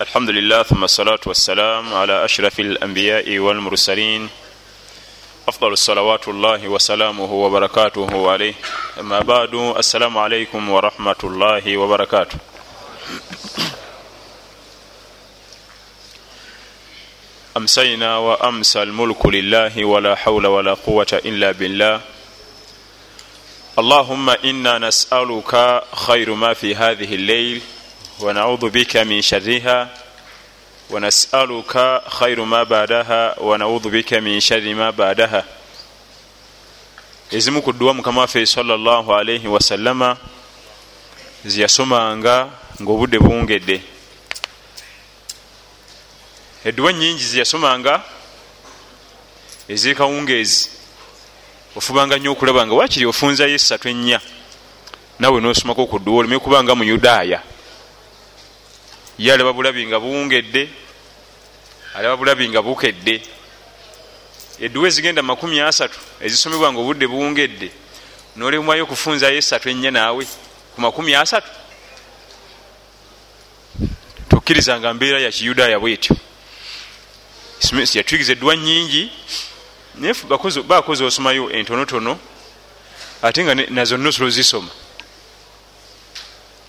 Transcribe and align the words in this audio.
الحمد 0.00 0.30
لله 0.30 0.62
ثم 0.62 0.84
الصلاة 0.84 1.20
والسلام 1.26 1.94
على 1.94 2.24
أشرف 2.24 2.60
الأنبياء 2.60 3.38
والمرسلين 3.38 4.28
أفضل 5.48 5.72
الصلوات 5.72 6.28
الله 6.28 6.68
وسلامه 6.68 7.32
وبركاته 7.32 8.30
عليه 8.30 8.54
أما 9.00 9.20
بعد 9.20 9.54
السلام 9.54 10.18
عليكم 10.18 10.70
ورحمة 10.70 11.16
الله 11.24 11.76
وبركاته 11.76 12.38
أمسينا 17.56 18.16
وأمسى 18.18 18.82
الملك 18.82 19.26
لله 19.26 19.84
ولا 19.84 20.14
حول 20.14 20.46
ولا 20.46 20.74
قوة 20.74 21.20
إلا 21.24 21.52
بالله 21.52 22.00
اللهم 23.78 24.30
إنا 24.30 24.78
نسألك 24.78 25.82
خير 25.94 26.34
ما 26.34 26.54
في 26.54 26.74
هذه 26.74 27.14
الليل 27.14 27.62
ونعوذ 28.19 28.69
بك 28.69 28.97
من 28.97 29.21
شرها 29.21 29.89
ونسألك 30.89 32.01
خير 32.07 32.43
ما 32.43 32.63
بعدها 32.63 33.39
ونعوذ 33.39 33.89
بك 33.89 34.13
من 34.13 34.39
شر 34.39 34.73
ما 34.73 34.89
بعدها 34.89 35.45
ezimu 37.31 37.61
ku 37.61 37.71
dduwa 37.73 37.93
mukama 37.93 38.21
waffe 38.21 38.45
salllahu 38.45 39.15
alaihi 39.15 39.47
wasallama 39.47 40.17
zeyasomanga 41.45 42.49
ngaobudde 42.81 43.19
buwungedde 43.19 43.81
edduwa 46.65 46.93
nyingi 46.93 47.23
zeyasomanga 47.23 48.01
ezekawungeezi 49.67 50.69
ofubanga 51.75 52.17
nnyo 52.17 52.31
okulaba 52.31 52.67
nga 52.67 52.75
wakiri 52.75 53.05
ofunzayo 53.05 53.55
esatu 53.55 53.89
ennya 53.89 54.19
nawe 55.19 55.41
nosomako 55.41 55.85
ku 55.85 55.99
dduwa 55.99 56.19
oleme 56.19 56.39
kubanga 56.39 56.75
mu 56.75 56.83
yudaaya 56.83 57.39
ye 59.18 59.32
alaba 59.32 59.52
bulabi 59.52 59.86
nga 59.86 60.00
buwungedde 60.00 60.68
alaba 61.94 62.16
bulabi 62.16 62.48
nga 62.48 62.62
bukedde. 62.62 63.22
Edduwa 64.60 64.88
ezigenda 64.88 65.22
makumi 65.22 65.60
asatu 65.60 65.98
ezisomebwa 66.20 66.72
nga 66.72 66.80
obudde 66.80 67.06
buwungedde 67.06 67.70
nolemwayo 68.36 68.82
okufunzayo 68.84 69.36
esatu 69.36 69.68
ennya 69.68 69.90
naawe 69.90 70.24
ku 70.74 70.80
makumi 70.80 71.14
asatu? 71.14 71.48
Tokkirizanga 74.28 74.94
mbeera 74.94 75.20
ya 75.20 75.30
kiyudaaya 75.30 75.78
bwetyo. 75.78 76.16
Yatwigiza 77.94 78.32
edduwa 78.32 78.56
nyingi 78.56 79.12
naye 79.94 80.14
bakozi 80.68 81.04
osomayo 81.04 81.50
entonotono 81.50 82.18
ate 83.22 83.44
nga 83.44 83.54
nazo 83.54 83.96
nosolo 83.96 84.30
zisoma 84.30 84.68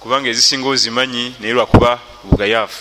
kubanga 0.07 0.29
ezisinga 0.29 0.67
ozimanyi 0.69 1.35
naye 1.39 1.53
lwakuba 1.53 1.99
bugayaavu 2.23 2.79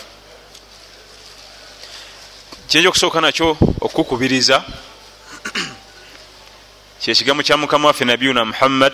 kyenja 2.68 2.88
okusooka 2.88 3.20
nakyo 3.20 3.58
okukukubiriza 3.82 4.62
kyekigambo 7.02 7.42
kya 7.42 7.56
mukama 7.56 7.88
waffe 7.88 8.04
nabiyuna 8.04 8.44
muhammad 8.44 8.92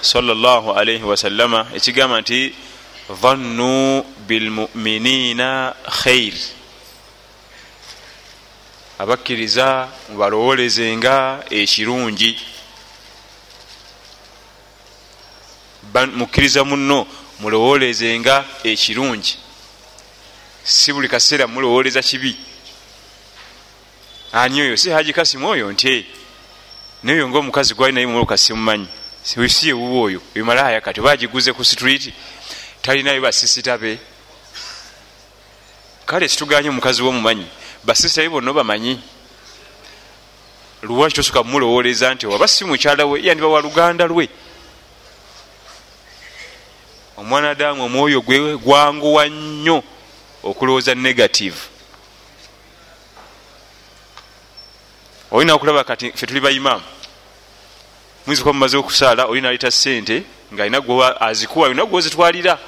salaalaihi 0.00 1.04
wasallama 1.04 1.68
ekigamba 1.76 2.20
nti 2.20 2.54
dhannu 3.20 4.04
bilmuminina 4.28 5.76
khair 6.00 6.34
abakkiriza 8.98 9.88
mubalowolezenga 10.08 11.44
ekirungi 11.50 12.40
mukkiriza 15.94 16.64
muno 16.64 17.06
mulowolezenga 17.40 18.44
ekirungi. 18.64 19.38
Si 20.64 20.92
buli 20.92 21.08
kaseera 21.08 21.46
mulowoleza 21.46 22.02
kibi. 22.02 22.36
Ani 24.32 24.60
oyo? 24.60 24.76
Si 24.76 24.90
haji 24.90 25.12
kasimu 25.12 25.48
oyo 25.48 25.72
nti 25.72 26.06
nayo 27.02 27.28
nga 27.28 27.38
omukazi 27.38 27.74
gwali 27.74 27.94
naye 27.94 28.06
mumoloka 28.06 28.36
simumanyi. 28.36 28.86
Si 29.22 29.68
ewuwa 29.68 30.02
oyo. 30.06 30.22
Emalaya 30.34 30.80
kati 30.80 31.00
bagiguze 31.00 31.52
ku 31.52 31.64
street 31.64 32.12
talinayo 32.82 33.20
basisita 33.20 33.78
be. 33.78 33.98
Kale 36.06 36.28
situganye 36.28 36.68
omukazi 36.68 37.02
womumanyi? 37.02 37.46
Basisita 37.84 38.22
be 38.22 38.28
bonna 38.28 38.52
bamanyi 38.52 39.00
luwaki 40.82 41.14
tosoka 41.14 41.42
mumulowoleza 41.42 42.14
nti 42.14 42.26
waba 42.26 42.48
si 42.48 42.64
mukyala 42.64 43.06
we 43.06 43.22
yandiba 43.22 43.48
wa 43.48 43.60
luganda 43.60 44.06
lwe 44.06 44.28
omwanadamu 47.18 47.84
omwoyo 47.84 48.20
gwe 48.20 48.56
gwanguwa 48.56 49.28
nnyo 49.28 49.82
okulowooza 50.42 50.94
negative. 50.94 51.56
Olina 55.30 55.54
okulaba 55.54 55.84
kati 55.84 56.12
fe 56.12 56.26
tuli 56.26 56.40
baimaamu 56.40 56.82
muyinza 58.26 58.42
kuba 58.42 58.52
mumaze 58.52 58.76
okusaala 58.76 59.26
olina 59.26 59.48
aleta 59.48 59.70
sente 59.70 60.22
nga 60.54 60.62
alina 60.62 60.80
gwe 60.80 61.14
azikuwa 61.20 61.66
olina 61.66 61.84
gwe 61.84 61.98
ozitwalira 61.98 62.58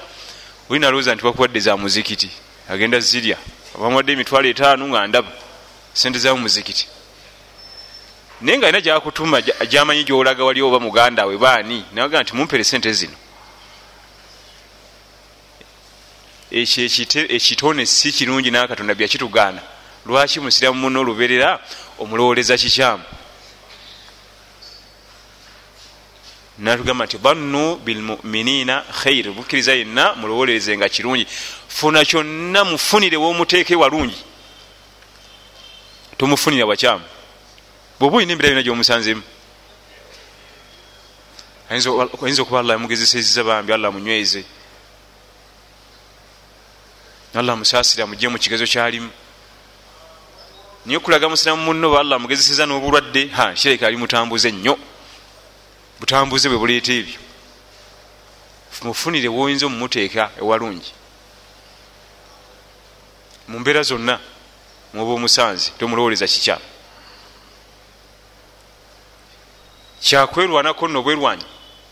olina 0.71 0.87
alowooza 0.89 1.15
nti 1.15 1.25
bakuwadde 1.25 1.61
za 1.61 1.77
muzikiti 1.77 2.31
agenda 2.69 3.01
zirya. 3.01 3.37
Bamuwadde 3.81 4.13
emitwalo 4.13 4.49
etaano 4.49 4.89
nga 4.89 5.07
ndaba 5.07 5.33
sente 5.93 6.19
za 6.19 6.35
mumuzikiti 6.35 6.89
naye 8.41 8.59
nga 8.59 8.67
alina 8.67 8.81
gyakutuma 8.81 9.41
gyamanyi 9.71 10.05
gyolaga 10.05 10.45
wali 10.45 10.63
oba 10.63 10.81
muganda 10.81 11.27
we 11.27 11.39
baani 11.39 11.85
nawaga 11.93 12.23
nti 12.23 12.35
mumpere 12.37 12.65
sente 12.65 12.93
zino 12.93 13.17
ekyo 16.51 16.85
ekitone 17.29 17.87
si 17.87 18.13
kirungi 18.13 18.51
nakatonda 18.51 18.95
byakitugaana 18.95 19.63
lwaki 20.07 20.41
musiramu 20.41 20.81
muno 20.81 21.01
oluberera 21.01 21.61
omulowoleza 21.99 22.57
kikyamu? 22.57 23.05
Natugamba 26.59 27.05
nti 27.05 27.17
dhannu 27.19 27.77
bilmuminina 27.77 28.85
khair 29.03 29.33
bukkiriza 29.33 29.75
yenna 29.75 30.15
mulowoleze 30.15 30.77
nga 30.77 30.89
kirungi. 30.89 31.27
Funa 31.69 32.05
kyonna 32.05 32.65
mufunire 32.65 33.17
womuteeke 33.17 33.75
walungi. 33.77 34.21
Tomufunira 36.19 36.67
wakyamu. 36.67 37.05
Bweoba 37.99 38.17
olina 38.17 38.33
embeera 38.33 38.51
yona 38.51 38.63
gyomusanzemu. 38.63 39.23
Ayinza 41.71 42.43
okuba 42.43 42.61
allah 42.61 42.75
yamugezeseza 42.75 43.45
bambi 43.45 43.73
allah 43.73 43.93
munyweze 43.93 44.45
allah 47.35 47.57
musasira 47.57 48.07
mujje 48.07 48.29
mu 48.29 48.39
kigezo 48.39 48.67
kyalimu. 48.67 49.11
Naye 50.87 50.97
okulaga 50.97 51.29
musiramu 51.29 51.63
muno 51.63 51.91
ba 51.91 52.01
allah 52.01 52.19
mugezeseza 52.21 52.67
n'obulwadde 52.67 53.29
ha 53.37 53.53
kireka 53.55 53.87
ali 53.87 53.97
mutambuze 53.97 54.51
nnyo. 54.53 54.79
Butambuze 56.01 56.49
bwe 56.49 56.59
buleeta 56.59 56.93
ebyo. 56.93 57.21
Mufunire 58.83 59.29
woyinza 59.29 59.67
omumuteeka 59.67 60.31
ewalungi. 60.41 60.93
Mu 63.49 63.59
mbeera 63.61 63.83
zonna 63.83 64.19
muba 64.95 65.13
omusanzi 65.13 65.73
tomulowoleza 65.79 66.27
kikya. 66.27 66.59
Kyakwerwanako 70.01 70.89
nno 70.89 71.03
bwerwanyi 71.03 71.45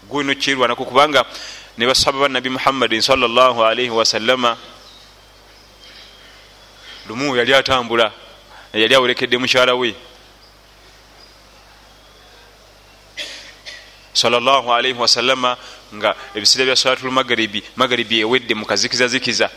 gwino 0.09 0.35
kyerwanako 0.35 0.85
kubanga 0.85 1.25
ne 1.77 1.87
basaba 1.87 2.19
banabi 2.21 2.51
muhammadin 2.51 3.01
salaalaihi 3.01 3.91
wasallama 3.91 4.57
lumu 7.09 7.37
yali 7.37 7.55
atambula 7.55 8.13
yali 8.73 8.95
awerekedde 8.95 9.39
mukyala 9.39 9.75
we. 9.75 9.95
Salaalaihi 14.13 14.99
wasalama 14.99 15.57
nga 15.95 16.15
ebiseera 16.35 16.65
bya 16.65 16.77
salatul 16.77 17.11
magaribi 17.11 17.63
magaribi 17.77 18.21
ewedde 18.21 18.55
mukazikizazikiza 18.55 19.51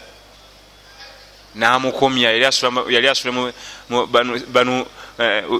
namukomya 1.55 2.31
yali 2.31 2.45
asula 2.45 3.53
banu 4.47 4.85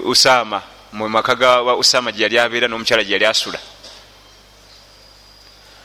usama 0.04 0.62
mumaka 0.92 1.34
ga 1.34 1.74
usama 1.74 2.12
gyeyali 2.12 2.38
abeera 2.38 2.68
nomukyala 2.68 3.04
gyeyali 3.04 3.26
asula. 3.26 3.58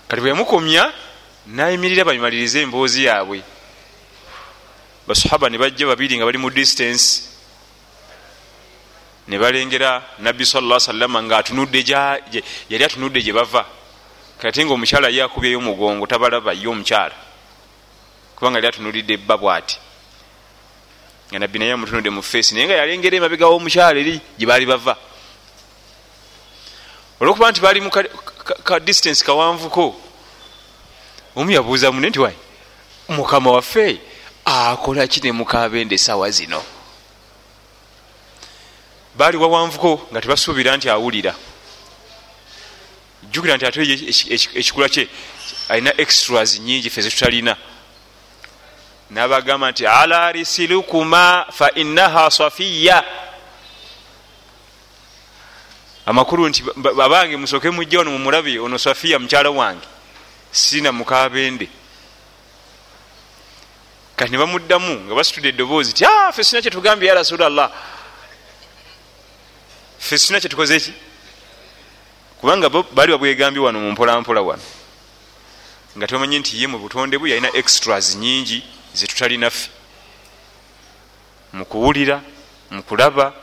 Kati 0.07 0.21
bwe 0.21 0.29
yamukomya 0.29 0.93
nayimirira 1.47 2.05
bayimalirize 2.05 2.61
emboozi 2.61 3.03
yaabwe 3.05 3.41
basahaba 5.07 5.49
nebajja 5.49 5.87
babiri 5.87 6.17
nga 6.17 6.25
bali 6.25 6.37
mu 6.37 6.49
distance 6.49 7.23
nebalengera 9.27 10.03
nabbi 10.19 10.45
sala 10.45 10.79
salama 10.79 11.21
nga 11.23 11.37
atunudde 11.37 11.83
yali 12.69 12.83
atunudde 12.83 13.21
gye 13.21 13.33
bava. 13.33 13.65
Kati 14.39 14.65
nga 14.65 14.73
omukyala 14.73 15.09
yakubyeyo 15.09 15.59
mugongo 15.61 16.07
tabalaba 16.07 16.53
ye 16.53 16.67
omukyala. 16.67 17.15
Kubanga 18.35 18.57
yali 18.57 18.67
atunulidde 18.67 19.13
ebba 19.13 19.37
bwati. 19.37 19.77
Nga 21.29 21.39
nabbi 21.39 21.59
naye 21.59 21.71
amutunudde 21.71 22.09
mu 22.09 22.21
feesi 22.21 22.53
naye 22.53 22.67
nga 22.67 22.75
yalengera 22.75 23.17
emabegawo 23.17 23.55
omukyala 23.55 23.99
eri 23.99 24.21
gyebali 24.37 24.65
bava. 24.65 24.95
Olwokuba 27.19 27.51
nti 27.51 27.61
bali 27.61 27.81
mu 27.81 27.89
ka 28.63 28.79
distance 28.79 29.23
kawanvuko 29.23 29.95
omu 31.35 31.51
yabuuza 31.51 31.91
mune 31.91 32.09
nti 32.09 32.19
wayi 32.19 32.37
mukama 33.09 33.51
waffe 33.51 33.99
akola 34.47 35.07
ki 35.07 35.19
ne 35.23 35.31
mukabende 35.31 35.95
esawa 35.95 36.31
zino? 36.31 36.63
Baali 39.15 39.37
wawanvuko 39.37 40.07
nga 40.11 40.21
tebasuubira 40.21 40.77
nti 40.77 40.89
awulira. 40.89 41.35
Jjukira 43.23 43.57
nti 43.57 43.65
ate 43.65 43.81
ekikula 44.57 44.89
kye 44.89 45.07
alina 45.69 45.91
extras 45.97 46.59
nyingi 46.59 46.89
fe 46.89 47.01
zetutalina 47.01 47.57
nabagamba 49.09 49.71
nti 49.71 49.87
ala 49.87 50.31
risilukuma 50.31 51.45
fa 51.51 51.71
innaha 51.75 52.31
safiya. 52.31 53.03
Amakulu 56.05 56.49
nti 56.49 56.63
abange 57.03 57.37
musoke 57.37 57.69
mujja 57.69 57.99
ono 57.99 58.11
mumulabe 58.11 58.59
ono 58.59 58.77
safiya 58.77 59.19
mukyala 59.19 59.49
wange. 59.49 59.87
Sina 60.51 60.91
mukabende 60.91 61.69
kati 64.17 64.31
nebamuddamu 64.31 65.05
nga 65.05 65.15
basitudde 65.15 65.49
eddoboozi 65.49 65.93
ti 65.93 66.05
ah, 66.05 66.31
fe 66.33 66.43
sina 66.43 66.61
kyetugambye 66.61 67.07
ya 67.07 67.13
rasulllah 67.13 67.69
fe 69.99 70.17
sina 70.17 70.39
kyetukozeki 70.41 70.93
kubanga 72.41 72.69
baali 72.69 73.11
babwegambye 73.11 73.61
wano 73.61 73.79
mumpolampola 73.79 74.41
wano. 74.41 74.61
Nga 75.97 76.07
tebamanyi 76.07 76.39
nti 76.39 76.61
ye 76.61 76.67
mu 76.67 76.77
butonde 76.79 77.17
bwe 77.17 77.29
yalina 77.29 77.53
extras 77.53 78.15
nyingi 78.15 78.63
zetutalinaffe 78.93 79.69
mukuwulira 81.53 82.21
mukulaba 82.71 83.33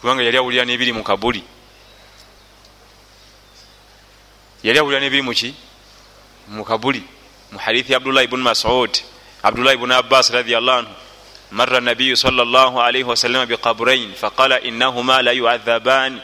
kubanga 0.00 0.22
yali 0.22 0.36
awulira 0.36 0.64
nebiri 0.64 0.92
mu 0.92 1.02
kabuli. 1.02 1.42
Yali 4.62 4.78
awulira 4.78 5.00
nebiri 5.00 5.22
muki 5.22 5.54
mu 6.48 6.64
kabuli 6.64 7.02
mu 7.54 7.58
hadithi 7.62 7.94
abdullahi 7.94 8.26
bnu 8.26 8.42
masud 8.42 8.90
abdullahi 9.42 9.76
bnu 9.78 9.94
abbas 9.94 10.30
radiallah 10.34 10.78
anhu 10.82 10.94
mara 11.50 11.80
nabiyu 11.80 12.16
sal 12.16 12.34
llah 12.34 12.74
alaihi 12.82 13.06
wasalama 13.06 13.46
biqaburain 13.46 14.10
faqala 14.14 14.60
innahuma 14.60 15.22
la 15.22 15.32
yuadhabani. 15.32 16.18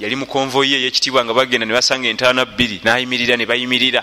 Yali 0.00 0.16
mukonvoyi 0.16 0.74
eyekitibwa 0.74 1.24
nga 1.24 1.34
bagenda 1.34 1.66
nebasanga 1.66 2.08
entaana 2.08 2.44
bbiri 2.44 2.80
nayimirira 2.84 3.36
nebayimirira 3.36 4.02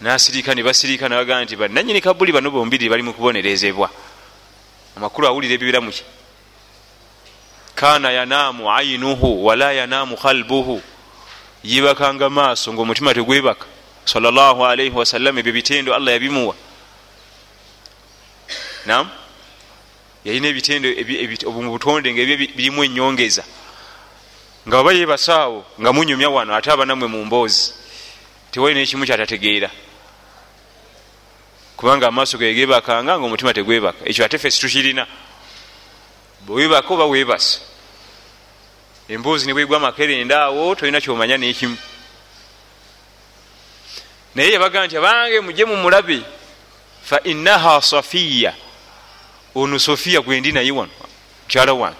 nasirika 0.00 0.54
nebasirika 0.54 1.08
nabagamba 1.08 1.44
nti 1.44 1.56
bananyini 1.56 2.00
kabuli 2.00 2.32
bano 2.32 2.50
bombiri 2.50 2.88
bali 2.88 3.02
mukubonerezebwa 3.02 3.90
amakulu 4.96 5.26
awulira 5.26 5.54
ebibiramuki 5.54 6.04
kana 7.74 8.12
yanaamu 8.12 8.70
ainuhu 8.70 9.46
wala 9.46 9.72
yanaamu 9.72 10.16
kalbuhu 10.16 10.82
yibakanga 11.64 12.30
maaso 12.30 12.72
ngaomutima 12.72 13.14
tegwebaka. 13.14 13.66
Salllahalaihi 14.04 14.96
wasallam 14.96 15.38
ebyo 15.38 15.52
bitendo 15.52 15.94
allah 15.94 16.12
yabimuwa. 16.12 16.54
Nam 18.86 19.08
yalina 20.24 20.48
ebitendo 20.48 20.88
mubutonde 21.48 22.12
nga 22.12 22.20
ebyo 22.20 22.36
birimu 22.56 22.84
enyongeza 22.84 23.44
nga 24.68 24.76
baba 24.76 24.92
yebasaawo 24.92 25.64
nga 25.80 25.92
munyumya 25.92 26.28
wano 26.30 26.54
ate 26.56 26.70
abanamwe 26.70 27.08
mu 27.08 27.24
mboozi 27.24 27.72
tewali 28.50 28.74
nekimu 28.74 29.04
kyatategeera. 29.06 29.70
Kubanga 31.76 32.08
amaaso 32.08 32.38
ge 32.38 32.54
gebakanga 32.54 33.18
nga 33.18 33.24
omutima 33.24 33.52
tegwebaka. 33.52 34.04
Ekyo 34.04 34.24
ate 34.24 34.38
fe 34.38 34.50
situkirina. 34.50 35.06
Bwewebaka 36.46 36.94
oba 36.94 37.04
webasa 37.04 37.73
emboozi 39.08 39.46
nebwegwa 39.46 39.76
amakerenda 39.76 40.42
awo 40.42 40.74
tolina 40.74 41.00
kyomanya 41.00 41.36
nekimu. 41.36 41.76
Naye 44.34 44.52
yabaga 44.52 44.86
nti 44.86 44.96
abange 44.96 45.40
mujje 45.40 45.64
mumulabe 45.64 46.22
fa 47.02 47.20
innaha 47.22 47.82
safiya. 47.82 48.54
Ono 49.54 49.78
sofiya 49.78 50.20
gwendi 50.20 50.52
naye 50.52 50.70
wano 50.70 50.92
mukyala 51.42 51.72
wange. 51.72 51.96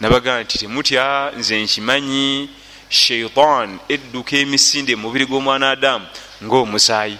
Nabaga 0.00 0.42
nti 0.42 0.58
temutya 0.58 1.32
nze 1.36 1.62
nkimanyi 1.62 2.50
sheitan 2.88 3.78
edduka 3.88 4.36
emisinde 4.36 4.96
mumubiri 4.96 5.26
gw'omwana 5.26 5.70
adamu 5.70 6.06
ngaomusaayi 6.44 7.18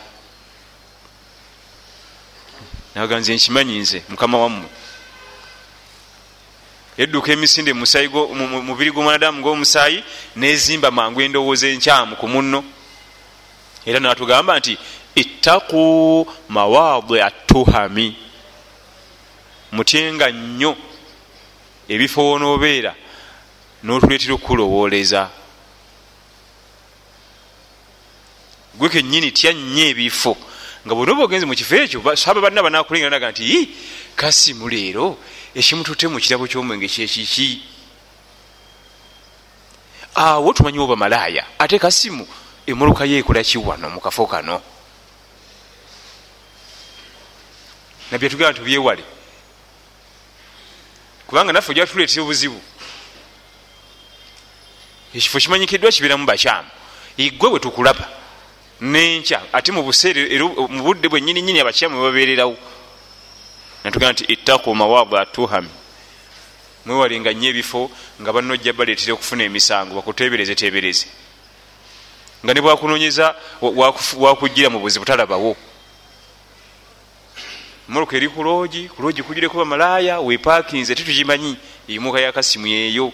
nabaga 2.95 3.19
nze 3.19 3.35
nkimanyi 3.35 3.79
nze 3.79 4.03
mukama 4.09 4.39
wammwe 4.39 4.69
edduka 6.99 7.33
emisinde 7.33 7.73
mumubiri 7.73 8.91
gw'omwana 8.91 9.17
adamu 9.17 9.41
ngaomusaayi 9.41 10.05
nezimba 10.37 10.91
mangu 10.91 11.21
endowooza 11.21 11.69
enkyamu 11.69 12.17
ku 12.17 12.29
munno. 12.29 12.65
Era 13.87 14.01
natugamba 14.01 14.59
nti 14.59 14.79
ittaku 15.15 16.27
mawaadi 16.49 17.21
atuhami 17.21 18.17
mutyenga 19.73 20.31
nnyo 20.31 20.77
ebifo 21.89 22.21
wonoobeera 22.29 22.95
n'otuleetera 23.85 24.35
okukulowooleza 24.35 25.23
gwe 28.79 28.89
kenyini 28.89 29.33
tya 29.33 29.53
nnyo 29.53 29.85
ebifo 29.93 30.37
nga 30.87 30.95
bwona 30.95 31.13
oba 31.13 31.25
ogenze 31.25 31.47
mu 31.47 31.55
kifo 31.55 31.77
ekyo 31.77 31.99
saba 32.17 32.41
banna 32.41 32.63
banakulengera 32.63 33.11
naga 33.11 33.31
nti 33.31 33.69
kasimu 34.17 34.69
leero 34.69 35.19
ekimututte 35.55 36.09
mu 36.09 36.19
kirabo 36.21 36.47
ky'omwenge 36.47 36.89
kyekiki 36.89 37.63
awo 40.15 40.53
tumanyi 40.53 40.79
oba 40.79 40.97
malaaya 40.97 41.45
ate 41.59 41.79
kasimu 41.79 42.27
emuluka 42.67 43.05
yeekola 43.05 43.43
kiwano 43.45 43.91
mu 43.91 44.01
kafo 44.01 44.27
kano? 44.27 44.63
Nabye 48.11 48.29
tugamba 48.29 48.55
tubyewale 48.55 49.05
kubanga 51.27 51.53
naffe 51.53 51.71
ojja 51.73 51.87
tuleetera 51.87 52.23
obuzibu. 52.23 52.61
Ekifo 55.15 55.39
kimanyikiddwa 55.39 55.91
kibeeramu 55.93 56.27
bakyamu. 56.27 56.69
Igwe 57.17 57.51
bwe 57.51 57.61
tukulaba 57.61 58.09
nenkya 58.81 59.43
ate 59.53 59.73
mu 59.73 59.83
buseere 59.83 60.39
mu 60.69 60.83
budde 60.83 61.09
bwenyini 61.09 61.43
nyini 61.43 61.61
abakyamu 61.61 62.01
webabeererawo 62.03 62.57
natugamba 63.85 64.13
nti 64.13 64.25
ittaku 64.25 64.75
mawaadi 64.75 65.17
atuhami 65.17 65.69
mwewalenga 66.87 67.33
nnyo 67.33 67.49
ebifo 67.49 67.91
nga 68.21 68.33
banojja 68.33 68.73
baleetera 68.73 69.15
okufuna 69.15 69.45
emisango 69.45 69.95
bakutebereze 69.95 70.55
tebereze 70.55 71.07
nga 72.45 72.55
ne 72.55 72.61
bwakunonyeza 72.61 73.35
wakugira 74.19 74.71
mu 74.71 74.79
buzibu 74.79 75.05
talabawo 75.05 75.57
moroka 77.89 78.17
eri 78.17 78.29
kuloogi 78.29 78.89
kuloogi 78.89 79.23
kugireko 79.23 79.59
bamalaaya 79.59 80.21
wepakinze 80.21 80.95
tetukimanyi 80.95 81.57
emuka 81.89 82.21
yakasimu 82.21 82.67
yeeyo 82.67 83.13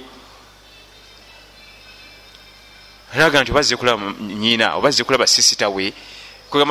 alaga 3.14 3.42
nti 3.42 3.50
obazze 3.52 3.76
kulaba 3.76 4.12
nyina 4.20 4.74
obazze 4.76 5.04
kulaba 5.04 5.26
sisita 5.26 5.68
we. 5.68 5.92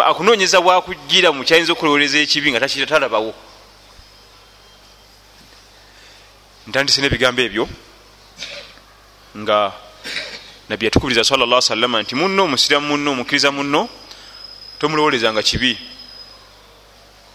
Akunonyeza 0.05 0.61
bwakugira 0.61 1.31
mukyayinza 1.31 1.73
okulowoleza 1.73 2.17
ekibi 2.17 2.51
nga 2.51 2.59
takira 2.59 2.85
talabawo 2.85 3.33
ntandise 6.67 7.01
nebigambo 7.01 7.41
ebyo 7.41 7.69
nga 9.37 9.71
nabbi 10.69 10.85
yatukubiriza 10.85 11.23
salla 11.23 11.61
salama 11.61 12.01
nti 12.01 12.15
muno 12.15 12.43
omusiramu 12.43 12.87
muno 12.87 13.11
omukkiriza 13.11 13.51
muno 13.51 13.89
tomulowolezanga 14.79 15.41
kibi. 15.41 15.77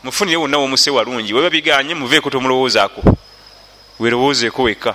Mufunire 0.03 0.37
wonna 0.37 0.59
womuse 0.59 0.91
walungi 0.91 1.33
weba 1.35 1.51
biganye 1.51 1.95
muveeko 1.95 2.31
tomulowoozaako. 2.31 3.03
Werowoozeeko 3.99 4.63
wekka. 4.63 4.95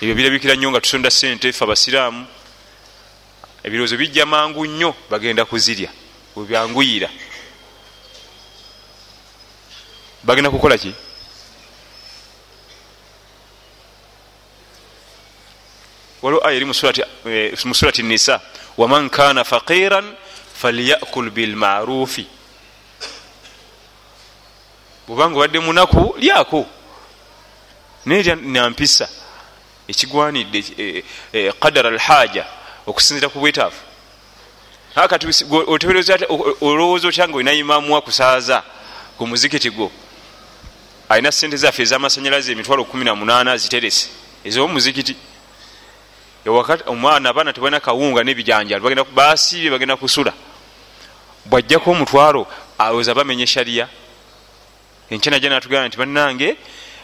Ebyo 0.00 0.14
birabikira 0.14 0.54
nnyo 0.54 0.70
nga 0.70 0.80
tusonda 0.80 1.10
sente 1.10 1.52
fe 1.52 1.64
abasiraamu. 1.64 2.26
Ebirowoozo 3.64 3.96
bijja 3.96 4.26
mangu 4.26 4.66
nnyo 4.66 4.94
bagenda 5.10 5.44
kuzirya. 5.44 5.90
Webyanguyira 6.36 7.08
bagenda 10.28 10.50
kukola 10.50 10.78
ki? 10.78 10.94
Waliwo 16.22 16.46
aya 16.46 16.56
eri 16.56 16.64
mu 17.64 17.74
surati 17.74 18.02
nisa 18.02 18.40
waman 18.76 19.08
kana 19.10 19.44
faqiran 19.44 20.14
falyakul 20.54 21.30
bilmarufi 21.30 22.26
bwobanga 25.06 25.36
obadde 25.36 25.58
munaku 25.58 26.14
lyako. 26.18 26.66
Naye 28.04 28.34
nampisa 28.34 29.08
ekigwanidde 29.88 31.04
qadara 31.60 31.88
alhaja 31.88 32.44
okusinzira 32.86 33.28
ku 33.28 33.40
bwetaafu 33.40 33.80
olowooza 36.60 37.08
otya 37.08 37.28
nga 37.28 37.36
olina 37.36 37.52
imamuwa 37.52 38.00
kusaaza 38.02 38.62
ku 39.18 39.26
muzikiti 39.26 39.70
gwo 39.70 39.92
alina 41.08 41.32
sente 41.32 41.56
zaffe 41.56 41.82
ezamasanyalaze 41.82 42.52
emitwalo 42.52 42.82
18 42.82 43.56
ziterese. 43.56 44.08
Ezomumuzikiti 44.44 45.16
omwana 46.86 47.30
abaana 47.30 47.52
tebalina 47.52 47.80
kawunga 47.80 48.24
nebijanjalo 48.24 49.04
basiibye 49.14 49.70
bagenda 49.70 49.96
kusula. 49.96 50.32
Bwajjako 51.44 51.90
omutwalo 51.90 52.46
aweza 52.78 53.14
bamenya 53.14 53.44
eshariya 53.44 53.88
enkyenaja 55.10 55.48
natugamba 55.50 55.88
nti 55.88 55.96
bannange 55.96 56.56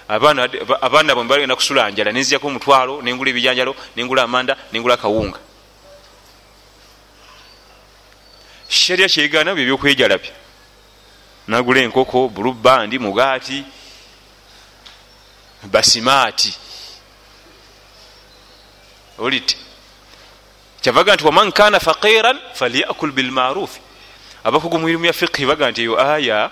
abaana 0.09 1.15
bwe 1.15 1.25
bagenda 1.25 1.57
kusula 1.57 1.91
njala. 1.91 2.13
Nenzijako 2.13 2.47
omutwalo 2.47 3.03
nengula 3.03 3.31
ebijanjalo 3.31 3.75
nengula 3.97 4.23
amanda 4.23 4.57
nengula 4.73 4.97
kawunga. 4.97 5.39
Shariya 8.69 9.09
kyegaana 9.09 9.55
byo 9.55 9.65
byokwejalabya 9.65 10.33
nagula 11.49 11.81
enkoko 11.81 12.29
bulubandi 12.29 12.99
mugaati 12.99 13.65
basimaati. 15.73 16.55
Oliti 19.19 19.57
kyavaga 20.83 21.15
nti 21.15 21.25
waman 21.25 21.53
kana 21.53 21.81
faqiran 21.81 22.39
falyakul 22.55 23.13
bilmarufi 23.13 23.81
abakugu 24.45 24.79
muirimu 24.79 25.05
ya 25.05 25.13
fiqhi 25.13 25.47
baga 25.47 25.71
nti 25.71 25.81
eyo 25.83 25.95
aya 26.01 26.51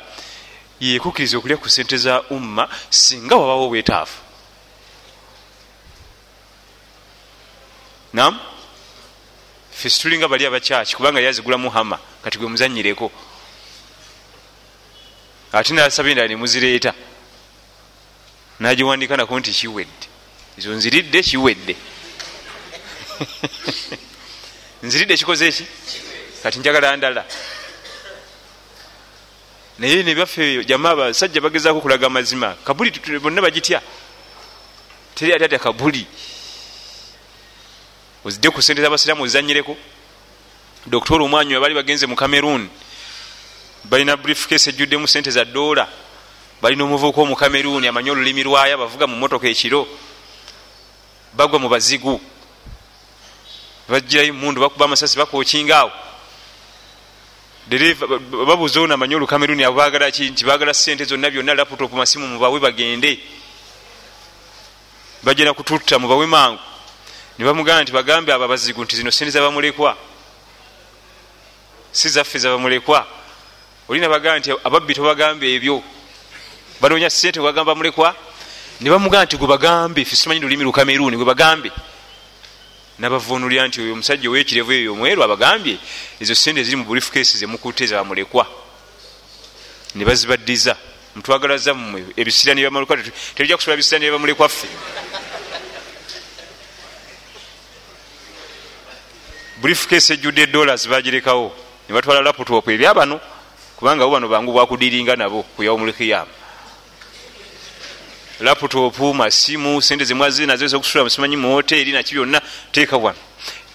yekukiriza 0.80 1.38
okulya 1.38 1.56
ku 1.56 1.68
sente 1.68 1.96
za 1.96 2.22
umma 2.30 2.68
singa 2.90 3.36
wabawo 3.36 3.66
obwetaafu 3.66 4.18
nam 8.12 8.38
fe 9.70 9.90
situlinga 9.90 10.28
bali 10.28 10.46
abakyaki 10.46 10.96
kubanga 10.96 11.20
yazigulamu 11.20 11.70
hama 11.70 11.98
kati 12.22 12.38
gwe 12.38 12.48
muzanyireko. 12.48 13.10
Ate 15.52 15.74
nasaba 15.74 16.08
endala 16.08 16.28
nemuzireeta 16.28 16.94
nagiwandika 18.62 19.16
nako 19.16 19.40
nti 19.40 19.52
kiwedde. 19.52 20.06
Ezo 20.58 20.72
nziridde 20.72 21.22
kiwedde. 21.22 21.76
Nziridde 24.82 25.16
kikoze 25.16 25.48
eki 25.48 25.64
kati 26.42 26.58
njagala 26.58 26.96
ndala. 26.96 27.24
Naye 29.78 30.02
nebyaffe 30.02 30.64
jama 30.64 30.90
abasajja 30.90 31.40
bagezako 31.40 31.80
kulaga 31.80 32.06
amazima 32.06 32.54
kabuli 32.64 32.90
bonna 33.20 33.42
bagitya? 33.42 33.80
Teri 35.14 35.32
ati 35.34 35.44
atya 35.44 35.58
kabuli. 35.58 36.06
Ozidde 38.24 38.50
ku 38.50 38.62
sente 38.62 38.82
zabasiramu 38.82 39.22
ozizanyireko 39.22 39.76
doktor 40.86 41.22
omwanyi 41.22 41.58
baali 41.58 41.74
bagenze 41.74 42.06
mu 42.06 42.16
cameroon. 42.16 42.68
Balina 43.84 44.16
briefcase 44.16 44.70
ejjuddemu 44.70 45.08
sente 45.08 45.30
za 45.30 45.44
dola 45.44 45.88
balina 46.62 46.84
omuvubuka 46.84 47.20
omu 47.20 47.34
cameroon 47.34 47.84
amanyi 47.84 48.10
olulimi 48.10 48.44
lwayo 48.44 48.78
bavuga 48.78 49.06
mu 49.06 49.16
motoka 49.16 49.48
ekiro 49.48 49.82
bagwa 51.34 51.58
mu 51.58 51.68
bazigu. 51.68 52.20
Bajirayo 53.88 54.32
mundu 54.32 54.60
bakuba 54.60 54.84
amasasi 54.84 55.18
bakokingaawo 55.18 55.90
babuuza 58.46 58.80
ono 58.80 58.94
amanyi 58.94 59.14
olukameruni 59.14 59.64
abo 59.64 59.76
bagala 59.76 60.10
ki 60.10 60.30
nti 60.30 60.44
bagala 60.44 60.72
sente 60.72 61.04
zonna 61.04 61.30
byonna 61.30 61.54
laputop 61.54 61.92
masimu 61.92 62.28
mubawe 62.28 62.60
bagende. 62.60 63.18
Bajena 65.22 65.54
kututta 65.54 65.98
mubawe 65.98 66.26
mangu. 66.26 66.60
Nebamugamba 67.38 67.82
nti 67.82 67.92
bagambe 67.92 68.32
abo 68.32 68.44
abazigu 68.44 68.84
nti 68.84 68.96
zino 68.96 69.10
sente 69.10 69.30
zabamulekwa. 69.34 69.96
Si 71.90 72.08
zaffe 72.08 72.38
zabamulekwa. 72.38 73.06
Olina 73.88 74.08
bagamba 74.08 74.38
nti 74.38 74.50
ababbi 74.64 74.94
tobagambe 74.94 75.54
ebyo 75.54 75.82
banoonya 76.82 77.10
sente 77.10 77.40
webagamba 77.40 77.74
mulekwa 77.74 78.14
nebamugamba 78.80 79.24
nti 79.24 79.36
gwebagambe 79.36 80.04
fe 80.04 80.16
simanyi 80.16 80.40
lulimi 80.40 80.64
lukameruni 80.64 81.16
gwebagambe 81.16 81.70
nabavunulira 82.98 83.68
nti 83.68 83.80
oyo 83.80 83.92
omusajja 83.92 84.28
owekirevu 84.28 84.72
eyo 84.72 84.92
omweru 84.92 85.22
abagambye 85.22 85.78
ezo 86.20 86.34
sente 86.34 86.60
eziri 86.60 86.76
mu 86.76 86.84
bulifukesi 86.84 87.38
zemukute 87.38 87.86
zabamulekwa 87.86 88.46
nebazibaddiza 89.94 90.74
mutwagalaza 91.14 91.74
mmwe 91.74 92.00
ebisira 92.20 92.54
nibamulekwa 92.54 92.98
terijja 93.34 93.56
kusobola 93.56 93.76
bisira 93.76 93.98
nibamulekwaffe 93.98 94.68
bulifukesi 99.60 100.12
ejjudde 100.12 100.46
dollars 100.46 100.88
bagirekawo 100.90 101.46
nebatwala 101.86 102.26
laputop 102.26 102.66
ebyabano 102.68 103.20
kubanga 103.78 104.02
bo 104.04 104.10
bano 104.10 104.26
bangu 104.28 104.50
bwakudiringa 104.52 105.14
nabo 105.16 105.42
kuyaumulkiyama 105.54 106.41
laputopu 108.40 109.14
masimu 109.14 109.82
sente 109.82 110.04
zemwazi 110.04 110.46
nazo 110.46 110.64
ezokusula 110.64 111.04
musimanyi 111.04 111.36
muhoteri 111.36 111.92
naki 111.92 112.14
byonna 112.14 112.40
teeka 112.72 112.96
wano 112.96 113.18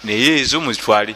naye 0.04 0.40
ezo 0.40 0.60
muzitwale. 0.60 1.14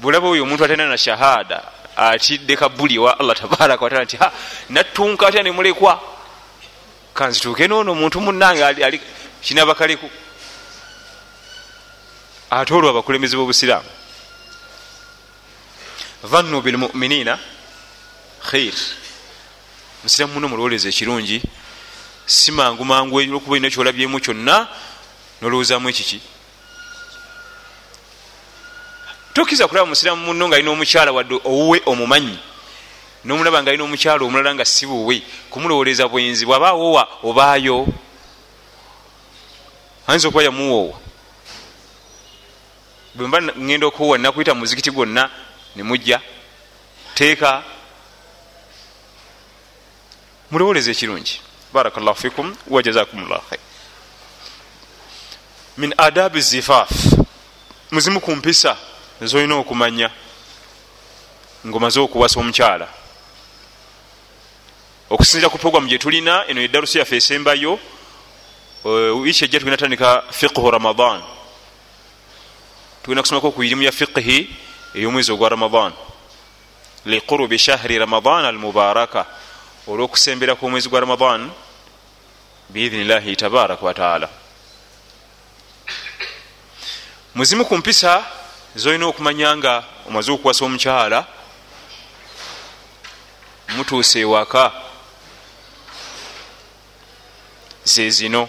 Bulaba 0.00 0.28
oyo 0.28 0.42
omuntu 0.42 0.64
atenda 0.64 0.86
na 0.86 0.98
shahada 0.98 1.62
atidde 1.96 2.56
kabuli 2.56 2.98
wa 2.98 3.18
allah 3.20 3.36
tabaraka 3.36 3.84
wataala 3.84 4.04
nti 4.04 4.18
nattunka 4.68 5.26
atya 5.26 5.42
nemulekwa 5.42 6.00
kanzituuke 7.14 7.68
noono 7.68 7.92
omuntu 7.92 8.20
munange 8.20 9.00
kinabakaleku. 9.42 10.10
Ate 12.50 12.74
olwo 12.74 12.90
abakulembeze 12.90 13.36
b'obusiraamu. 13.36 13.88
Vannu 16.22 16.60
bilmuminina 16.60 17.38
khair 18.50 18.74
musiramu 20.02 20.34
muno 20.34 20.48
mulowoleza 20.48 20.88
ekirungi 20.88 21.42
si 22.26 22.52
mangu 22.52 22.84
mangu 22.84 23.16
olwokuba 23.16 23.52
olina 23.52 23.70
kyolabyemu 23.70 24.20
kyonna 24.20 24.68
nolowoozamu 25.40 25.88
ekiki? 25.88 26.20
Tokkiza 29.34 29.68
kulaba 29.68 29.86
musiramu 29.86 30.26
muno 30.26 30.48
nga 30.48 30.56
alina 30.56 30.70
omukyala 30.70 31.12
wadde 31.12 31.34
owuwe 31.44 31.82
omumanyi 31.86 32.38
nomulaba 33.24 33.62
nga 33.62 33.70
alina 33.70 33.84
omukyala 33.84 34.24
omulala 34.24 34.54
nga 34.54 34.64
si 34.64 34.86
buwe 34.86 35.22
kumulowoleza 35.50 36.08
bwenzi 36.08 36.46
bwaba 36.46 36.68
awowa 36.68 37.08
obaayo. 37.22 37.86
Ayinza 40.06 40.28
okuba 40.28 40.42
yamuwoowa? 40.42 40.98
Bwemba 43.14 43.42
ngenda 43.42 43.86
okuwowa 43.86 44.18
nakuyita 44.18 44.54
muzikiti 44.54 44.90
gwonna 44.90 45.30
nemujja 45.76 46.20
teeka 47.14 47.62
mulowoleza 50.52 50.90
ekirungi. 50.90 51.40
Barakllahu 51.72 52.18
fikum 52.20 52.56
wajazakum 52.68 53.24
llah 53.28 53.40
khair 53.48 53.60
min 55.76 55.94
adabi 55.98 56.40
zifaf. 56.40 56.90
Muzimu 57.90 58.20
ku 58.20 58.36
mpisa 58.36 58.76
zolina 59.20 59.56
okumanya 59.56 60.10
ngaomaze 61.66 62.00
okuwasa 62.00 62.40
omukyala. 62.40 62.88
Okusinzira 65.10 65.48
ku 65.48 65.58
programu 65.58 65.88
gyetulina 65.88 66.44
eno 66.48 66.60
edarusi 66.60 66.98
yaffe 66.98 67.16
esembayo 67.16 67.78
wiiki 68.84 69.44
ejja 69.44 69.58
tugenda 69.58 69.76
tandika 69.76 70.24
fiqhu 70.30 70.70
ramadan. 70.70 71.22
Tugenda 73.02 73.22
kusomako 73.22 73.52
ku 73.52 73.62
irimu 73.64 73.82
ya 73.82 73.92
fiqhi 73.92 74.48
ey'omwezi 74.94 75.32
ogwa 75.32 75.48
ramadan. 75.48 75.92
Liqurubi 77.04 77.58
shahri 77.58 77.98
ramadan 77.98 78.44
almubaraka 78.44 79.26
olwokusembera 79.88 80.54
kwomwezi 80.54 80.88
gwa 80.88 81.00
ramadan 81.00 81.50
biidhinillahi 82.68 83.36
tabaraka 83.36 83.86
wataala 83.86 84.28
muzimu 87.34 87.64
ku 87.64 87.76
mpisa 87.76 88.24
zolina 88.74 89.06
okumanya 89.06 89.56
nga 89.56 89.84
omaze 90.08 90.32
okukwasa 90.32 90.64
omukyala 90.64 91.26
mutuuse 93.76 94.20
ewaka 94.20 94.72
zezino 97.84 98.48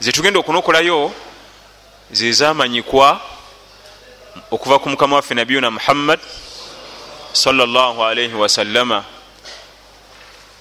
zetugenda 0.00 0.40
okunokolayo 0.40 1.12
zezamanyikwa 2.10 3.20
okuva 4.50 4.78
ku 4.78 4.88
mukama 4.88 5.16
waffe 5.16 5.34
nabiyuna 5.34 5.70
muhammad 5.70 6.20
sallallahu 7.32 8.04
alaihi 8.04 8.34
wasallama 8.34 9.15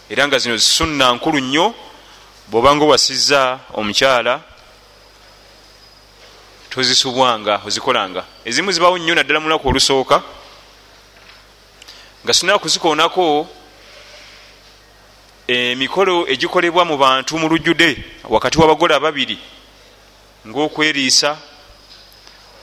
era 0.09 0.27
nga 0.27 0.37
zino 0.37 0.57
zisunna 0.57 1.13
nkulu 1.13 1.39
nnyo 1.39 1.73
bwobanga 2.47 2.85
owasiza 2.85 3.59
omukyala 3.73 4.41
tozisubwanga 6.69 7.61
ozikolanga. 7.65 8.25
Ezimu 8.45 8.71
zibawo 8.71 8.97
nnyo 8.97 9.15
naddala 9.15 9.39
mulunaku 9.39 9.67
olusooka 9.69 10.23
nga 12.23 12.33
sinaa 12.33 12.57
kuzikoonako 12.57 13.47
emikolo 15.47 16.29
egikolebwa 16.29 16.85
mu 16.85 16.97
bantu 16.97 17.37
mu 17.37 17.49
lujjude 17.49 18.03
wakati 18.29 18.59
w'abagole 18.59 18.95
ababiri 18.95 19.37
ngaokweriisa 20.47 21.37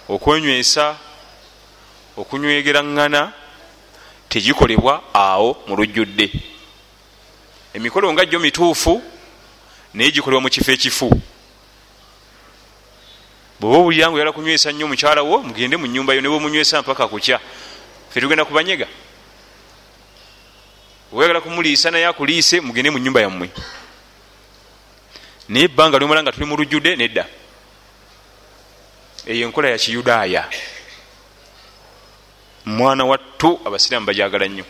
okwenywesa 0.08 0.94
okunywegeraŋŋana 2.16 3.32
tegikolebwa 4.28 5.02
awo 5.14 5.62
mu 5.66 5.76
lujjudde 5.76 6.51
emikolo 7.74 8.12
nga 8.12 8.24
jjo 8.26 8.38
mituufu 8.38 9.02
naye 9.94 10.10
gikolebwa 10.10 10.40
mu 10.40 10.48
kifo 10.48 10.72
ekifu. 10.72 11.22
Bweoba 13.60 13.78
owulira 13.78 14.08
nga 14.08 14.16
oyala 14.16 14.32
kunywesa 14.32 14.72
nnyo 14.72 14.86
omukyala 14.86 15.22
wo 15.22 15.38
mugende 15.42 15.76
mu 15.76 15.86
nyumba 15.86 16.14
yo 16.14 16.20
ne 16.20 16.28
bwemunywesa 16.28 16.82
mpaka 16.82 17.08
kukya. 17.08 17.40
Fe 18.10 18.20
tugenda 18.20 18.44
kubanyega 18.44 18.86
oyagala 21.12 21.40
kumuliisa 21.40 21.90
naye 21.90 22.06
akuliise 22.06 22.60
mugende 22.60 22.90
mu 22.90 22.98
nyumba 22.98 23.20
yammwe. 23.20 23.50
Naye 25.48 25.64
ebbanga 25.64 25.98
lyomala 25.98 26.22
nga 26.22 26.32
tuli 26.32 26.46
mu 26.46 26.56
lujjude 26.56 26.96
nedda. 26.96 27.26
Eyo 29.26 29.46
enkola 29.46 29.68
ya 29.68 29.78
kiyudaaya. 29.78 30.48
Mwana 32.64 33.04
wattu 33.04 33.60
abasiraamu 33.64 34.06
bajagala 34.06 34.48
nnyo 34.48 34.64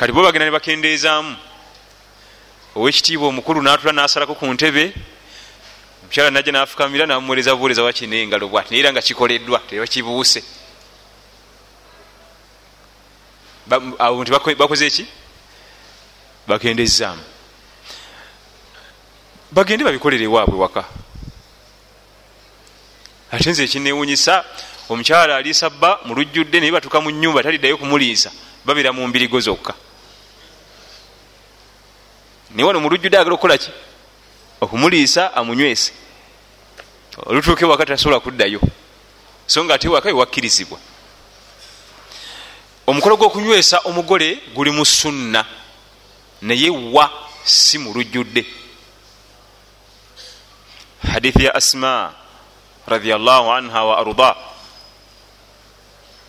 kati 0.00 0.12
bo 0.12 0.22
bagenda 0.22 0.46
ne 0.46 0.50
bakendeezaamu. 0.50 1.36
Owekitiibwa 2.74 3.28
omukulu 3.28 3.62
natula 3.62 3.92
nasalako 3.92 4.34
ku 4.34 4.46
ntebe 4.46 4.94
omukyala 6.02 6.30
najja 6.30 6.52
nafukamira 6.52 7.06
namuweereza 7.06 7.54
buweereza 7.54 7.82
wakine 7.82 8.22
engalo 8.22 8.48
bwati 8.48 8.70
naye 8.70 8.80
era 8.80 8.92
nga 8.92 9.02
kikoleddwa 9.02 9.58
tebakibuuse 9.68 10.42
abo 13.98 14.22
nti 14.22 14.30
bakoze 14.32 14.86
eki 14.86 15.04
bakendezaamu 16.48 17.22
bagende 19.52 19.84
babikolere 19.84 20.24
ewaabwe 20.24 20.58
waka. 20.58 20.84
Ate 23.32 23.50
nze 23.50 23.64
ekinewunyisa 23.64 24.44
omukyala 24.88 25.36
aliisa 25.36 25.70
bba 25.70 26.00
mulujjudde 26.04 26.60
naye 26.60 26.72
batuka 26.72 27.00
mu 27.00 27.10
nyumba 27.10 27.42
taliddayo 27.42 27.76
kumuliisa 27.76 28.30
babeera 28.64 28.92
mu 28.92 29.06
mbirigo 29.08 29.40
zokka 29.40 29.74
naye 32.54 32.66
wano 32.66 32.80
mulujjudde 32.80 33.18
agala 33.18 33.34
okukolaki 33.34 33.70
okumuliisa 34.60 35.34
amunywese. 35.34 35.92
Olutuuka 37.26 37.64
ewaka 37.64 37.86
tasobola 37.86 38.20
kuddayo. 38.20 38.60
So 39.46 39.64
nga 39.64 39.74
ate 39.74 39.88
waka 39.88 40.08
ewakkirizibwa 40.08 40.78
omukolo 42.86 43.16
gw'okunywesa 43.16 43.78
omugole 43.84 44.38
guli 44.54 44.70
mu 44.70 44.84
sunna. 44.84 45.44
Naye 46.42 46.70
wa 46.70 47.10
si 47.44 47.78
mu 47.78 47.92
lujjudde 47.92 48.46
hadithi 51.12 51.44
ya 51.44 51.54
asma 51.54 52.12
radiallahu 52.86 53.52
anha 53.52 53.84
wa 53.84 53.98
arda. 53.98 54.36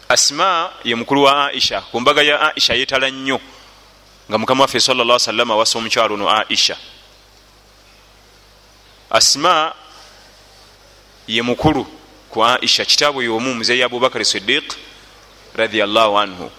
Asma 0.09 0.69
ye 0.83 0.95
mukulu 0.95 1.23
wa 1.23 1.47
aisha. 1.47 1.81
Ku 1.81 1.99
mbaga 1.99 2.21
ya 2.21 2.41
aisha 2.41 2.73
yetala 2.73 3.09
nnyo 3.09 3.39
nga 4.31 4.38
mukama 4.38 4.63
waffe 4.63 4.79
salla 4.79 5.19
salama 5.19 5.53
awasa 5.53 5.79
omukyalo 5.79 6.13
ono 6.13 6.29
aisha. 6.29 6.77
Asima 9.09 9.73
ye 11.27 11.41
mukulu 11.41 11.85
ku 12.29 12.45
aisha 12.45 12.85
kitaabwe 12.85 13.25
yomu 13.25 13.53
muzeyi 13.53 13.83
abubakari 13.83 14.25
sidiq 14.25 14.63
radiallahu 15.55 16.19
anhu. 16.19 16.51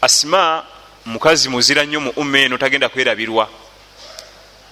Asima 0.00 0.64
mukazi 1.06 1.48
muzira 1.48 1.84
nnyo 1.84 2.00
mu 2.00 2.10
umma 2.16 2.38
eno 2.38 2.58
tagenda 2.58 2.88
kwerabirwa 2.88 3.48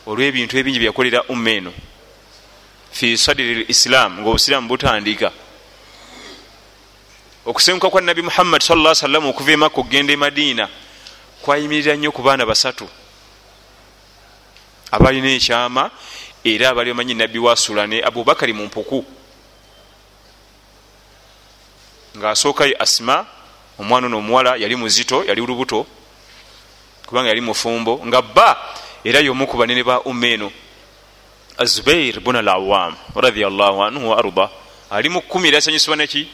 olw'ebintu 0.06 0.58
ebingi 0.58 0.78
byeyakolera 0.78 1.24
umma 1.32 1.50
eno. 1.50 1.72
Fi 2.92 3.16
sadiri 3.16 3.64
lislam 3.64 4.20
ngaobusiraamu 4.20 4.68
butandika. 4.68 5.32
Okusenguka 7.46 7.90
kwa 7.90 8.00
nabi 8.00 8.22
muhammad 8.22 8.60
salla 8.62 8.94
salama 8.94 9.28
okuva 9.28 9.52
emakka 9.52 9.80
okugenda 9.80 10.12
e 10.12 10.16
madiina 10.16 10.68
kwayimirira 11.44 11.96
nnyo 11.96 12.12
ku 12.12 12.22
baana 12.22 12.46
basatu 12.48 12.88
abalina 14.90 15.28
ekyama 15.28 15.90
era 16.44 16.70
abali 16.72 16.90
bamanyi 16.90 17.14
nabbi 17.14 17.38
wasula 17.38 17.86
ne 17.86 18.00
abubakari 18.00 18.52
mu 18.52 18.64
mpuku. 18.64 19.04
Ngaasookayo 22.16 22.82
asima 22.82 23.26
omwana 23.78 24.06
ono 24.06 24.18
omuwala 24.18 24.56
yali 24.56 24.76
muzito 24.76 25.24
yali 25.24 25.40
lubuto 25.40 25.86
kubanga 27.06 27.28
yali 27.28 27.40
mufumbo 27.40 28.00
nga 28.06 28.22
bba 28.22 28.56
era 29.04 29.20
yomu 29.20 29.46
ku 29.46 29.56
banene 29.56 29.84
ba 29.84 30.00
umma 30.00 30.26
eno 30.26 30.52
azubair 31.58 32.20
bun 32.20 32.36
al 32.36 32.48
awam 32.48 32.96
radiallahu 33.14 33.84
anhu 33.84 34.08
wa 34.10 34.18
arda. 34.18 34.48
Ali 34.90 35.08
mu 35.08 35.20
kkumi 35.20 35.48
era 35.48 35.58
asanyusibwa 35.58 35.96
neki 35.96 36.28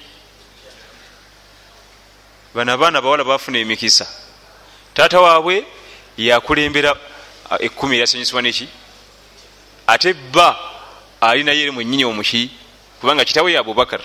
bano 2.55 2.73
abaana 2.73 3.03
bawala 3.03 3.25
bafuna 3.25 3.59
emikisa 3.59 4.20
taata 4.95 5.21
waabwe 5.21 5.65
yakulembera 6.17 6.97
ekkumi 7.59 7.97
erasanyusibwa 7.97 8.43
neki? 8.43 8.69
Ate 9.87 10.13
bba 10.13 10.57
alinayo 11.21 11.61
eri 11.61 11.71
mwenyini 11.71 12.05
omuki 12.05 12.51
kubanga 13.01 13.25
kitawe 13.25 13.53
ye 13.53 13.59
abubakar. 13.59 14.01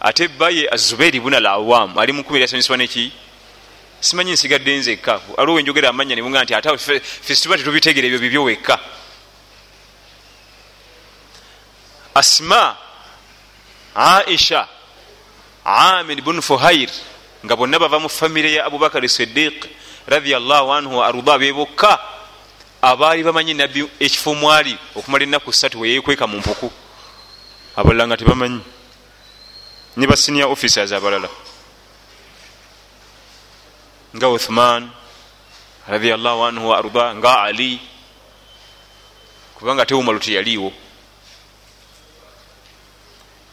Ate 0.00 0.28
bba 0.28 0.50
ye 0.50 0.68
azubairi 0.70 1.20
buna 1.20 1.36
al 1.36 1.46
awam 1.46 1.98
ali 1.98 2.12
mukumi 2.12 2.38
erasanyusibwa 2.38 2.76
neki? 2.76 3.12
Simanyi 4.00 4.32
nsigadde 4.32 4.76
nzekka. 4.76 5.20
Aliwo 5.36 5.56
wenjogera 5.56 5.88
amanya 5.88 6.16
nebunga 6.16 6.44
nti 6.44 6.54
ate 6.54 6.78
fesituba 7.22 7.56
tetubitegera 7.56 8.06
ebyo 8.06 8.18
bibyo 8.18 8.42
wekka. 8.44 8.78
Asma 12.14 12.76
aisha 13.94 14.68
amir 15.64 16.22
bun 16.22 16.40
fuhair 16.40 16.90
nga 17.46 17.54
bonna 17.54 17.78
bava 17.78 18.02
mu 18.02 18.08
famire 18.10 18.58
ya 18.58 18.66
abubakari 18.66 19.08
sidiq 19.08 19.70
radiallahu 20.06 20.74
anhu 20.74 20.98
arda 20.98 21.38
bebokka 21.38 21.94
abaali 22.82 23.22
bamanyi 23.22 23.54
nabbi 23.54 23.86
ekifo 24.00 24.34
mwali 24.34 24.74
okumala 24.94 25.24
ennaku 25.24 25.52
satu 25.52 25.80
weyekweka 25.80 26.26
mu 26.26 26.38
mpuku. 26.42 26.70
Abalala 27.76 28.06
nga 28.06 28.16
tebamanyi. 28.16 28.60
Ne 29.96 30.06
basenior 30.06 30.50
officers 30.50 30.92
abalala. 30.92 31.28
Nga 34.16 34.28
uthman 34.28 34.90
radiallahu 35.86 36.44
anhu 36.44 36.74
arda 36.74 37.14
nga 37.14 37.42
ali. 37.46 37.78
Kubanga 39.54 39.86
tewumalu 39.86 40.18
teyaliiwo. 40.18 40.72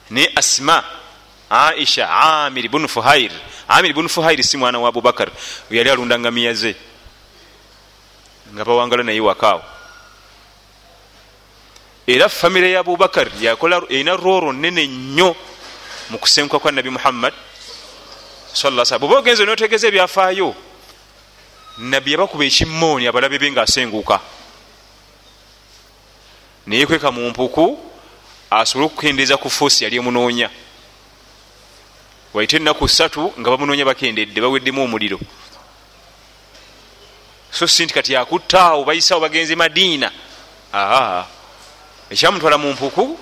Ne 0.10 0.29
asma 0.36 0.84
aisha 1.49 2.10
amir 2.10 2.69
bun 2.69 2.88
fuhair 2.88 3.32
amir 3.73 3.93
bun 3.93 4.07
fuhair 4.07 4.43
si 4.43 4.57
mwana 4.57 4.79
wa 4.79 4.89
abubakar 4.89 5.31
yali 5.69 5.89
alunda 5.89 6.19
ngamiya 6.19 6.53
ze 6.53 6.75
nga 8.53 8.65
bawangala 8.65 9.03
naye 9.03 9.19
wakaawo. 9.19 9.63
Era 12.07 12.29
famire 12.29 12.71
ya 12.71 12.79
abubakar 12.79 13.27
erina 13.89 14.15
rooro 14.15 14.53
nene 14.53 14.88
nnyo 14.88 15.36
mu 16.09 16.17
kusenguka 16.17 16.59
kwa 16.59 16.71
nabi 16.71 16.89
muhammad 16.89 17.33
bweoba 18.99 19.19
ogenze 19.19 19.45
notegeeza 19.45 19.88
ebyafaayo 19.88 20.53
nabbi 21.77 22.12
yabakuba 22.12 22.45
ekimooni 22.45 23.07
abalabe 23.07 23.39
be 23.39 23.51
ngaasenguka 23.51 24.19
neyekweka 26.67 27.12
mu 27.12 27.29
mpuku 27.29 27.79
asobole 28.51 28.86
okukendeeza 28.86 29.38
ku 29.38 29.49
foosi 29.49 29.83
yali 29.83 29.97
emunoonya 29.97 30.49
waite 32.33 32.53
ennaku 32.57 32.87
satu 32.87 33.33
nga 33.39 33.49
bamunoonya 33.49 33.85
bakendedde 33.85 34.41
baweddemu 34.41 34.83
omuliro. 34.83 35.19
So 37.51 37.67
si 37.67 37.85
nti 37.85 37.93
kati 37.93 38.15
akuttaawo 38.15 38.83
bayisawo 38.83 39.21
bagenze 39.21 39.55
madiina. 39.55 40.11
Aa 40.73 41.25
ekyamutwala 42.09 42.57
mu 42.57 42.73
mpuku 42.73 43.19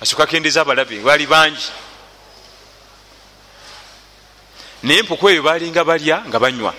asooka 0.00 0.24
akendeeza 0.24 0.60
abalabe 0.60 1.00
baali 1.00 1.26
bangi. 1.26 1.68
Naye 4.82 4.98
empuku 5.00 5.28
eyo 5.28 5.42
balinga 5.42 5.84
balya 5.84 6.24
nga 6.28 6.38
banywa. 6.40 6.74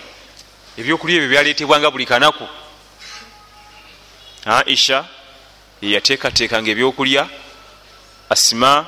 Ebyokulya 0.78 1.16
ebyo 1.16 1.28
byaleetebwanga 1.28 1.90
buli 1.90 2.06
kanaku. 2.06 2.46
Aisha 4.46 5.04
yeyateekateekanga 5.82 6.70
ebyokulya 6.70 7.28
asima 8.30 8.86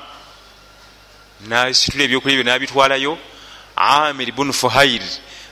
nasitula 1.46 2.04
ebyokulya 2.04 2.34
ebyo 2.34 2.44
nabitwalayo. 2.44 3.18
Amir 3.76 4.32
bun 4.32 4.52
fuhair 4.52 5.02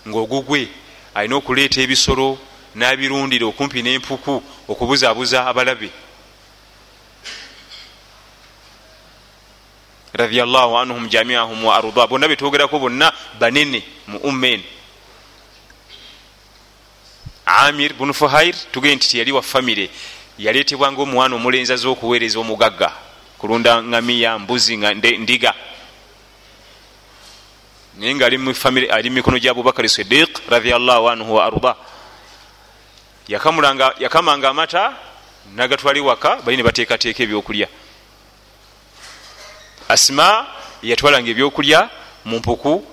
ngaogugwe 0.09 0.69
alina 1.15 1.37
okuleeta 1.37 1.81
ebisolo 1.81 2.39
nabirundira 2.75 3.47
okumpi 3.47 3.83
n'empuku 3.83 4.43
okubuzaabuza 4.69 5.47
abalabe. 5.47 5.91
Radiallahu 10.13 10.79
anhum 10.79 11.09
jamiahum 11.09 11.65
wa 11.65 11.77
arda. 11.77 12.07
Bonna 12.07 12.29
betwogerako 12.29 12.79
bonna 12.79 13.13
banene 13.39 13.83
mu 14.07 14.19
umma 14.19 14.49
eno 14.49 14.65
amir 17.47 17.95
bun 17.95 18.13
fuhair 18.13 18.55
tugende 18.73 18.97
nti 18.97 19.09
tiyali 19.09 19.33
wa 19.33 19.43
famire. 19.43 19.91
Yaleetebwanga 20.39 21.03
omwana 21.03 21.37
omulenzi 21.37 21.73
aza 21.73 21.89
okuweereza 21.89 22.39
omugagga. 22.41 22.93
Kulunda 23.39 23.83
ngamiya 23.83 24.39
mbuzi 24.39 24.77
ndiga 24.77 25.55
naye 27.97 28.15
nga 28.15 28.27
ali 28.27 28.39
mumikono 29.11 29.39
gya 29.39 29.51
abubakari 29.51 29.89
sidiq 29.89 30.29
radiallahu 30.49 31.09
anhu 31.09 31.35
wa 31.35 31.47
arda. 31.47 31.77
Yakamanga 33.29 34.49
amata 34.49 34.97
nagatwala 35.55 35.99
ewaka 35.99 36.37
bali 36.45 36.57
ne 36.57 36.63
bateekateeka 36.63 37.23
ebyokulya. 37.23 37.69
Asima 39.89 40.47
yatwalanga 40.83 41.31
ebyokulya 41.31 41.91
mu 42.25 42.39
mpuku 42.39 42.85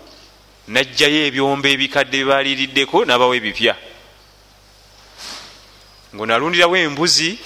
najjayo 0.67 1.27
ebyombo 1.27 1.67
ebikadde 1.67 2.23
byebaliriddeko 2.23 3.05
nabawo 3.05 3.35
ebipya. 3.35 3.75
Ngaonalundirawo 6.15 6.77
embuzi 6.77 7.37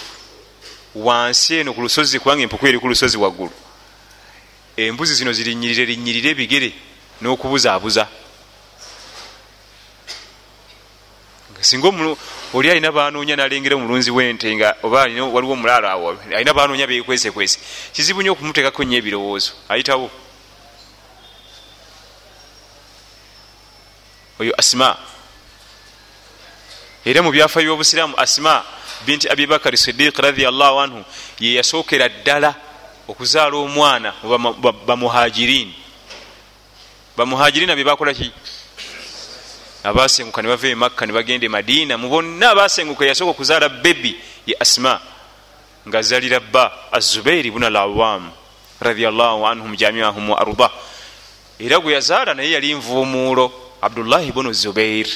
wansi 0.95 1.55
eno 1.55 1.73
ku 1.73 1.81
lusozi 1.81 2.19
kubanga 2.19 2.43
empuku 2.43 2.67
eri 2.67 2.79
ku 2.79 2.87
lusozi 2.87 3.17
waggulu. 3.17 3.51
Embuzi 4.77 5.15
zino 5.15 5.33
zirinyirire 5.33 5.85
rinyirire 5.85 6.29
ebigere 6.29 6.71
n'okubuzaabuza 7.21 8.07
singa 11.61 12.15
oli 12.53 12.71
alina 12.71 12.91
banoonya 12.91 13.35
nalengera 13.35 13.75
omulunzi 13.75 14.11
wente 14.11 14.55
nga 14.55 14.75
oba 14.83 14.99
waliwo 14.99 15.53
omulaalo 15.53 15.89
awo 15.89 16.17
alina 16.35 16.53
banoonya 16.53 16.87
bekwesekwese 16.87 17.59
kizibu 17.93 18.21
nyo 18.21 18.31
okumuteekako 18.31 18.83
nnyo 18.83 18.97
ebirowoozo. 18.97 19.51
Ayitawo? 19.69 20.09
Oyo 24.39 24.53
asima. 24.57 24.97
Era 27.05 27.21
mu 27.21 27.31
byafa 27.31 27.61
byobusiraamu 27.61 28.15
asima 28.17 28.63
binti 29.05 29.29
abibakari 29.29 29.77
sidiik 29.77 30.17
radiallahu 30.17 30.79
anhu 30.79 31.05
ye 31.39 31.53
yasookera 31.53 32.09
ddala 32.09 32.55
okuzaala 33.07 33.57
omwana 33.57 34.13
bamuhajirini 34.85 35.86
bamuhajirini 37.17 37.71
abye 37.71 37.83
bakolaki 37.83 38.31
abasenguka 39.83 40.41
nebava 40.41 40.67
emakka 40.67 41.05
nebagenda 41.05 41.45
e 41.45 41.49
madiina 41.49 41.97
mubonna 41.97 42.51
abasenguka 42.51 43.05
yasooka 43.05 43.31
okuzaala 43.31 43.69
bebi 43.69 44.13
ye 44.45 44.55
asima 44.59 45.01
nga 45.87 45.99
azalira 45.99 46.39
bba 46.39 46.91
azubairi 46.91 47.49
buna 47.51 47.69
lawam 47.69 48.29
radiallahu 48.79 49.47
anhum 49.47 49.75
jamiahum 49.75 50.29
wa 50.29 50.37
arda. 50.41 50.69
Era 51.59 51.79
gwe 51.79 51.93
yazaala 51.93 52.33
naye 52.33 52.51
yali 52.51 52.73
nvuumuulo 52.75 53.51
abdullahi 53.81 54.31
bunu 54.31 54.53
zubair 54.53 55.07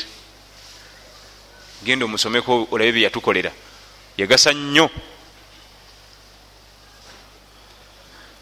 genda 1.84 2.06
omusomeko 2.06 2.68
olabe 2.72 2.92
byeyatukolera 2.92 3.52
yagasa 4.18 4.54
nnyo. 4.54 4.90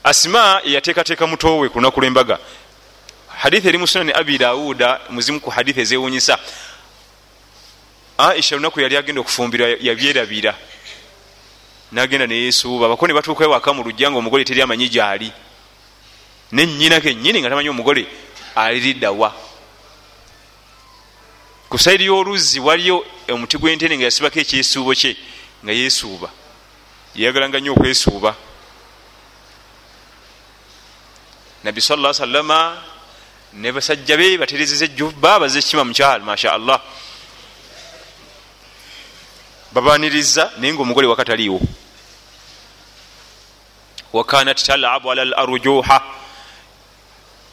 Asima 0.04 0.62
yeyateekateeka 0.64 1.28
mutowe 1.28 1.70
ku 1.70 1.80
lunaku 1.80 2.02
lwembaga 2.02 2.40
hadithi 3.40 3.68
eri 3.68 3.78
musunani 3.78 4.12
abi 4.12 4.38
dawuda 4.38 5.02
muzimu 5.10 5.40
ku 5.40 5.50
hadithi 5.50 5.80
ezewunyisa 5.80 6.40
aisha 8.18 8.56
lunaku 8.56 8.82
yali 8.82 8.98
agenda 8.98 9.22
okufumbirwa 9.22 9.68
yabyerabira. 9.80 10.56
Nagenda 11.92 12.28
neyesuuba 12.28 12.86
abako 12.86 13.08
ne 13.08 13.14
batuuka 13.14 13.44
ewaka 13.44 13.74
mu 13.74 13.84
lujja 13.84 14.12
nga 14.12 14.18
omugole 14.20 14.44
teri 14.44 14.62
amanyi 14.62 14.90
gyali. 14.90 15.32
Nenyina 16.52 17.00
kenyini 17.02 17.40
nga 17.40 17.50
tamanyi 17.50 17.70
omugole 17.70 18.08
aliriddawa 18.56 19.34
ku 21.70 21.78
saidi 21.78 22.06
y'oluzzi 22.06 22.60
waliyo 22.60 23.06
omuti 23.30 23.58
gwentene 23.58 23.96
nga 23.96 24.04
yasibako 24.04 24.40
ekyesuubo 24.40 24.94
kye 24.96 25.16
nga 25.64 25.72
yesuuba 25.72 26.30
yeyagalanga 27.16 27.60
nnyo 27.60 27.72
okwesuuba. 27.74 28.36
Nabbi 31.64 31.82
sal 31.82 32.14
salama 32.14 32.89
ne 33.54 33.72
basajja 33.72 34.18
be 34.18 34.38
baterezeza 34.38 34.86
ejjubba 34.86 35.40
baze 35.40 35.62
kima 35.62 35.84
mukyalo 35.84 36.26
masha 36.26 36.54
allah 36.54 36.82
babaniriza 39.72 40.52
naye 40.58 40.74
nga 40.74 40.82
omugole 40.82 41.08
wakati 41.08 41.32
aliiwo 41.32 41.62
wakanat 44.14 44.64
talabu 44.64 45.12
ala 45.12 45.22
l 45.22 45.34
arjuha. 45.38 46.02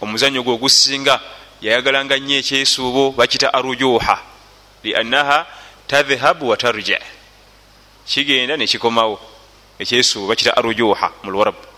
Omuzanyo 0.00 0.42
gwe 0.42 0.52
ogusinga 0.54 1.20
yayagalanga 1.62 2.18
nnyo 2.18 2.37
ekyesuubo 2.37 3.11
bakita 3.16 3.54
arujuha 3.54 4.16
liannaha 4.85 5.46
tadhhabu 5.87 6.48
watarja 6.48 7.00
kigenda 8.04 8.56
nekikomawo 8.56 9.16
ekyesuubo 9.78 10.28
bakita 10.28 10.56
arujuha 10.56 11.12
mu 11.24 11.30
lwarabu 11.30 11.76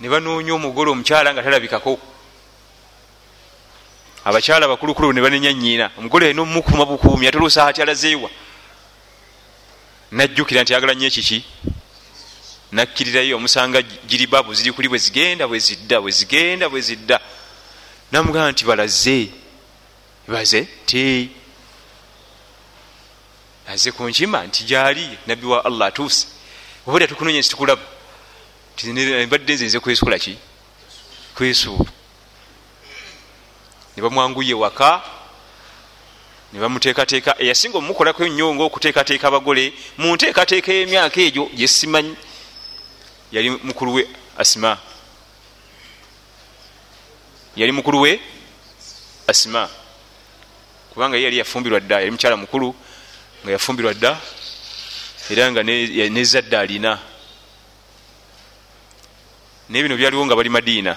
ne 0.00 0.08
banoonya 0.08 0.54
omugole 0.54 0.90
omukyala 0.90 1.34
nga 1.34 1.42
talabikako. 1.42 1.98
Abakyala 4.24 4.66
abakulukulu 4.66 5.12
ne 5.12 5.20
banenya 5.20 5.52
nyiina 5.52 5.90
omugole 5.98 6.26
alina 6.26 6.42
omukuma 6.42 6.86
bukuumi 6.86 7.26
atoluusa 7.26 7.66
ati 7.66 7.82
alazeewa. 7.82 8.30
Najjukira 10.12 10.62
nti 10.62 10.72
ayagala 10.72 10.94
nnyo 10.94 11.06
ekiki 11.06 11.44
nakkirirayo 12.72 13.36
omusanga 13.36 13.82
giribabu 13.82 14.54
ziri 14.54 14.72
kuli 14.72 14.88
bwe 14.88 14.98
zigenda 14.98 15.48
bwe 15.48 15.58
zidda 15.58 16.00
bwe 16.00 16.10
zigenda 16.10 16.68
bwe 16.68 16.80
zidda. 16.80 17.20
Namugamba 18.12 18.52
nti 18.52 18.64
balaze. 18.64 19.28
Baze 20.28 20.68
ti. 20.86 21.30
Aze 23.68 23.92
ku 23.92 24.08
nkima 24.08 24.44
nti 24.46 24.64
gyali 24.64 25.18
nabbi 25.26 25.46
wa 25.46 25.64
allah 25.64 25.88
atuuse. 25.88 26.26
Oba 26.86 27.00
tatukunonya 27.00 27.40
nti 27.40 27.50
tukulaba 27.50 27.97
badde 29.28 29.54
nze 29.54 29.66
nze 29.66 29.80
kwesula 29.80 30.18
ki? 30.18 30.38
Kwesuula. 31.34 31.90
Ne 33.96 34.02
bamwanguye 34.02 34.54
waka 34.54 35.02
ne 36.52 36.60
bamuteekateeka 36.60 37.34
eyasinga 37.42 37.78
omumukolako 37.78 38.24
ennyo 38.24 38.54
ngaokuteekateeka 38.54 39.28
abagole 39.28 39.72
mu 39.98 40.14
nteekateeka 40.14 40.72
y'emyaka 40.72 41.20
egyo 41.20 41.50
gyesimanyi 41.54 42.16
yali 43.32 43.50
mukulu 43.50 43.94
we 43.94 44.08
asima. 44.38 44.78
Yali 47.56 47.72
mukulu 47.72 48.00
we 48.00 48.20
asima. 49.26 49.68
Kubanga 50.90 51.16
ye 51.16 51.22
yali 51.22 51.38
yafumbirwa 51.38 51.80
dda 51.80 52.00
yali 52.00 52.10
mukyala 52.10 52.36
mukulu 52.36 52.74
nga 53.42 53.52
yafumbirwa 53.52 53.94
dda 53.94 54.20
era 55.30 55.52
nga 55.52 55.62
nezadde 55.62 56.56
alina 56.58 56.98
naye 59.68 59.82
bino 59.82 59.96
byaliwo 59.96 60.26
nga 60.26 60.36
bali 60.36 60.48
madiina. 60.48 60.96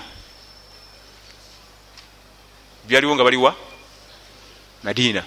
Byaliwo 2.88 3.16
nga 3.16 3.24
baliwa 3.24 3.56
madiina. 4.84 5.24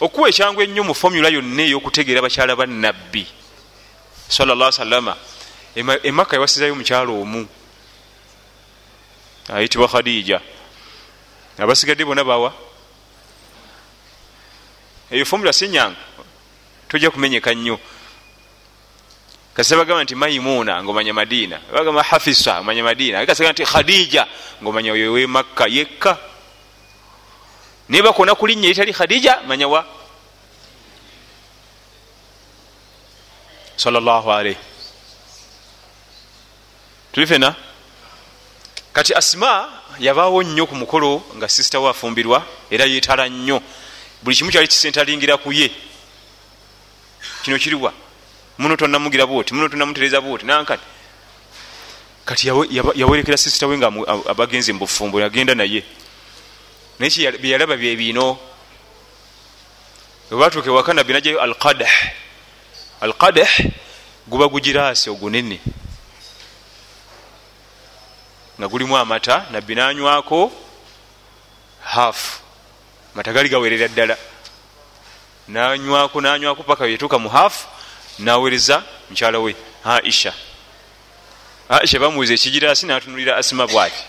Okuwa 0.00 0.28
ekyangu 0.28 0.62
ennyo 0.62 0.84
mu 0.84 0.94
fomula 0.94 1.28
yonna 1.28 1.62
ey'okutegeera 1.62 2.22
bakyala 2.22 2.56
ba 2.56 2.66
nabbi 2.66 3.26
salla 4.28 4.72
salama 4.72 5.16
emaka 5.76 6.36
yawasizayo 6.36 6.74
mukyalo 6.74 7.20
omu 7.20 7.46
ayitibwa 9.48 9.88
khadija. 9.88 10.40
Abasigadde 11.58 12.04
bona 12.04 12.24
bawa 12.24 12.52
eyo 15.10 15.24
fomula 15.24 15.52
sinyanga 15.52 15.96
tojja 16.88 17.10
kumenyeka 17.10 17.54
nnyo 17.54 17.78
kasita 19.54 19.76
bagamba 19.76 20.04
nti 20.04 20.14
maimuna 20.14 20.82
ngaomanya 20.82 21.14
madiina. 21.14 21.60
Bagamba 21.72 22.02
hafisa 22.02 22.58
omanya 22.58 22.82
madiina. 22.82 23.26
Kasita 23.26 23.52
nti 23.52 23.64
khadija 23.64 24.26
ngaomanya 24.62 24.92
oyo 24.92 25.12
wemakka 25.12 25.66
yekka. 25.66 26.18
Naye 27.88 28.02
bakona 28.02 28.34
kulinnya 28.34 28.68
eritali 28.68 28.92
khadija 28.92 29.42
manya 29.46 29.68
wa? 29.68 29.86
Salllah 33.76 34.26
alaihi 34.26 34.58
tuli 37.12 37.26
fena? 37.26 37.54
Kati 38.92 39.14
asima 39.14 39.70
yabaawo 39.98 40.42
nnyo 40.42 40.66
ku 40.66 40.74
mukolo 40.74 41.22
nga 41.36 41.48
sisita 41.48 41.80
we 41.80 41.90
afumbirwa 41.90 42.42
era 42.70 42.84
yeetala 42.84 43.28
nnyo. 43.28 43.62
Buli 44.22 44.36
kimu 44.36 44.50
kyali 44.50 44.68
kisentalingira 44.68 45.36
ku 45.36 45.52
ye. 45.52 45.70
Kino 47.42 47.58
kiriwa 47.58 48.03
muno 48.58 48.76
tonamugira 48.76 49.26
bwoti 49.26 49.54
muno 49.54 49.68
tonamutereza 49.68 50.20
bwoti 50.20 50.46
nankati. 50.46 50.84
Kati 52.24 52.48
yawerekera 52.94 53.36
sisita 53.36 53.66
we 53.66 53.78
nga 53.78 53.92
abagenzi 54.28 54.72
mubufumbo 54.72 55.20
yagenda 55.20 55.54
naye. 55.54 55.84
Naye 56.98 57.32
byeyalaba 57.32 57.76
byebino 57.76 58.38
webatuuka 60.30 60.70
ewaka 60.70 60.92
nabbi 60.92 61.12
najayo 61.12 61.40
alqadah 61.40 61.92
alqadah 63.00 63.50
guba 64.26 64.48
gugiraasi 64.48 65.10
ogunene. 65.10 65.60
Nga 68.58 68.68
gulimu 68.68 68.96
amata 68.96 69.46
nabbi 69.50 69.74
nanywako 69.74 70.52
haafu 71.84 72.40
mata 73.14 73.32
gali 73.32 73.48
gawerera 73.48 73.88
ddala. 73.88 74.16
Nanywako 75.48 76.20
nanywako 76.20 76.62
paka 76.62 76.86
yetuuka 76.86 77.18
mu 77.18 77.28
haafu 77.28 77.68
nawereza 78.18 78.82
mukyala 79.10 79.38
we 79.38 79.56
aisha 79.84 80.32
aisha 81.68 81.98
bamuweza 81.98 82.34
ekigirasi 82.34 82.86
natunulira 82.86 83.36
asima 83.36 83.66
bwati? 83.66 84.04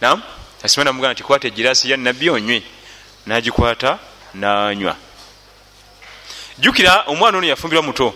Nam 0.00 0.22
asima 0.62 0.84
namugamba 0.84 1.12
nti 1.12 1.22
kwata 1.22 1.48
egirasi 1.48 1.90
ya 1.90 1.96
nabbi 1.96 2.30
onywe. 2.30 2.62
Nagikwata 3.26 3.98
nanywa. 4.34 4.96
Jjukira 6.58 7.02
omwana 7.06 7.38
ono 7.38 7.46
yafumbirwa 7.46 7.82
muto 7.82 8.14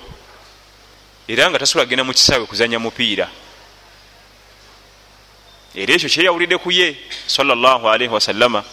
era 1.29 1.51
nga 1.51 1.59
tasobola 1.59 1.87
kgenda 1.87 2.05
mu 2.05 2.13
kisaawe 2.13 2.47
kuzanya 2.47 2.79
mupiira. 2.79 3.29
Era 5.75 5.95
ekyo 5.95 6.09
kyeyawulidde 6.09 6.59
ku 6.59 6.71
ye 6.71 6.97
salllahalaihi 7.27 8.13
wasallama 8.13 8.65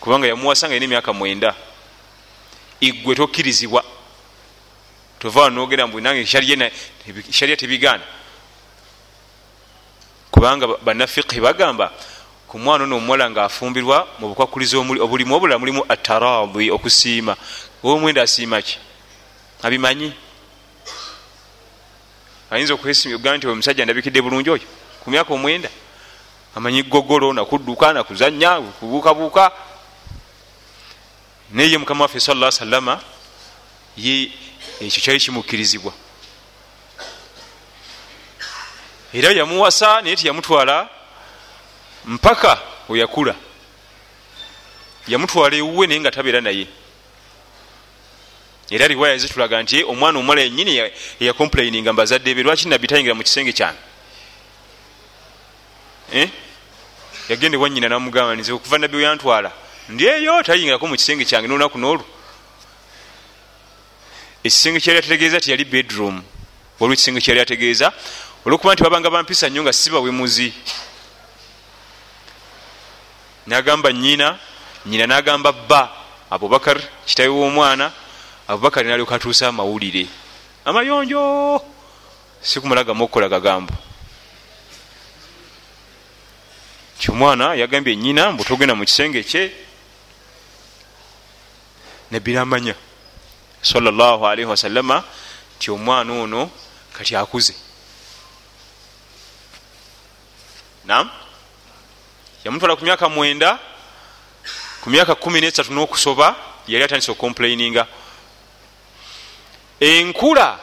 kubanga 0.00 0.26
yamuwasa 0.26 0.66
nga 0.66 0.74
yina 0.74 0.84
emyaka 0.84 1.12
mwenda 1.12 1.54
igwe 2.80 3.14
tokkirizibwa. 3.14 3.84
Tova 5.18 5.40
wanogera 5.40 5.86
mbu 5.86 6.00
nange 6.00 6.26
shariya 6.26 7.56
tebigaana. 7.56 8.02
Kubanga 10.30 10.66
banafiqhi 10.66 11.40
bagamba 11.40 11.92
ku 12.48 12.58
mwana 12.58 12.84
ono 12.84 12.96
omuwala 12.96 13.30
ngaafumbirwa 13.30 14.08
mu 14.18 14.28
bukwakuliza 14.28 14.78
obulimu 14.78 15.34
obulala 15.34 15.58
mulimu 15.58 15.84
ataradi 15.88 16.70
okusiima. 16.70 17.36
Owomwenda 17.84 18.22
asiima 18.22 18.62
ki? 18.62 18.78
Abimanyi? 19.62 20.12
Ayinza 22.50 22.74
okugaa 22.74 23.36
nti 23.36 23.46
omusajja 23.46 23.84
ndabikidde 23.84 24.22
bulungi 24.22 24.50
oyo? 24.50 24.66
Ku 25.04 25.10
myaka 25.10 25.34
omwenda? 25.34 25.68
Amanyi 26.56 26.82
gogolo 26.82 27.32
nakudduka 27.32 27.92
nakuzanya 27.92 28.60
kubuukabuuka 28.60 29.52
naye 31.52 31.78
mukama 31.78 32.04
waffe 32.04 32.20
sala 32.20 32.52
salama 32.52 33.00
ye 33.96 34.32
ekyo 34.80 35.02
kyali 35.02 35.20
kimukkirizibwa 35.20 35.92
era 39.14 39.32
yamuwasa 39.32 40.00
naye 40.02 40.16
tiyamutwala 40.16 40.88
mpaka 42.04 42.58
weyakula 42.88 43.34
yamutwala 45.08 45.56
ewuwe 45.56 45.86
naye 45.86 46.00
nga 46.00 46.10
tabeera 46.10 46.40
naye. 46.40 46.66
Era 48.70 48.86
riwaya 48.86 49.18
zitulaga 49.18 49.62
nti 49.62 49.84
omwana 49.84 50.18
omuwala 50.18 50.42
yenyini 50.42 50.90
eyakomplaininga 51.20 51.92
mbazadde 51.92 52.34
be 52.34 52.42
lwaki 52.42 52.68
nabbi 52.68 52.86
tayingira 52.86 53.14
mu 53.14 53.22
kisenge 53.22 53.52
kyange? 53.52 53.78
Eh? 56.12 56.28
yagende 57.28 57.56
wanyina 57.56 57.88
namugamba 57.88 58.34
nze 58.34 58.52
okuva 58.52 58.78
nabbi 58.78 58.96
weyantwala 58.96 59.52
ndi 59.90 60.06
eyo 60.06 60.42
tayingirako 60.42 60.86
mu 60.86 60.94
kisenge 60.94 61.24
kyange 61.24 61.48
nolunaku 61.48 61.78
nolwo. 61.78 62.06
Ekisenge 64.44 64.80
kyali 64.80 64.98
ategeeza 64.98 65.40
tiyali 65.40 65.64
bedroom. 65.64 66.22
Waliwo 66.78 66.94
ekisenge 66.94 67.20
kyali 67.20 67.40
ategeeza 67.40 67.92
olwokuba 68.44 68.74
nti 68.74 68.82
babanga 68.82 69.10
bampisa 69.10 69.48
nnyo 69.48 69.62
nga 69.62 69.72
sibawemuzi 69.72 70.52
nagamba 73.46 73.92
nyina 73.92 74.38
nyina 74.86 75.06
nagamba 75.06 75.52
bba 75.52 75.90
abubakar 76.30 76.78
kitawe 77.06 77.28
womwana 77.28 77.92
abubakar 78.48 78.84
nalyoka 78.84 79.14
atuusa 79.14 79.48
amawulire. 79.48 80.06
Amayonjo! 80.64 81.62
Sikumulagamu 82.40 83.04
okukola 83.04 83.28
gagambo 83.28 83.74
kyomwana 87.00 87.54
yagambye 87.54 87.96
nyina 87.96 88.32
mbu 88.32 88.44
togenda 88.44 88.74
mu 88.74 88.84
kisenge 88.84 89.22
kye 89.22 89.52
nebiramanya 92.10 92.74
salllahalaihi 93.62 94.50
wasallama 94.50 95.04
ti 95.58 95.70
omwana 95.70 96.12
ono 96.12 96.50
kati 96.92 97.16
akuze. 97.16 97.54
Nam 100.84 101.10
yamutwala 102.44 102.76
ku 102.76 102.84
myaka 102.84 103.08
mwenda 103.08 103.58
ku 104.80 104.90
myaka 104.90 105.14
kumi 105.14 105.40
nesatu 105.40 105.72
n'okusoba 105.72 106.36
yali 106.68 106.84
atandisa 106.84 107.12
okomplaininga 107.12 107.86
enkula 109.80 110.58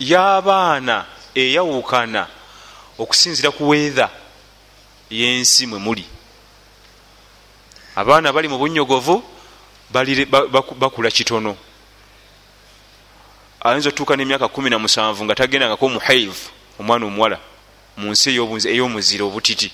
y'abaana 0.00 1.06
eyawukana 1.34 2.26
okusinzira 2.98 3.50
ku 3.50 3.68
weetha 3.68 4.10
yensi 5.10 5.66
mwe 5.66 5.78
muli. 5.78 6.06
Abaana 7.96 8.32
bali 8.32 8.48
mu 8.48 8.58
bunyogovu 8.58 9.37
bakula 9.90 11.10
kitono. 11.10 11.56
Ayinza 13.60 13.88
otuuka 13.88 14.16
n'emyaka 14.16 14.48
kumi 14.48 14.70
na 14.70 14.78
musanvu 14.78 15.24
nga 15.24 15.34
tagendangako 15.34 15.88
muhaive 15.88 16.38
omwana 16.78 17.06
omuwala 17.06 17.38
mu 17.96 18.10
nsi 18.10 18.30
ey'omuzira 18.68 19.24
obutiti. 19.24 19.72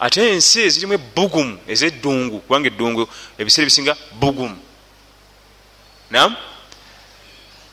Ate 0.00 0.32
ensi 0.32 0.60
ezirimu 0.60 0.94
ebugumu 0.94 1.58
ezeddungu 1.68 2.40
kubanga 2.40 2.68
eddungu 2.68 3.08
ebiseera 3.38 3.64
ebisinga 3.66 3.96
bugumu 4.20 4.56
nam 6.10 6.36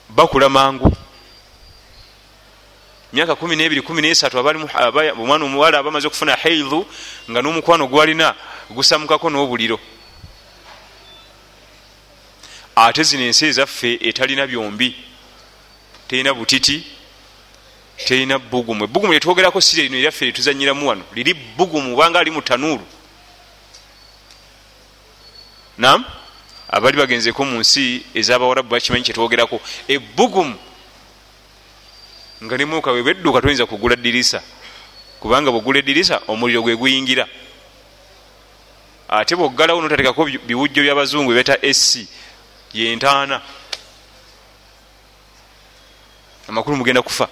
bakula 0.10 0.49
mangu. 0.49 0.91
Myaka 3.13 3.36
kumi 3.36 3.56
nebiri 3.56 3.82
kumi 3.82 4.01
nesatu 4.01 4.38
omwana 4.38 5.45
omuwala 5.45 5.80
abamaze 5.80 6.08
okufuna 6.08 6.36
haidhu 6.36 6.86
nga 7.32 7.41
n'omukwano 7.41 7.88
gwalina 7.88 8.36
gusamukako 8.69 9.30
n'obuliro 9.30 9.80
ate 12.79 13.03
zino 13.03 13.23
ensi 13.23 13.45
ezaffe 13.45 13.97
etalina 14.01 14.47
byombi 14.47 14.95
terina 16.07 16.33
butiti 16.33 16.83
terina 18.05 18.37
bugumu 18.39 18.83
ebugumu 18.83 19.13
lyetwogerako 19.13 19.61
sire 19.61 19.83
lino 19.83 19.97
eryaffe 19.97 20.25
lyetuzanyiramu 20.25 20.87
wano. 20.89 21.03
Liri 21.15 21.33
bugumu 21.33 21.93
obanga 21.93 22.19
ali 22.19 22.31
mu 22.31 22.41
tanuuru 22.41 22.85
nam 25.77 26.05
abali 26.69 26.97
bagenzeko 26.97 27.45
mu 27.45 27.59
nsi 27.59 28.05
ezabawarabu 28.13 28.69
bakimanyi 28.69 29.03
kyetwogerako 29.03 29.57
ebugumu 29.87 30.55
nga 32.43 32.57
nemuka 32.57 32.91
webedduka 32.91 33.41
toyinza 33.41 33.65
kugula 33.65 33.95
dirisa 33.95 34.43
kubanga 35.19 35.49
bwogula 35.51 35.79
edirisa 35.79 36.21
omuliro 36.27 36.61
gwe 36.61 36.75
guyingira. 36.75 37.25
Ate 39.09 39.35
bwoggalawo 39.35 39.81
notatekako 39.81 40.25
biwujjo 40.45 40.81
byabazungu 40.83 41.31
ebeta 41.31 41.57
esi 41.65 42.05
yentaana. 42.73 43.41
Amakulu 46.47 46.77
mugenda 46.77 47.01
kufa. 47.01 47.27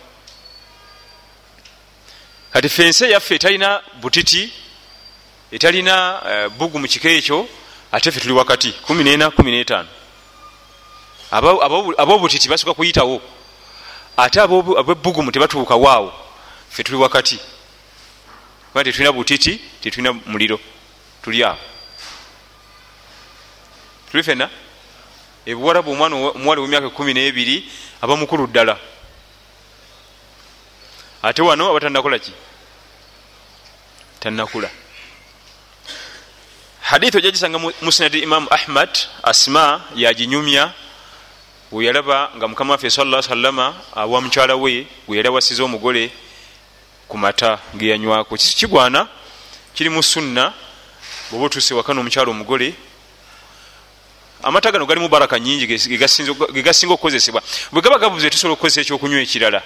Kati 2.54 2.70
fensi 2.70 3.06
eyaffe 3.06 3.36
etalina 3.36 3.82
butiti 4.02 4.54
etalina 5.52 6.22
uh, 6.22 6.54
bugu 6.54 6.80
mu 6.80 6.88
kiko 6.88 7.08
ekyo 7.10 7.48
ate 7.92 8.12
ffe 8.12 8.20
tuli 8.20 8.34
wakati 8.34 8.74
14 8.90 9.86
abobutiti 11.98 12.50
basuka 12.50 12.74
kuyitawo 12.74 13.22
ate 14.18 14.42
abebugumu 14.42 15.32
tebatuukawo 15.32 15.90
awo 15.90 16.14
ffe 16.72 16.84
tuli 16.84 16.98
wakati. 16.98 17.40
Kuba 18.72 18.84
tetulina 18.84 19.12
butiti 19.12 19.60
tetulina 19.82 20.14
muliro 20.14 20.60
tuli 21.24 21.44
awo. 21.44 21.58
Tuli 24.12 24.24
fena 24.24 24.50
ebuwarabu 25.46 25.92
omwana 25.92 26.16
omuwala 26.16 26.62
wemyaka 26.62 26.90
kumi 26.90 27.14
nebiri 27.14 27.70
aba 28.02 28.16
mukulu 28.16 28.48
ddala. 28.48 28.78
Ate 31.24 31.42
wano 31.42 31.70
aba 31.70 31.80
tanakola 31.80 32.20
ki? 32.20 32.32
Tanakula 34.20 34.70
haditha 36.86 37.18
ojagisanga 37.18 37.60
musnadi 37.82 38.20
imamu 38.20 38.48
ahmad 38.50 38.90
asma 39.24 39.82
yaginyumya 39.96 40.72
weyalaba 41.72 42.30
nga 42.38 42.48
mukama 42.48 42.72
waffe 42.74 42.90
sala 42.90 43.22
salama 43.22 43.76
awa 43.96 44.22
mukyala 44.22 44.56
we 44.56 44.88
weyali 45.08 45.28
awasiza 45.28 45.64
omugole 45.64 46.12
ku 47.08 47.18
mata 47.18 47.60
geyanywako 47.76 48.38
kigwana 48.38 49.08
kiri 49.74 49.90
mu 49.90 50.04
sunna 50.04 50.54
bweoba 51.30 51.46
otuuse 51.46 51.74
wakana 51.74 52.00
omukyala 52.02 52.30
omugole 52.32 52.74
amata 54.44 54.72
gano 54.72 54.86
galimu 54.86 55.10
baraka 55.10 55.40
nyingi 55.40 55.68
gegasinga 55.68 56.94
okukozesebwa. 56.94 57.42
Bwe 57.72 57.82
gaba 57.82 58.00
gabuze 58.00 58.30
tusobola 58.30 58.54
okukozesa 58.54 58.82
ekyokunywa 58.82 59.22
ekirala 59.22 59.62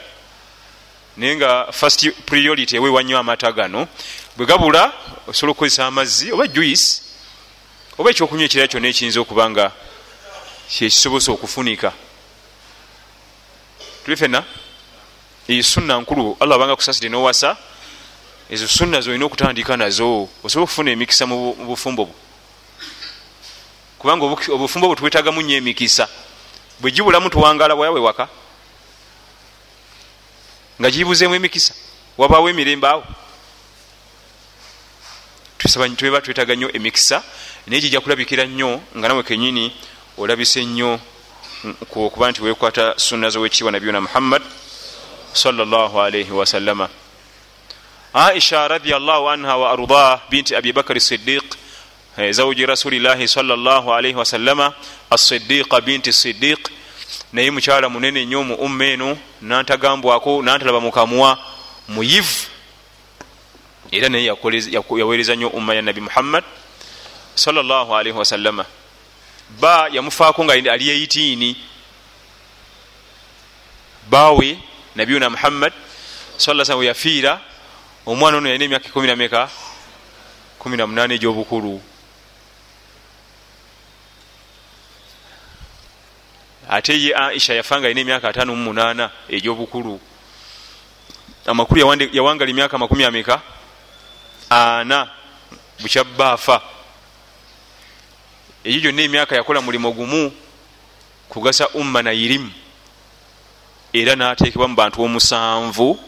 naye 1.17 1.35
nga 1.35 1.71
fast 1.71 2.11
priority 2.25 2.75
ewe 2.75 2.89
wanywa 2.89 3.19
amata 3.19 3.51
gano 3.51 3.87
bwe 4.37 4.45
gabula 4.45 4.93
osobola 5.27 5.51
okukozesa 5.51 5.87
amazzi 5.87 6.31
oba 6.31 6.47
juice 6.47 7.01
oba 7.97 8.09
ekyokunywa 8.09 8.45
ekirala 8.45 8.67
kyonna 8.67 8.87
ekiyinza 8.87 9.19
okuba 9.19 9.49
nga 9.49 9.71
kyekisobosa 10.69 11.31
okufunika. 11.31 11.91
Tuli 14.05 14.17
fena 14.17 14.43
eyo 15.47 15.63
sunna 15.63 15.99
nkulu 15.99 16.37
allah 16.39 16.55
abanga 16.55 16.75
kusasire 16.75 17.09
nowasa 17.09 17.57
ezo 18.49 18.67
sunna 18.67 19.01
zolina 19.01 19.25
okutandika 19.25 19.77
nazo 19.77 20.29
osobola 20.43 20.63
okufuna 20.63 20.91
emikisa 20.91 21.25
mu 21.25 21.53
bufumbo 21.67 22.05
bwo 22.05 22.28
kubanga 23.99 24.25
obufumbo 24.25 24.87
bwe 24.87 24.95
tubwetagamu 24.95 25.41
nyo 25.41 25.57
emikisa 25.57 26.07
bwe 26.79 26.91
gibulamu 26.91 27.29
tuwangala 27.29 27.75
bwayawe 27.75 27.99
waka 27.99 28.27
nga 30.79 30.89
gibuzeemu 30.91 31.35
emikisa 31.35 31.73
wabaawo 32.17 32.49
emirembe 32.49 32.87
awo. 32.87 33.03
Tweba 35.97 36.21
twetaga 36.21 36.55
nnyo 36.55 36.71
emikisa 36.71 37.23
naye 37.67 37.81
kijja 37.81 38.01
kulabikira 38.01 38.45
nnyo 38.45 38.81
nga 38.97 39.07
nawe 39.07 39.23
kenyini 39.23 39.71
olabise 40.17 40.65
nnyo 40.65 40.99
kuba 41.89 42.31
nti 42.31 42.41
wekwata 42.41 42.93
sunna 42.97 43.29
zowekitiibwa 43.29 43.71
nabiyuna 43.71 44.01
muhammad 44.01 44.41
salllahalaihi 45.33 46.31
wasallama 46.31 46.89
aisha 48.13 48.67
radiallahu 48.67 49.29
anha 49.29 49.57
wa 49.57 49.71
ardah 49.71 50.21
binti 50.29 50.55
abi 50.55 50.73
bakari 50.73 51.01
sidiq 51.01 51.43
zawji 52.17 52.65
rasulillahi 52.65 53.27
salllahalaihi 53.27 54.15
wasallama 54.15 54.73
asidiqa 55.09 55.81
binti 55.81 56.13
sidiq 56.13 56.59
naye 57.33 57.51
mukyala 57.51 57.89
munene 57.89 58.25
nnyo 58.25 58.43
mu 58.43 58.55
umma 58.55 58.85
eno 58.85 59.17
nantagambwako 59.41 60.41
nantalaba 60.41 60.79
mukamwa 60.79 61.37
muyivu 61.87 62.47
era 63.91 64.09
naye 64.09 64.33
yaweereza 64.97 65.35
nnyo 65.35 65.47
umma 65.47 65.75
ya 65.75 65.81
nabi 65.81 66.01
muhammad 66.01 66.43
salllahalaihi 67.35 68.17
wasallama 68.17 68.65
ba 69.59 69.87
yamufaako 69.91 70.43
nga 70.45 70.53
ali 70.53 70.89
eitiini 70.89 71.55
bawe 74.09 74.59
nabiyuna 74.95 75.29
muhammad 75.29 75.73
saa 76.37 76.75
we 76.75 76.85
yafiira 76.85 77.41
omwana 78.05 78.37
ono 78.37 78.49
yalina 78.49 78.65
emyaka 78.65 78.87
ekumi 78.87 79.07
nameka 79.07 79.49
kumi 80.59 80.77
namunaana 80.77 81.13
egyobukulu 81.13 81.81
ate 86.69 86.93
ye 86.93 87.15
aisha 87.15 87.53
yafa 87.53 87.79
nga 87.79 87.87
alina 87.87 88.01
emyaka 88.01 88.29
ataano 88.29 88.55
mu 88.55 88.63
munaana 88.63 89.09
egyobukulu. 89.29 89.99
Amakulu 91.45 91.79
yawangala 92.13 92.49
emyaka 92.51 92.77
makumi 92.77 93.03
ameka? 93.05 93.41
Ana 94.49 95.09
bukyabaafa 95.79 96.61
egyo 98.63 98.79
gyonna 98.91 99.01
emyaka 99.01 99.35
yakola 99.35 99.61
mulimu 99.61 99.91
gumu 99.93 100.31
kugasa 101.29 101.69
umma 101.69 102.01
nairimu 102.01 102.51
era 103.93 104.15
natekebwa 104.15 104.67
mu 104.67 104.75
bantu 104.75 105.03
omusanvu 105.03 105.99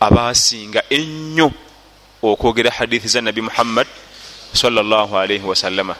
abasinga 0.00 0.82
ennyo 0.90 1.52
okwogera 2.22 2.70
hadithi 2.70 3.08
za 3.08 3.20
nabi 3.20 3.40
muhammad 3.42 3.86
salllahalaihi 4.52 5.44
wasallama 5.44 5.96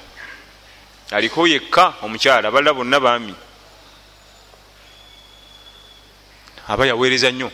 aliko 1.10 1.46
yekka 1.46 1.94
omukyala 2.02 2.48
abalala 2.48 2.74
bonna 2.74 3.00
baami 3.00 3.34
aba 6.68 6.86
yaweereza 6.86 7.30
nnyo. 7.30 7.50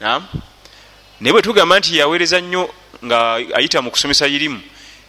Nam 0.00 0.26
naye 1.20 1.32
bwe 1.32 1.42
tugamba 1.42 1.78
nti 1.78 1.98
yaweereza 1.98 2.40
nnyo 2.40 2.74
nga 3.04 3.34
ayita 3.34 3.82
mu 3.82 3.90
kusomesa 3.90 4.26
irimu 4.26 4.60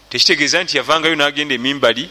tekitegeeza 0.09 0.63
nti 0.63 0.77
yavangayo 0.77 1.15
nagenda 1.15 1.55
emimbali 1.55 2.09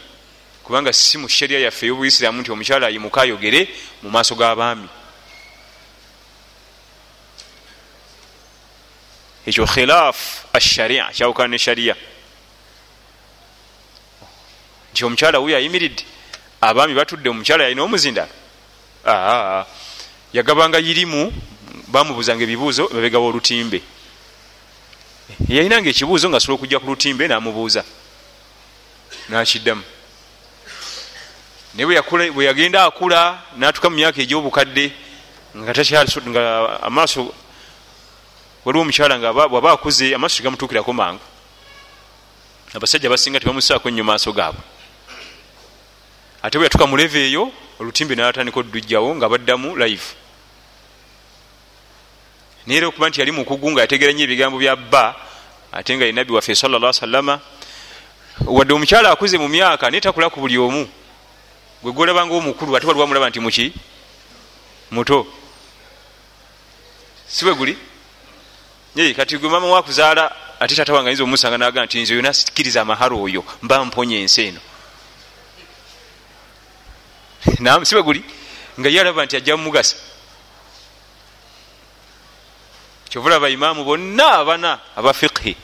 kubanga 0.63 0.93
si 0.93 1.17
mu 1.17 1.29
shariya 1.29 1.59
yaffe 1.59 1.85
ey'obuisiramu 1.85 2.41
nti 2.41 2.51
omukyala 2.51 2.87
ayimuka 2.87 3.21
ayogere 3.21 3.69
mu 4.03 4.09
maaso 4.09 4.35
g'abaami. 4.35 4.87
Ekyo 9.45 9.65
khilaf 9.65 10.45
asharia 10.53 11.09
kyawukana 11.13 11.47
ne 11.47 11.57
shariya 11.57 11.95
nti 14.91 15.05
omukyala 15.05 15.39
wuyo 15.39 15.57
ayimiridde 15.57 16.03
abaami 16.61 16.93
batudde 16.93 17.29
omukyala 17.29 17.63
yalina 17.63 17.83
omuzindala 17.83 18.44
yagabanga 20.33 20.77
yirimu 20.77 21.33
bamubuzanga 21.87 22.43
ebibuuzo 22.43 22.87
babegawa 22.89 23.27
olutimbe. 23.27 23.81
Yalinanga 25.47 25.89
ekibuuzo 25.89 26.29
nga 26.29 26.37
asobola 26.37 26.55
okujja 26.57 26.79
ku 26.79 26.87
lutimbe 26.89 27.27
namubuuza 27.27 27.83
nakiddamu. 29.29 29.83
Naye 31.73 32.01
bwe 32.31 32.45
yagenda 32.45 32.85
akula 32.85 33.41
natuka 33.57 33.89
mu 33.89 33.95
myaka 33.95 34.21
egyobukadde 34.21 34.93
nga 35.55 35.71
amaaso 36.81 37.33
waliwo 38.65 38.81
omukyala 38.81 39.19
nga 39.19 39.31
waba 39.31 39.71
akuze 39.71 40.15
amaaso 40.15 40.37
tegamutuukirako 40.37 40.93
mangu. 40.93 41.21
Abasajja 42.73 43.09
basinga 43.09 43.39
tebamusaako 43.39 43.89
nnyo 43.89 44.03
maaso 44.03 44.31
gaabwe. 44.33 44.61
Ate 46.43 46.57
bwe 46.57 46.65
yatuka 46.65 46.87
muleve 46.87 47.25
eyo 47.27 47.51
olutimbe 47.79 48.15
natandika 48.15 48.59
oddujjawo 48.59 49.15
nga 49.15 49.29
baddamu 49.29 49.75
live. 49.75 50.05
Naye 52.65 52.77
era 52.77 52.87
okuba 52.87 53.09
nti 53.09 53.19
yali 53.19 53.31
mukugu 53.31 53.71
nga 53.71 53.81
yategeera 53.81 54.13
nyo 54.13 54.23
ebigambo 54.23 54.57
bya 54.57 54.75
bba 54.75 55.15
ate 55.71 55.97
nga 55.97 56.05
ye 56.05 56.11
nabbi 56.11 56.33
waffe 56.33 56.55
salla 56.55 56.93
salama 56.93 57.39
wadde 58.45 58.73
omukyala 58.73 59.11
akuze 59.11 59.37
mu 59.37 59.47
myaka 59.47 59.89
naye 59.89 60.01
takula 60.01 60.29
ku 60.29 60.39
buli 60.39 60.57
omu. 60.57 60.87
Gwe 61.83 61.91
golabanga 61.91 62.33
omukulu 62.33 62.75
ate 62.75 62.87
waliwo 62.87 63.07
mulaba 63.07 63.29
nti 63.29 63.39
muki 63.39 63.73
muto. 64.91 65.27
Si 67.27 67.45
bwe 67.45 67.53
guli? 67.53 67.77
Kati 69.15 69.37
gwe 69.37 69.49
mama 69.49 69.67
wakuzaala 69.67 70.31
ate 70.59 70.75
tata 70.75 70.93
wange 70.93 71.09
ayinza 71.09 71.23
omusanga 71.23 71.57
naga 71.57 71.85
nti 71.85 72.01
nze 72.01 72.15
yona 72.15 72.33
sikiriza 72.33 72.81
amahara 72.81 73.15
oyo 73.15 73.43
mba 73.61 73.85
mponya 73.85 74.17
ensi 74.17 74.41
eno 74.41 74.59
nam 77.59 77.85
si 77.85 77.95
bwe 77.95 78.03
guli? 78.03 78.23
Nga 78.79 78.89
ye 78.89 79.01
alaba 79.01 79.25
nti 79.25 79.37
ajja 79.37 79.57
mumugasa 79.57 79.95
kyovulaba 83.09 83.49
imaamu 83.49 83.83
bonna 83.83 84.43
abana 84.43 84.79
aba 84.95 85.13
fiqhi. 85.13 85.55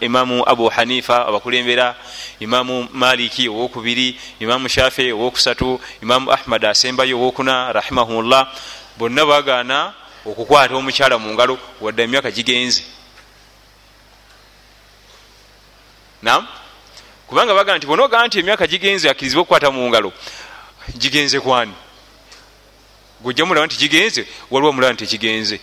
Imamu 0.00 0.42
abu 0.46 0.68
hanifa 0.68 1.26
abakulembera 1.26 1.94
imamu 2.40 2.88
maliki 2.92 3.48
owokubiri 3.48 4.18
imamu 4.40 4.68
shafi 4.68 5.12
owokusatu 5.12 5.80
imamu 6.02 6.32
ahmad 6.32 6.64
asembayo 6.64 7.16
owokuna 7.16 7.72
rahimahullah 7.72 8.46
bonna 8.98 9.26
bagaana 9.26 9.94
okukwata 10.26 10.74
omukyala 10.74 11.18
mu 11.18 11.34
ngalo 11.34 11.58
wadde 11.80 12.02
emyaka 12.02 12.30
gigenze. 12.30 12.82
Nam 16.22 16.46
kubanga 17.26 17.54
bagana 17.54 17.78
nti 17.78 17.86
bonaogaa 17.86 18.26
nti 18.26 18.38
emyaka 18.38 18.66
gigenze 18.66 19.10
akirizibwa 19.10 19.42
okukwata 19.42 19.70
mu 19.70 19.88
ngalo 19.88 20.12
gigenze 20.98 21.40
kwani? 21.40 21.74
Gojja 23.20 23.44
mulaba 23.44 23.66
nti 23.66 23.76
gigenze 23.76 24.26
waliwo 24.50 24.72
mulaba 24.72 24.92
nti 24.92 25.06
kigenze 25.06 25.60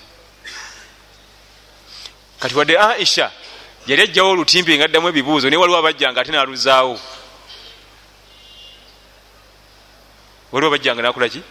kati 2.39 2.56
wadde 2.56 2.77
aisha 2.77 3.32
yali 3.88 4.01
ajjawo 4.01 4.32
olutimbe 4.32 4.77
nga 4.77 4.86
addamu 4.86 5.08
ebibuuzo 5.10 5.49
naye 5.49 5.58
waliwo 5.62 5.80
abajjanga 5.80 6.21
ate 6.21 6.32
naluzaawo. 6.32 6.99
Waliwo 10.51 10.69
abajjanga 10.71 11.01
nakolaki 11.01 11.41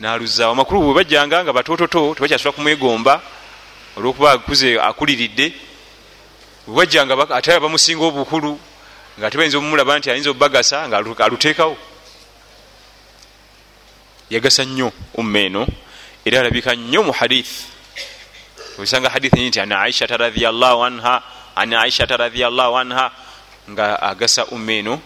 naluzaawo. 0.00 0.52
Amakulu 0.52 0.82
bwe 0.82 0.94
bajjanga 0.94 1.44
nga 1.44 1.52
batototo 1.52 2.14
tebakyasobola 2.14 2.56
kumwegomba 2.56 3.22
olwokuba 3.96 4.32
akuze 4.32 4.80
akuliridde. 4.80 5.52
Bwebajjanga 6.66 7.14
ate 7.36 7.54
abamusinga 7.54 8.04
obukulu 8.04 8.60
nga 9.18 9.30
tebayinza 9.30 9.58
omumulaba 9.58 9.98
nti 9.98 10.10
ayinza 10.10 10.30
obubagasa 10.30 10.88
nga 10.88 10.96
aluteekawo 11.24 11.76
yagasa 14.30 14.64
nnyo 14.64 14.92
umma 15.14 15.38
eno 15.38 15.66
era 16.24 16.40
alabika 16.40 16.74
nnyo 16.76 17.02
mu 17.02 17.12
hadith 17.12 17.68
osanga 18.78 19.08
hadith 19.08 19.32
nyi 19.32 19.48
nti 19.48 19.60
an 19.60 19.72
aishata 19.72 20.16
radiallahu 20.16 20.84
anha 20.84 21.22
an 21.56 21.72
aishata 21.72 22.16
radiallahu 22.16 22.78
anha 22.78 23.10
nga 23.70 24.02
agasa 24.02 24.46
umma 24.46 24.72
eno 24.72 25.00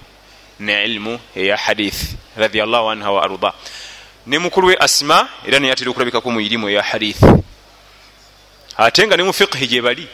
ne 0.60 0.84
ilmu 0.84 1.18
eya 1.36 1.56
hadith 1.56 2.14
radiallahu 2.36 2.90
anha 2.90 3.10
wa 3.10 3.24
arda. 3.24 3.54
Ne 4.26 4.38
mukulu 4.38 4.68
we 4.68 4.76
asima 4.76 5.28
era 5.46 5.58
naye 5.58 5.72
atera 5.72 5.90
okulabikako 5.90 6.30
mu 6.30 6.40
irimu 6.40 6.68
eya 6.68 6.82
hadith 6.82 7.22
ate 8.76 9.06
nga 9.06 9.16
ne 9.16 9.22
mu 9.22 9.32
fiqhi 9.32 9.66
gye 9.66 9.80
bali 9.82 10.06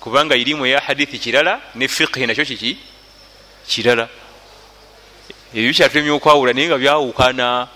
kubanga 0.00 0.36
irimu 0.36 0.66
eya 0.66 0.80
hadithi 0.80 1.18
kirala 1.18 1.60
ne 1.74 1.88
fiqhi 1.88 2.26
nakyo 2.26 2.44
kiki 2.44 2.78
kirala. 3.66 4.08
Ebyo 5.54 5.68
bikyatulemya 5.70 6.14
okwawula 6.14 6.52
naye 6.52 6.66
nga 6.66 6.78
byawukana 6.78 7.68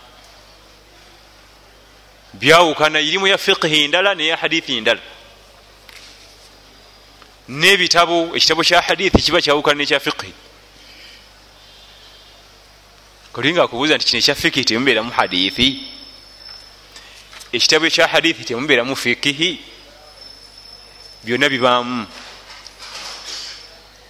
byawukana 2.34 3.00
irimu 3.00 3.26
ya 3.26 3.38
fiqhi 3.38 3.88
ndala 3.88 4.14
neya 4.14 4.36
hadithi 4.36 4.80
ndala. 4.80 5.00
Nebitabo 7.48 8.36
ekitabo 8.36 8.62
kya 8.64 8.80
hadithi 8.80 9.22
kiba 9.22 9.40
kyawukana 9.40 9.78
nekya 9.78 10.00
fiqhi. 10.00 10.32
Kolinga 13.32 13.62
akubuuza 13.62 13.96
nti 13.96 14.06
kino 14.06 14.18
ekya 14.18 14.34
fiqhi 14.34 14.64
temubeeramu 14.64 15.10
hadithi? 15.10 15.68
Ekitabo 17.52 17.86
ekya 17.86 18.06
hadithi 18.06 18.44
temubeeramu 18.44 18.96
fiqhi? 18.96 19.60
Byonna 21.24 21.48
bibaamu. 21.48 22.06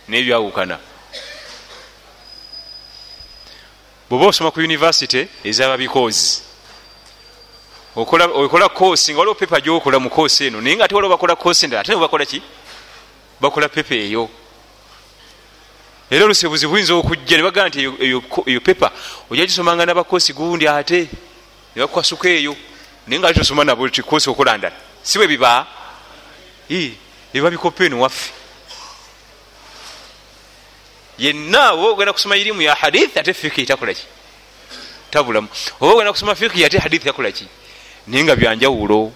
Naye 0.09 0.23
byawukana. 0.23 0.79
Bweoba 4.09 4.27
osoma 4.27 4.51
ku 4.51 4.61
univesity 4.61 5.29
ezababikozi 5.45 6.54
okola 7.97 8.69
koosi 8.69 9.13
nga 9.13 9.19
waliwo 9.19 9.35
pepa 9.35 9.61
gyokola 9.61 9.99
mu 9.99 10.11
koosi 10.11 10.47
eno 10.47 10.61
naye 10.61 10.77
nga 10.77 10.85
ate 10.85 10.95
waliwo 10.95 11.15
bakola 11.15 11.37
koosi 11.37 11.65
endala 11.65 11.81
ate 11.81 11.93
nebakola 11.95 12.27
ki? 12.27 12.43
Bakola 13.41 13.69
pepa 13.69 13.95
eyo. 13.95 14.29
Era 16.11 16.25
olusebuzi 16.25 16.67
buyinza 16.67 16.95
okujja 16.95 17.37
nebagaa 17.37 17.69
nti 17.69 17.81
eyo 18.47 18.61
pepa 18.61 18.91
ojja 19.31 19.47
gisomanga 19.47 19.87
nabakosi 19.87 20.33
gundi 20.33 20.69
ate 20.69 21.09
nebakwasuka 21.77 22.29
eyo 22.29 22.57
naye 23.07 23.21
nga 23.21 23.35
tosoma 23.35 23.65
nabo 23.65 23.89
tikosi 23.89 24.31
okola 24.31 24.59
ndala. 24.59 24.75
Si 25.03 25.19
bwe 25.19 25.29
biba? 25.29 25.67
Eba 27.35 27.51
bikopa 27.51 27.85
eno 27.85 28.01
waffe. 28.01 28.33
Yenna 31.19 31.73
oba 31.73 31.89
ogenda 31.89 32.13
kusoma 32.13 32.37
irimu 32.37 32.63
ya 32.63 32.75
hadith 32.75 33.17
ate 33.17 33.35
fiki 33.35 33.67
takolaki 33.67 34.03
tabulamu. 35.11 35.49
Oba 35.81 35.93
ogenda 35.95 36.13
kusoma 36.13 36.35
fiki 36.35 36.65
ate 36.65 36.79
hadith 36.79 37.05
takolaki 37.05 37.47
naye 38.07 38.25
nga 38.25 38.37
byanjawulo 38.37 39.13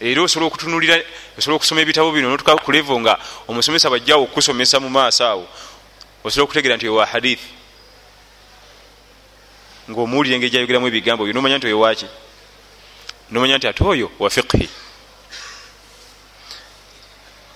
era 0.00 0.22
osobola 0.22 0.46
okutunulira 0.46 0.98
osobola 1.38 1.56
okusoma 1.56 1.80
ebitabo 1.80 2.10
bino 2.10 2.28
notuka 2.28 2.56
kulevo 2.56 2.98
nga 3.00 3.18
omusomesa 3.46 3.90
bajjawo 3.90 4.24
okusomesa 4.24 4.80
mu 4.80 4.90
maaso 4.90 5.24
awo 5.24 5.46
osobola 6.24 6.44
okutegeera 6.44 6.76
nti 6.76 6.86
ewa 6.86 7.06
hadith. 7.06 7.42
Ngaomuwulire 9.90 10.34
engeri 10.34 10.50
gyayogeramu 10.50 10.86
ebigambo 10.86 11.24
byo 11.24 11.34
nomanya 11.34 11.58
nti 11.58 11.66
oyo 11.66 11.80
waki 11.80 12.06
nomanya 13.30 13.58
nti 13.58 13.66
ate 13.68 13.84
oyo 13.84 14.10
wa 14.18 14.30
fiqhi. 14.30 14.68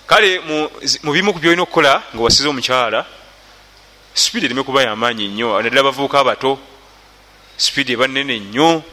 Kale 0.07 0.39
mu 1.03 1.11
bimu 1.11 1.33
ku 1.33 1.39
byolina 1.39 1.63
okukola 1.63 2.03
nga 2.13 2.21
wasize 2.23 2.47
omukyala 2.47 3.05
sipiidi 4.13 4.45
ereme 4.45 4.63
kuba 4.63 4.87
yamaanyi 4.87 5.27
nnyo 5.27 5.61
naddala 5.61 5.81
abavubuka 5.81 6.19
abato 6.19 6.59
sipiidi 7.57 7.93
eba 7.93 8.07
nene 8.07 8.39
nnyo. 8.39 8.83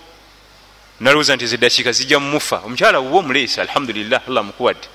Nalowooza 1.00 1.36
nti 1.36 1.44
ezedakiika 1.44 1.92
zijja 1.92 2.18
mumufa 2.18 2.56
omukyala 2.58 2.98
wuwo 2.98 3.18
omuleese 3.18 3.60
alhamdulillah 3.60 4.22
allah 4.28 4.44
mukuwadde 4.44 4.88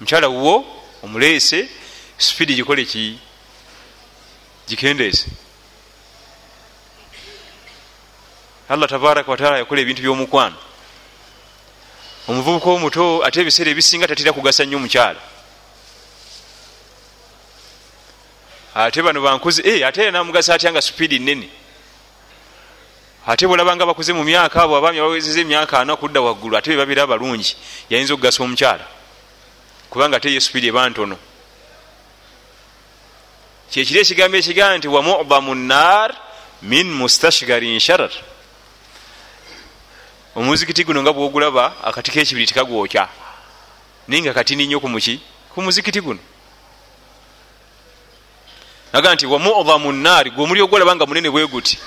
omukyala 0.00 0.28
wuwo 0.28 0.64
omuleese 1.02 1.68
sipiidi 2.18 2.54
gikole 2.54 2.84
ki? 2.84 3.18
Gikendeese. 4.68 5.26
Allah 8.68 8.88
tabaraka 8.88 9.30
wataala 9.30 9.58
yakola 9.58 9.80
ebintu 9.80 10.02
byomukwano. 10.02 10.56
Omuvubuka 12.28 12.70
omuto 12.70 13.24
ate 13.24 13.40
ebiseera 13.40 13.70
ebisinga 13.70 14.08
tatera 14.08 14.32
kugasa 14.32 14.64
nnyo 14.64 14.76
omukyala 14.76 15.20
ate 18.76 19.02
bano 19.02 19.22
bankuzi 19.22 19.62
eh, 19.64 19.86
ate 19.86 20.02
era 20.02 20.10
namugasa 20.10 20.54
atya 20.54 20.72
nga 20.72 20.82
sipiidi 20.82 21.18
nene 21.18 21.48
ate 23.26 23.46
bwolabanga 23.46 23.86
bakuze 23.86 24.12
mu 24.12 24.24
myaka 24.24 24.62
abo 24.62 24.76
abaami 24.76 24.98
abawezeza 24.98 25.40
emyaka 25.40 25.80
ana 25.80 25.96
kudda 25.96 26.20
waggulu 26.20 26.56
ate 26.56 26.70
bebabeera 26.70 27.06
balungi 27.06 27.56
yayinza 27.90 28.14
okugasa 28.14 28.44
omukyala? 28.44 28.84
Kubanga 29.90 30.16
ate 30.16 30.28
ye 30.30 30.40
sipiidi 30.40 30.68
eba 30.68 30.88
ntono. 30.90 31.16
Kyekiri 33.70 34.00
ekigambo 34.00 34.36
ekigamba 34.36 34.78
nti 34.78 34.88
wa 34.88 35.02
mudamu 35.02 35.54
nnar 35.54 36.12
min 36.62 36.86
mustashgarin 36.92 37.80
sharar. 37.80 38.12
Omuzikiti 40.36 40.84
guno 40.84 41.02
nga 41.02 41.12
bwogulaba 41.12 41.80
akati 41.82 42.10
kekibiri 42.10 42.46
tekagwokya 42.46 43.08
naye 44.08 44.22
nga 44.22 44.34
katini 44.34 44.66
nnyo 44.66 44.80
kumuki 44.80 45.20
ku 45.54 45.62
muzikiti 45.62 46.00
guno 46.00 46.20
aga 48.96 49.14
nti 49.14 49.26
wa 49.26 49.38
mudamu 49.38 49.92
nnaari 49.92 50.30
gwe 50.30 50.44
omuli 50.44 50.62
ogwolaba 50.62 50.96
nga 50.96 51.06
munene 51.06 51.30
bwe 51.30 51.46
guti 51.46 51.78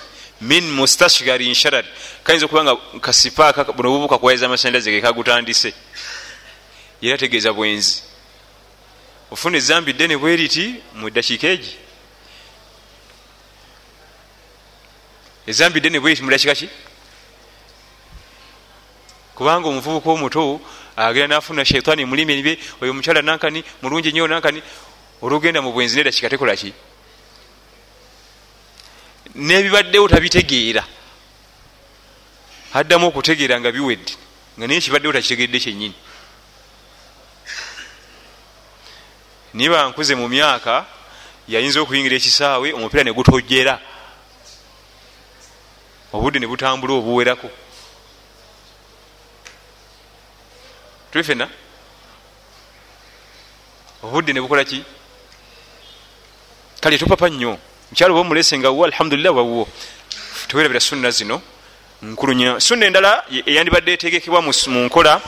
min 0.42 0.64
mustashgarin 0.78 1.54
sharar 1.56 1.86
kayinza 2.24 2.46
okuba 2.46 2.64
nga 2.64 2.76
kasipaaka 3.02 3.64
buno 3.74 3.90
bubuka 3.90 4.18
kuwaiza 4.18 4.46
amasanyalaze 4.46 4.92
gekagutandise 4.92 5.74
era 7.02 7.18
tegeeza 7.18 7.54
bwenzi. 7.54 8.04
Ofuna 9.32 9.58
ezambi 9.58 9.94
ddene 9.94 10.18
bwe 10.18 10.36
riti 10.36 10.76
mu 10.94 11.10
dakiika 11.10 11.48
egi? 11.48 11.74
Ezambi 15.48 15.80
ddene 15.80 16.00
bwe 16.00 16.10
riti 16.12 16.24
mu 16.24 16.30
dakiika 16.30 16.56
ki? 16.56 16.70
Kubanga 19.36 19.68
omuvubuka 19.68 20.10
omuto 20.10 20.62
agenda 20.96 21.36
nafuna 21.36 21.66
shaitaani 21.66 22.06
mulimi 22.06 22.36
nibe 22.36 22.60
oyo 22.82 22.92
omukyala 22.92 23.22
nankani 23.22 23.64
mulungi 23.82 24.14
nyo 24.14 24.28
nankani 24.28 24.62
olugenda 25.22 25.62
mu 25.62 25.72
bwenzi 25.72 25.96
nedakika 25.98 26.30
tekolaki 26.30 26.74
nebibaddewo 29.48 30.08
tabitegeera 30.08 30.84
addamu 32.74 33.08
okutegeera 33.08 33.56
nga 33.60 33.72
biwedde 33.72 34.14
nga 34.58 34.66
naye 34.68 34.82
kibaddewo 34.84 35.14
takitegedde 35.14 35.60
kyenyini 35.60 35.98
niye 39.54 39.70
bankuze 39.70 40.14
mu 40.16 40.28
myaka 40.28 40.86
yayinza 41.48 41.82
okuyingira 41.82 42.16
ekisaawe 42.20 42.68
omupiira 42.78 43.04
negutojera 43.04 43.76
obudde 46.14 46.40
nebutambula 46.40 46.94
obuwerako. 46.94 47.50
Tuli 51.12 51.24
fena 51.24 51.50
obudde 54.04 54.34
nebukola 54.34 54.64
ki? 54.66 54.84
Kale 56.82 56.98
topapa 56.98 57.30
nnyo 57.30 57.58
mukyalo 57.92 58.14
oba 58.14 58.22
omulese 58.22 58.58
nga 58.58 58.70
wo 58.70 58.86
alhamdulillah 58.86 59.36
wawwo 59.36 59.68
tewerabira 60.48 60.80
sunna 60.80 61.12
zino 61.12 61.42
nkulu 62.02 62.34
nyo 62.34 62.60
sunna 62.60 62.86
endala 62.86 63.24
eyandibadde 63.46 63.94
etegekebwa 63.94 64.42
mu 64.42 64.52
nkola 64.86 65.22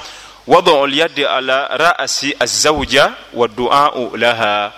wadau 0.47 0.88
lyaddi 0.88 1.26
ala 1.26 1.68
rasi 1.78 2.36
azawuja 2.39 3.14
waduau 3.34 4.18
laha. 4.18 4.74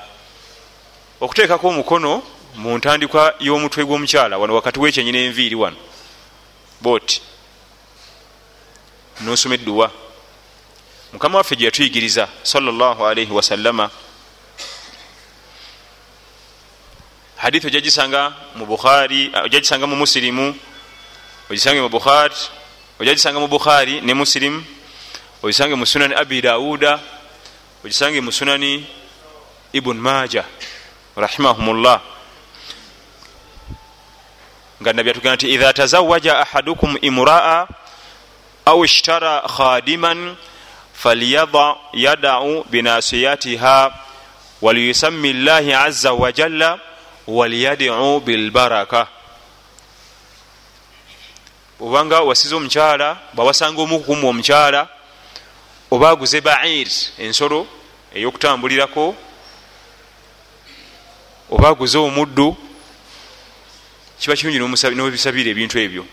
Okuteekako 1.21 1.67
omukono 1.67 2.23
mu 2.55 2.77
ntandikwa 2.77 3.35
y'omutwe 3.39 3.85
gw'omukyala 3.85 4.37
wano 4.37 4.55
wakati 4.55 4.79
wekyenyina 4.79 5.19
enviiri 5.19 5.55
wano 5.55 5.77
booti 6.81 7.21
nosoma 9.21 9.55
edduwa. 9.55 9.91
Mukama 11.13 11.37
waffe 11.37 11.55
gye 11.55 11.65
yatuyigiriza 11.65 12.27
salllahalaihi 12.43 13.31
wasallama 13.31 13.89
hadithi 17.43 17.67
ojagisanga 17.67 18.33
mu 18.55 18.65
bukhari 18.65 19.27
ojagisanga 19.43 19.83
mu 19.87 19.95
musirimu 19.95 20.55
ogisange 21.51 21.81
mu 21.81 21.89
bukhari 21.89 22.35
ojagisanga 22.99 23.39
mu 23.39 23.47
bukhari 23.51 23.99
ne 24.01 24.13
musirimu 24.13 24.63
ogisange 25.43 25.75
mu 25.75 25.85
sunani 25.85 26.15
abi 26.15 26.41
dawuda 26.41 26.99
ogisange 27.83 28.21
mu 28.23 28.31
sunani 28.31 28.87
ibun 29.75 29.99
maja 29.99 30.47
rahimahumllah 31.19 31.99
nga 34.81 34.93
nabi 34.93 35.09
atugenda 35.11 35.35
nti 35.35 35.51
idha 35.51 35.73
tazawaja 35.73 36.39
ahadukum 36.39 36.95
imraa 37.01 37.67
au 38.65 38.85
ishtara 38.85 39.43
khadiman 39.57 40.35
falyada 40.93 41.75
yadau 41.93 42.63
binasiyatiha 42.71 43.91
waliyusami 44.61 45.33
llahi 45.33 45.73
aza 45.73 46.13
wajalla 46.13 46.92
waliyadiu 47.27 48.19
bilbaraka. 48.19 49.07
Obanga 51.79 52.21
wasiza 52.21 52.55
omukyala 52.55 53.17
bwawasanga 53.33 53.81
omukukumu 53.81 54.29
omukyala 54.29 54.87
oba 55.91 56.09
aguze 56.09 56.41
bair 56.41 56.87
ensolo 57.17 57.67
eyokutambulirako 58.13 59.15
oba 61.51 61.69
aguze 61.69 61.97
omuddu 61.97 62.57
kiba 64.19 64.35
kirungi 64.35 64.59
nobisabira 64.59 65.49
ebintu 65.51 65.79
ebyo. 65.79 66.05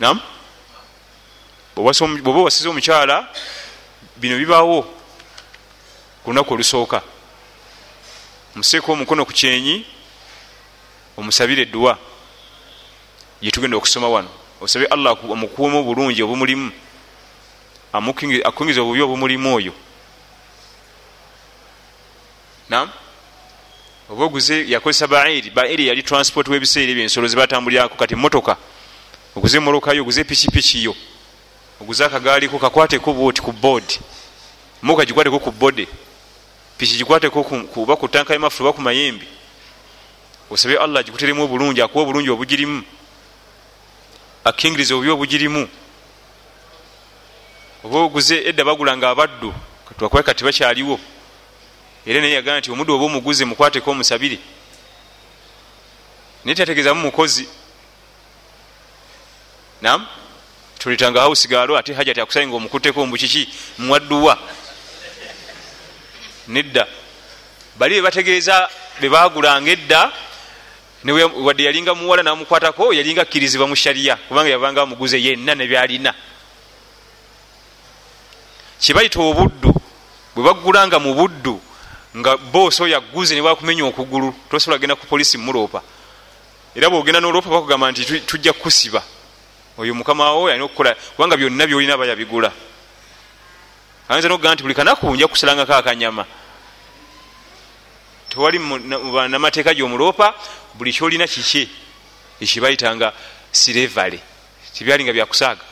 Nam 0.00 0.20
bwoba 1.76 2.42
wasiza 2.42 2.68
omukyala 2.70 3.28
bino 4.16 4.36
bibaawo 4.36 4.82
ku 6.22 6.30
lunaku 6.30 6.54
olusooka 6.54 7.02
museeko 8.60 8.92
omukono 8.92 9.24
ku 9.24 9.32
kyenyi 9.32 9.84
omusabire 11.16 11.62
edduwa 11.62 11.96
gyetugenda 13.40 13.76
okusoma 13.76 14.08
wano. 14.08 14.28
Osabe 14.60 14.84
allah 14.86 15.16
amukuwemu 15.16 15.80
obulungi 15.80 16.22
obumulimu 16.22 16.72
akungiza 18.44 18.82
obubi 18.82 19.00
obumulimu 19.00 19.54
oyo. 19.56 19.72
Nam 22.68 22.90
oba 24.10 24.24
oguze 24.24 24.68
yakozesa 24.68 25.06
bairi 25.06 25.50
bairi 25.50 25.86
yali 25.88 26.02
transport 26.02 26.48
webiseera 26.48 26.92
ebyo 26.92 27.02
ensolo 27.02 27.28
zebatambulirako 27.28 27.96
kati 27.96 28.14
motoka 28.14 28.56
oguze 29.36 29.58
morokayo 29.58 30.02
oguze 30.02 30.24
pikipikiyo 30.24 30.94
oguze 31.80 32.04
akagaaliko 32.04 32.58
kakwateko 32.58 33.12
bwoti 33.12 33.40
ku 33.42 33.52
boodi 33.52 34.00
moka 34.82 35.04
gikwateko 35.04 35.38
ku 35.38 35.50
bode 35.50 35.88
piki 36.80 36.96
gikwateko 36.96 37.44
kuba 37.44 37.96
ku 37.96 38.08
tanka 38.08 38.32
yamafuta 38.32 38.64
oba 38.64 38.72
ku 38.72 38.80
mayembe. 38.80 39.26
Osabe 40.50 40.78
allah 40.78 41.04
gikuteremu 41.04 41.44
obulungi 41.44 41.82
akuwa 41.82 42.04
obulungi 42.04 42.30
obugirimu. 42.30 42.82
Akingiriza 44.44 44.94
obubi 44.94 45.10
obugirimu. 45.10 45.68
Oba 47.84 47.98
oguze 47.98 48.48
edda 48.48 48.64
bagulanga 48.64 49.10
abaddu 49.10 49.52
twakuba 49.98 50.22
kati 50.22 50.44
bakyaliwo. 50.44 50.98
Era 52.06 52.20
naye 52.20 52.32
yagamba 52.32 52.60
nti 52.60 52.70
omuddu 52.70 52.94
oba 52.94 53.04
omuguze 53.04 53.44
mukwateko 53.44 53.90
omusabire. 53.90 54.38
Naye 56.44 56.54
tategeezamu 56.54 57.00
mukozi. 57.00 57.44
Nam 59.82 60.06
tulitanga 60.78 61.20
hausigalo 61.20 61.76
ate 61.76 61.92
hajati 61.92 62.20
akusaye 62.20 62.46
nga 62.46 62.56
omukutteko 62.56 63.06
mbukiki 63.06 63.48
mwadduwa 63.78 64.38
nedda. 66.50 66.86
Bali 67.78 67.94
bebategeeza 67.94 68.68
bebagulanga 69.00 69.70
edda 69.70 70.12
wadde 71.46 71.64
yalinga 71.64 71.94
muwala 71.94 72.22
namukwatako 72.22 72.92
yalinga 72.92 73.22
akkirizibwa 73.22 73.66
mu 73.68 73.76
shariya 73.76 74.16
kubanga 74.28 74.50
yavanga 74.50 74.86
muguze 74.86 75.16
yenna 75.16 75.54
nebyalina 75.54 76.12
kyebayita 78.80 79.20
obuddu 79.20 79.72
bwe 80.34 80.44
bagulanga 80.44 80.98
mu 81.00 81.14
buddu 81.14 81.56
nga 82.16 82.36
boosi 82.36 82.82
oyo 82.82 82.96
aguze 83.00 83.32
nebakumenya 83.34 83.84
okugulu 83.88 84.34
tosobola 84.50 84.78
genda 84.78 84.98
ku 85.00 85.06
polisi 85.06 85.38
muloopa 85.38 85.80
era 86.74 86.90
bwogenda 86.90 87.20
noloopa 87.20 87.50
bakugamba 87.50 87.90
nti 87.90 88.20
tujja 88.20 88.52
kukusiba. 88.52 89.02
Oyo 89.78 89.94
mukama 89.94 90.32
wo 90.32 90.48
alina 90.48 90.64
okukola 90.64 90.94
kubanga 91.16 91.36
byonna 91.36 91.66
byolina 91.66 91.96
bayabigula. 91.96 92.52
Ayinza 94.08 94.28
nokugamba 94.28 94.54
nti 94.54 94.62
buli 94.62 94.74
kanaku 94.74 95.14
nja 95.14 95.28
kusalangako 95.28 95.74
akanyama 95.74 96.24
tewali 98.30 98.58
namateeka 99.28 99.74
gyomuloopa 99.74 100.34
buli 100.74 100.92
kyolina 100.92 101.26
kiki? 101.26 101.68
Ekibayitanga 102.40 103.12
sirevale. 103.52 104.20
Tibyalinga 104.72 105.12
byakusaaga 105.12 105.64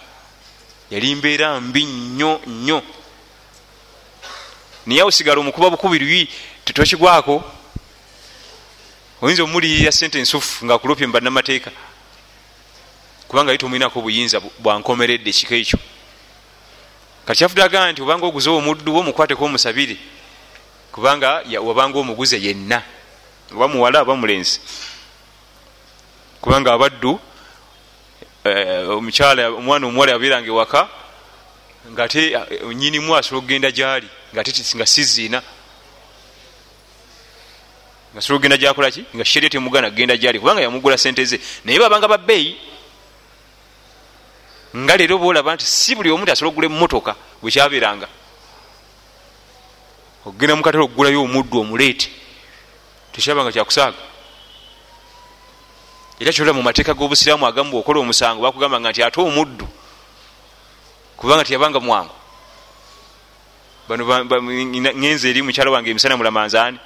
yali 0.90 1.14
mbeera 1.14 1.60
mbi 1.60 1.84
nnyo 1.84 2.40
nnyo. 2.46 2.82
Naye 4.86 5.02
osigala 5.02 5.40
omukuba 5.40 5.70
bukubi 5.70 5.98
lwi 5.98 6.28
tetokigwako 6.64 7.44
oyinza 9.22 9.42
omuliyirira 9.42 9.92
sente 9.92 10.18
ensufu 10.18 10.66
ngaakulopye 10.66 11.06
mubannamateeka 11.06 11.70
kubanga 13.28 13.52
yite 13.52 13.66
omwinako 13.66 13.98
obuyinza 13.98 14.40
bwankomeredde 14.58 15.30
ekiko 15.30 15.54
ekyo. 15.54 15.78
Kati 17.26 17.38
kyafudaga 17.38 17.92
nti 17.92 18.02
obanga 18.02 18.26
oguze 18.26 18.50
omuddu 18.50 18.94
wo 18.94 19.02
mukwateko 19.02 19.44
omusabire 19.44 19.96
kubanga 20.98 21.42
wabanga 21.62 21.98
omuguze 21.98 22.42
yenna. 22.42 22.82
Oba 23.54 23.68
muwala 23.68 24.00
aba 24.00 24.16
mulenzi. 24.16 24.60
Kubanga 26.40 26.72
abaddu 26.74 27.20
eh, 28.44 28.90
omukyala 28.90 29.48
omwana 29.50 29.86
omuwala 29.86 30.12
yabeeranga 30.12 30.48
ewaka 30.48 30.88
nga 31.92 32.08
te 32.08 32.32
eh, 32.32 32.74
nyinimu 32.74 33.16
asobola 33.16 33.38
okugenda 33.38 33.70
gyali 33.70 34.08
nga 34.34 34.86
siziina 34.86 35.38
nga 38.10 38.18
asobola 38.18 38.36
okugenda 38.36 38.56
gyakolaki 38.56 39.04
nga 39.14 39.24
sheria 39.24 39.50
temugana 39.50 39.90
kugenda 39.90 40.16
gyali 40.16 40.38
kubanga 40.38 40.62
yamugula 40.62 40.98
sente 40.98 41.24
ze. 41.24 41.40
Naye 41.64 41.78
babanga 41.78 42.08
babbeeyi 42.08 42.58
nga 44.76 44.96
leero 44.96 45.18
bolaba 45.18 45.54
nti 45.54 45.64
si 45.64 45.94
buli 45.94 46.10
omuntu 46.10 46.32
asobola 46.32 46.50
okugula 46.50 46.66
emotoka 46.66 47.14
bwekyabeeranga 47.40 48.08
okugenda 50.28 50.56
mukatale 50.56 50.84
okugulayo 50.84 51.22
omuddu 51.24 51.60
omuleete 51.60 52.08
tekyabanga 53.12 53.52
kyakusaaga 53.52 53.96
era 56.20 56.32
kyola 56.32 56.52
mu 56.52 56.62
mateeka 56.62 56.92
g'obusiraamu 56.94 57.46
agamu 57.46 57.70
bwokola 57.70 58.00
omusango 58.00 58.42
bakugambanga 58.42 58.90
nti 58.90 59.02
ate 59.02 59.20
omuddu 59.20 59.66
kubanga 61.16 61.44
tiyabanga 61.44 61.80
mwangu 61.80 62.14
bano 63.88 64.04
ngenza 65.00 65.28
eri 65.28 65.42
mukyalo 65.42 65.72
wange 65.72 65.90
emisana 65.90 66.16
mulamanzaani 66.16 66.78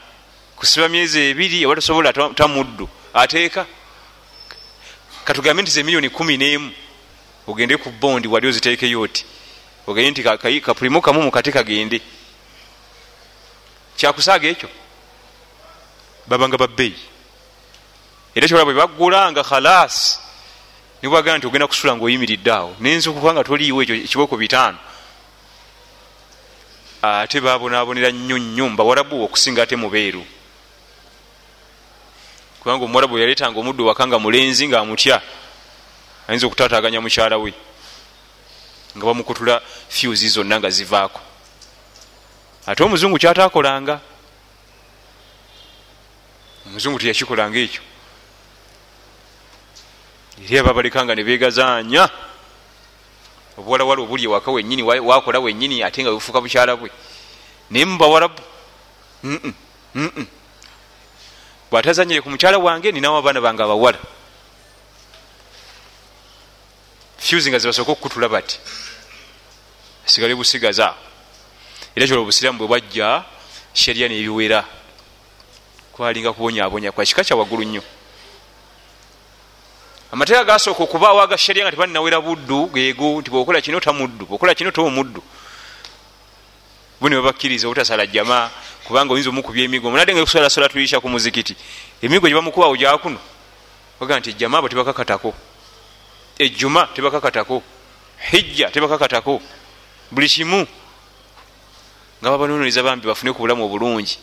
kusiba 0.57 0.89
myezi 0.89 1.19
ebiri 1.35 1.67
oba 1.67 1.75
tosobola 1.75 2.13
tamuddu 2.13 2.89
ateeka 3.15 3.67
katugambe 5.25 5.63
nti 5.63 5.71
ze 5.71 5.83
miliyoni 5.83 6.09
kumi 6.11 6.37
n'emu 6.39 6.71
ogende 7.49 7.77
ku 7.77 7.91
bondi 7.91 8.29
wali 8.29 8.47
oziteekeyo 8.47 9.01
oti 9.01 9.25
ogende 9.87 10.11
nti 10.11 10.61
kapulimu 10.61 11.03
kamu 11.03 11.23
mukate 11.23 11.51
kagende 11.53 12.01
kyakusaaga 13.97 14.49
ekyo? 14.49 14.69
Babanga 16.27 16.57
babbeeyi 16.59 16.99
era 18.35 18.49
kyola 18.49 18.65
bwe 18.65 18.75
baggula 18.75 19.33
nga 19.33 19.43
khalas 19.43 20.21
nibwagaa 21.03 21.37
nti 21.37 21.47
ogenda 21.47 21.67
kusula 21.67 21.97
nga 21.97 22.05
oyimiridde 22.05 22.53
awo 22.53 22.77
nenzukuka 22.81 23.33
nga 23.33 23.45
toliiwo 23.45 23.83
ekyo 23.83 23.95
ekiboko 23.95 24.37
bitaano. 24.37 24.79
Ate 27.03 27.41
babonabonera 27.41 28.11
nnyo 28.11 28.39
nnyo 28.39 28.69
mbawarabu 28.69 29.25
okusinga 29.25 29.63
ate 29.63 29.77
mubeeru 29.77 30.25
kubanga 32.63 32.85
omuwarabu 32.85 33.19
yaleetanga 33.19 33.59
omuddu 33.59 33.87
waka 33.87 34.07
nga 34.07 34.19
mulenzi 34.23 34.69
nga 34.69 34.79
amutya 34.81 35.19
ayinza 36.29 36.47
okutataganya 36.47 37.03
mukyala 37.03 37.37
we 37.43 37.51
nga 38.97 39.05
bamukutula 39.07 39.59
fyuzi 39.89 40.29
zonna 40.29 40.63
nga 40.63 40.71
zivaako 40.71 41.21
ate 42.67 42.85
omuzungu 42.85 43.19
kyatakolanga? 43.19 44.01
Omuzungu 46.67 46.99
teyakikolanga 46.99 47.59
ekyo. 47.59 47.83
Eri 50.45 50.59
ababalekanga 50.59 51.15
nebegazanya 51.15 52.09
obuwalawala 53.59 54.03
obuli 54.03 54.25
ewaka 54.25 54.51
wenyini 54.51 54.83
wakola 54.83 55.39
wenyini 55.39 55.83
ate 55.83 56.03
nga 56.03 56.11
wefuuka 56.11 56.41
bukyala 56.41 56.77
bwe. 56.77 56.91
Naye 57.71 57.85
mubawarabu 57.85 58.43
bwatazanyire 61.71 62.21
ku 62.21 62.31
mukyala 62.31 62.59
wange 62.59 62.93
ninawo 62.93 63.19
abaana 63.19 63.41
bange 63.41 63.63
abawala. 63.63 63.99
Fyuzi 67.19 67.51
nga 67.51 67.59
zibasooka 67.59 67.93
okukutula 67.93 68.29
bati 68.29 68.59
sigale 70.07 70.35
busigaza 70.35 70.95
era 71.97 72.07
kyola 72.07 72.21
obusiramu 72.23 72.59
bwe 72.59 72.67
bwajja 72.69 73.25
sheria 73.75 74.09
nebiwera 74.09 74.65
kwalinga 75.93 76.33
kubonyabonya 76.33 76.93
kwa 76.93 77.05
kika 77.05 77.25
kya 77.25 77.37
waggulu 77.37 77.65
nnyo. 77.65 77.83
Amateeka 80.13 80.45
gasooka 80.45 80.83
okubaawo 80.83 81.23
aga 81.23 81.39
sheria 81.39 81.65
nga 81.65 81.71
tebaninawera 81.71 82.21
buddu 82.21 82.67
geego 82.67 83.21
nti 83.21 83.31
bwokola 83.31 83.61
kino 83.61 83.81
tamuddu 83.81 84.27
bwokola 84.27 84.55
kino 84.55 84.71
tomuddu 84.71 85.23
bo 87.01 87.09
ne 87.09 87.17
babakkiriza 87.17 87.67
obutasala 87.67 88.07
jama 88.07 88.51
kubanga 88.85 89.13
oyinza 89.13 89.31
omukubya 89.31 89.65
emigo. 89.65 89.91
Munadde 89.91 90.15
nga 90.15 90.25
kusalasola 90.25 90.69
tuyisha 90.69 91.01
ku 91.01 91.09
muzikiti 91.09 91.57
emigo 92.03 92.29
gye 92.29 92.35
bamukubawo 92.35 92.77
gyakuno 92.77 93.19
baga 94.01 94.21
nti 94.21 94.31
ejjama 94.31 94.59
abo 94.59 94.69
tebakakatako. 94.69 95.35
Ejjuma 96.39 96.89
tebakakatako. 96.95 97.63
Hijja 98.31 98.71
tebakakatako. 98.71 99.43
Buli 100.11 100.29
kimu 100.29 100.67
nga 102.23 102.31
babanoonyereza 102.31 102.83
bambi 102.83 103.07
bafune 103.07 103.33
ku 103.33 103.43
bulamu 103.43 103.65
obulungi. 103.67 104.17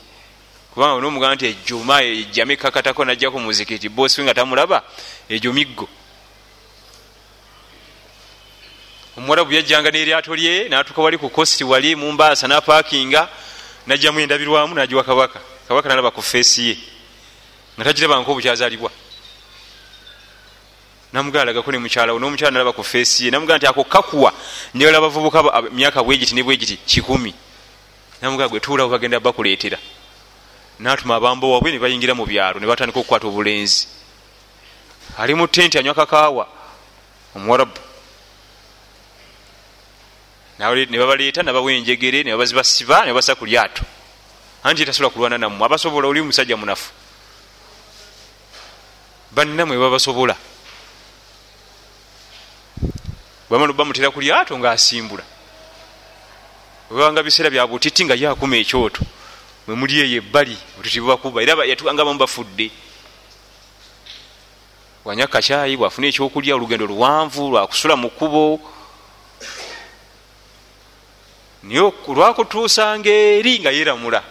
Kubanga 0.72 1.02
nomugamba 1.02 1.36
nti 1.36 1.45
ejjuma 1.52 2.02
ejjama 2.02 2.54
ekakatako 2.54 3.06
najja 3.06 3.28
ku 3.32 3.39
muzikiti 3.39 3.89
bosi 3.89 4.22
we 4.22 4.24
nga 4.24 4.34
tamulaba 4.34 4.84
egyo 5.28 5.52
miggo. 5.52 5.89
Omuwala 9.18 9.43
bwe 9.43 9.56
yajjanga 9.56 9.91
n'eryato 9.91 10.32
lye 10.36 10.70
natuka 10.70 11.02
wali 11.02 11.18
ku 11.18 11.30
kosti 11.30 11.64
wali 11.64 11.95
mumbaasa 11.95 12.47
napakinga 12.47 13.28
najjamu 13.88 14.20
endabirwamu 14.20 14.76
nagiwa 14.76 15.04
kabaka. 15.04 15.39
Kabaka 15.68 15.89
nalaba 15.89 16.12
ku 16.12 16.22
feesi 16.22 16.68
ye 16.68 16.78
nga 17.76 17.84
tagirabanko 17.84 18.32
obukyazalibwa 18.32 18.91
namugalagako 21.12 21.72
nemukyalawo 21.72 22.20
nomukyala 22.20 22.52
nalaba 22.52 22.72
ku 22.72 22.84
feesi 22.84 23.26
ye 23.26 23.32
namugaa 23.32 23.58
nti 23.58 23.68
ako 23.68 23.84
kakuwa. 23.84 24.32
Njagala 24.74 25.02
bavubuka 25.02 25.68
myaka 25.76 26.00
bwegiti 26.04 26.36
ne 26.36 26.43
bwegiti 26.43 26.78
kikumi 26.88 27.34
namugaa 28.22 28.47
gwe 28.47 28.59
tuulawo 28.59 28.89
bagenda 28.89 29.20
bakuleetera. 29.20 29.78
Natuma 30.80 31.15
abambowa 31.15 31.61
bwe 31.61 31.72
nebayingira 31.72 32.15
mu 32.15 32.26
byalo 32.26 32.59
nebatandika 32.59 32.99
okukwata 32.99 33.28
obulenzi. 33.28 33.88
Ali 35.17 35.34
mu 35.34 35.47
tenti 35.47 35.78
anywa 35.78 35.95
kakaawa 35.95 36.47
omuwarabu 37.36 37.80
nebabaleeta 40.59 41.43
nabawa 41.43 41.72
enjegere 41.72 42.24
nebabazibasiba 42.24 43.05
nebabasa 43.05 43.36
ku 43.36 43.45
lyato. 43.45 43.84
Anti 44.63 44.86
tasobola 44.86 45.09
kulwana 45.09 45.38
nammwe 45.38 45.65
abasobola 45.65 46.07
oli 46.07 46.22
musajja 46.22 46.57
munafu. 46.57 46.91
Bannamwe 49.32 49.78
babasobola. 49.78 50.36
Bamutera 53.49 54.11
ku 54.11 54.20
lyato 54.20 54.57
ngaasimbula 54.59 55.38
webanga 56.89 57.23
biseera 57.23 57.49
bya 57.49 57.67
butiti 57.67 58.05
nga 58.05 58.15
yakuma 58.15 58.57
ekyoto 58.57 59.01
mwemuli 59.67 59.99
eyo 59.99 60.17
ebbali 60.21 60.57
otuti 60.79 60.99
bubakuba 61.01 61.41
era 61.43 61.53
yatubangabamu 61.65 62.19
bafudde 62.19 62.67
bwanya 65.03 65.27
kacyayi 65.27 65.77
bwafuna 65.77 66.07
ekyokulya 66.07 66.55
olugendo 66.55 66.85
luwanvu 66.85 67.49
lwakusula 67.49 67.95
mu 67.95 68.09
kkubo. 68.09 68.59
Naye 71.63 71.91
lwakutuusanga 72.07 73.09
eri 73.09 73.59
nga 73.59 73.71
yeramula. 73.71 74.21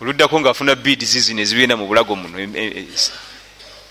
Oluddako 0.00 0.40
ngaafuna 0.40 0.74
bids 0.74 1.18
zino 1.18 1.42
ezibenda 1.42 1.76
mu 1.76 1.86
bulago 1.86 2.14
muno 2.16 2.38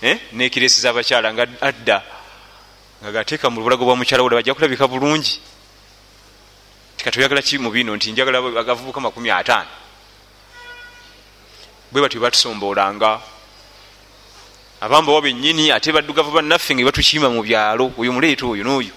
eh? 0.02 0.18
nekiresi 0.32 0.80
zabakyala 0.80 1.32
nga 1.32 1.46
adda 1.60 2.02
nga 3.02 3.10
gateeka 3.10 3.50
mu 3.50 3.62
bulago 3.62 3.84
bwa 3.84 3.96
mukyala 3.96 4.22
wula 4.22 4.36
bajja 4.38 4.54
kulabika 4.54 4.86
bulungi. 4.86 5.40
Tikatoyagala 6.96 7.42
ki 7.42 7.58
mu 7.58 7.70
bino 7.70 7.96
nti 7.96 8.12
njagala 8.12 8.38
agavubuka 8.38 9.00
makumi 9.00 9.30
ataano? 9.30 9.66
Bwe 11.90 12.00
batyo 12.00 12.20
batusombolanga 12.22 13.20
abambawa 14.80 15.22
benyini 15.22 15.72
ate 15.74 15.90
baddugavu 15.90 16.30
bannaffe 16.30 16.74
nga 16.74 16.84
batukiima 16.86 17.26
mu 17.26 17.42
byalo 17.42 17.90
oyo 17.98 18.12
muleeta 18.14 18.46
oyo 18.46 18.62
n'oyo. 18.62 18.94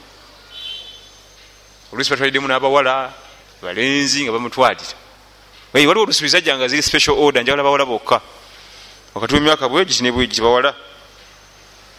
Olusi 1.90 2.10
batwaliddemu 2.14 2.46
n'abawala 2.46 3.10
balenzi 3.58 4.22
nga 4.22 4.32
bamutwalira. 4.32 4.94
Waliwo 5.74 6.06
olusubiza 6.06 6.46
janga 6.46 6.70
ziri 6.70 6.86
special 6.86 7.18
order 7.18 7.42
njagala 7.42 7.64
bawala 7.66 7.86
bokka. 7.86 8.22
Wakati 9.18 9.34
wemyaka 9.34 9.66
bwegiti 9.66 10.04
ne 10.04 10.12
bwegiti 10.12 10.42
bawala. 10.46 10.76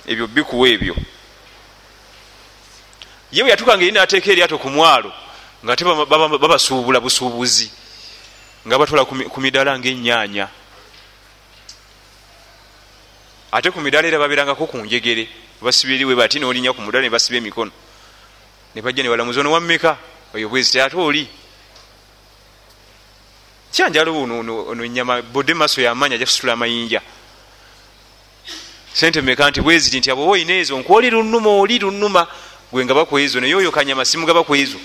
Ebyo 0.06 0.26
bikuwa 0.30 0.68
ebyo 0.68 0.94
yewe 3.32 3.50
yatukanga 3.50 3.84
eri 3.84 3.92
nateeka 3.92 4.30
eryato 4.30 4.58
ku 4.58 4.68
mwalo 4.70 5.12
nga 5.64 5.72
ate 5.72 5.84
babasuubula 5.84 7.00
busuubuzi 7.00 7.70
nga 8.66 8.78
batwala 8.78 9.04
ku 9.04 9.40
midala 9.40 9.78
ngaenyanya 9.78 10.48
ate 13.52 13.70
ku 13.70 13.80
midala 13.80 14.08
era 14.08 14.18
babeerangako 14.18 14.66
ku 14.66 14.76
njegere 14.78 15.28
basibiriwe 15.62 16.14
bati 16.14 16.38
nolinya 16.38 16.72
ku 16.72 16.80
mudala 16.82 17.04
ne 17.04 17.10
basiba 17.10 17.38
emikono. 17.38 17.70
Ne 18.74 18.82
bajja 18.82 19.02
ne 19.02 19.08
balamuza 19.08 19.40
ono 19.40 19.52
wammeka 19.52 19.96
oyo 20.34 20.48
bwezi 20.48 20.72
teate 20.72 20.96
oli. 20.96 21.28
Kyanjala 23.72 24.10
ono 24.10 24.84
enyama 24.84 25.22
bode 25.22 25.54
maaso 25.54 25.80
yamaanyi 25.80 26.14
aja 26.14 26.26
kusitula 26.26 26.52
amayinja. 26.52 27.00
Sente 28.92 29.20
meka 29.20 29.50
nti 29.50 29.60
bweziti 29.60 29.98
nti 29.98 30.10
aboba 30.10 30.32
oyina 30.32 30.54
ezo 30.54 30.78
nkuoli 30.78 31.10
lunuma 31.10 31.50
oli 31.50 31.78
lunuma 31.78 32.26
gwe 32.72 32.84
nga 32.84 32.94
bakwezo 32.94 33.40
naye 33.40 33.54
oyo 33.54 33.72
kanyama 33.72 34.04
simuga 34.04 34.34
bakwezo 34.34 34.78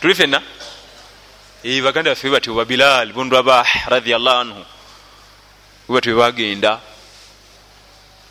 tuli 0.00 0.14
fenna? 0.14 0.42
Baganda 1.82 2.10
baffe 2.10 2.30
bati 2.30 2.50
oba 2.50 2.64
bilal 2.64 3.12
bun 3.12 3.30
rabah 3.30 3.66
radiallah 3.88 4.40
anhu 4.40 4.64
bwebati 5.88 6.12
bwebagenda 6.12 6.80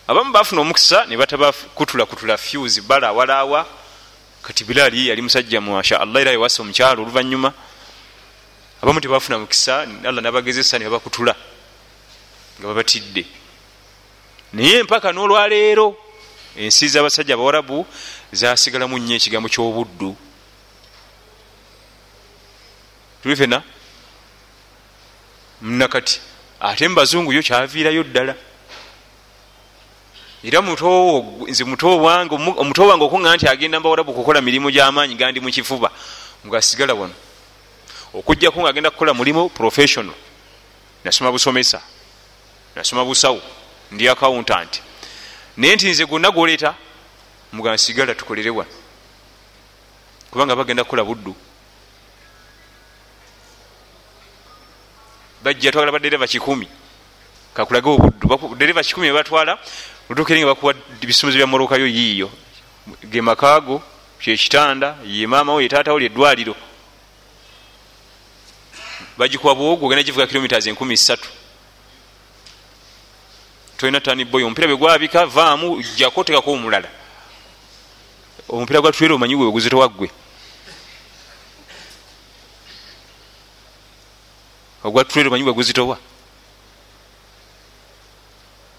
abamu 0.08 0.32
bafuna 0.32 0.62
omukisa 0.62 1.06
ne 1.06 1.18
batabakutula 1.18 2.06
kutula 2.06 2.38
fuse 2.38 2.82
balawalawa 2.82 3.68
kati 4.42 4.64
bilali 4.64 5.08
yali 5.08 5.22
musajja 5.22 5.62
masha 5.62 6.00
allah 6.00 6.22
era 6.22 6.32
yewasa 6.32 6.64
omukyalo 6.64 7.02
oluvanyuma 7.04 7.54
abamu 8.82 9.02
tebafuna 9.02 9.40
mukisa 9.40 9.82
allah 9.82 10.24
nabagezesa 10.24 10.80
nebabakutula 10.80 11.36
nga 12.60 12.68
babatidde 12.68 13.26
naye 14.54 14.80
empaka 14.80 15.12
n'olwaleero 15.12 15.96
ensi 16.58 16.88
z'abasajja 16.88 17.34
abawarabu 17.34 17.86
zasigalamu 18.32 18.98
nnyo 18.98 19.16
ekigambo 19.16 19.50
ky'obuddu. 19.50 20.16
Tuli 23.22 23.36
fena 23.36 23.62
nakati 25.62 26.22
ate 26.60 26.88
mubazungu 26.88 27.34
yo 27.34 27.42
kyaviirayo 27.42 28.04
ddala. 28.04 28.36
Era 30.44 30.62
nze 30.62 31.64
muto 31.64 31.98
wange 32.02 32.36
omuto 32.36 32.88
wange 32.88 33.04
okuŋa 33.04 33.36
nti 33.36 33.48
agenda 33.48 33.80
mbawarabu 33.80 34.14
kukola 34.14 34.42
mirimu 34.42 34.72
gyamaanyi 34.72 35.16
gandi 35.16 35.40
mukifuba 35.40 35.92
ngasigala 36.46 36.94
wano. 36.94 37.14
Okujjako 38.14 38.62
nga 38.62 38.70
agenda 38.70 38.90
kukola 38.90 39.14
mulimu 39.14 39.50
professional 39.50 40.16
nasoma 41.04 41.32
busomesa 41.32 41.82
nasoma 42.76 43.06
busawo 43.06 43.42
ndi 43.92 44.10
accountant 44.10 44.82
naye 45.58 45.76
nti 45.76 45.90
nze 45.90 46.06
gonna 46.06 46.32
gwoleeta 46.32 46.76
muga 47.54 47.78
sigala 47.78 48.16
tukolere 48.16 48.50
wano. 48.50 48.70
Kubanga 50.32 50.56
bagenda 50.56 50.84
kukola 50.84 51.04
buddu. 51.04 51.36
Bajja 55.44 55.72
twagala 55.72 55.92
badereva 55.92 56.28
kikumi. 56.28 56.68
Kakulage 57.54 57.90
obuddu 57.90 58.56
dereva 58.56 58.84
kikumi 58.84 59.08
ebatwala 59.08 59.58
otuukeri 60.10 60.42
nga 60.42 60.48
bakuwa 60.54 60.74
bisomozo 61.02 61.38
bya 61.38 61.48
morokayo 61.48 61.88
yiiyo. 61.88 62.30
Ge 63.10 63.22
makaago 63.22 63.82
kyekitanda 64.20 64.98
ye 65.06 65.28
maamawo 65.28 65.62
ye 65.62 65.70
taatawo 65.70 66.00
lyeddwaliro 66.00 66.56
bagikuwa 69.18 69.56
bwogo 69.56 69.86
ogenda 69.86 70.04
givuga 70.04 70.28
kilomitas 70.28 70.68
enkumi 70.68 70.98
ssatu 70.98 71.30
tolina 73.78 74.02
tani 74.02 74.26
boy 74.26 74.44
omupiira 74.44 74.68
bwe 74.68 74.78
gwabika 74.78 75.26
vaamu 75.26 75.84
jako 75.98 76.24
tekako 76.24 76.52
omulala. 76.52 76.90
Omupiira 78.50 78.82
gwa 78.82 78.92
tulera 78.92 79.16
omanyi 79.16 79.36
gwe 79.36 79.52
guzitowaggwe 79.52 80.10
ogwa 84.84 85.06
tulera 85.06 85.28
omanyi 85.28 85.44
gwe 85.44 85.54
guzitowa 85.54 85.98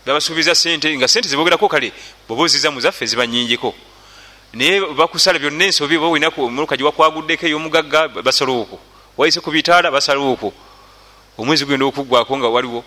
babasuubiza 0.06 0.54
sente 0.54 0.96
nga 0.96 1.08
sente 1.08 1.28
zibogerako 1.28 1.68
kale 1.68 1.92
bwoba 2.28 2.42
oziza 2.42 2.70
muzaffe 2.70 3.06
ziba 3.06 3.26
nyingiko 3.26 3.74
naye 4.52 4.80
bakusala 4.80 5.38
byonna 5.38 5.64
ensobi 5.64 5.96
oba 5.96 6.06
olinamuka 6.06 6.76
giwakwaguddeko 6.76 7.46
eyomugagga 7.46 8.08
basala 8.08 8.52
okwo. 8.52 8.80
Wayise 9.16 9.40
ku 9.40 9.50
bitaala 9.50 9.90
basala 9.90 10.20
okwo. 10.20 10.52
Omwezi 11.38 11.64
gugenda 11.64 11.84
okuggwako 11.86 12.38
nga 12.38 12.48
waliwo 12.48 12.84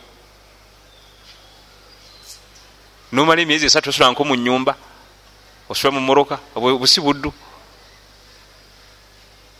nomala 3.11 3.41
emyezi 3.41 3.65
esatu 3.65 3.89
osula 3.89 4.11
nko 4.11 4.23
mu 4.23 4.35
nyumba 4.35 4.75
osula 5.69 5.91
mu 5.91 5.99
moroka 5.99 6.39
busi 6.55 7.01
buddu. 7.01 7.33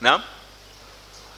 Nam 0.02 0.22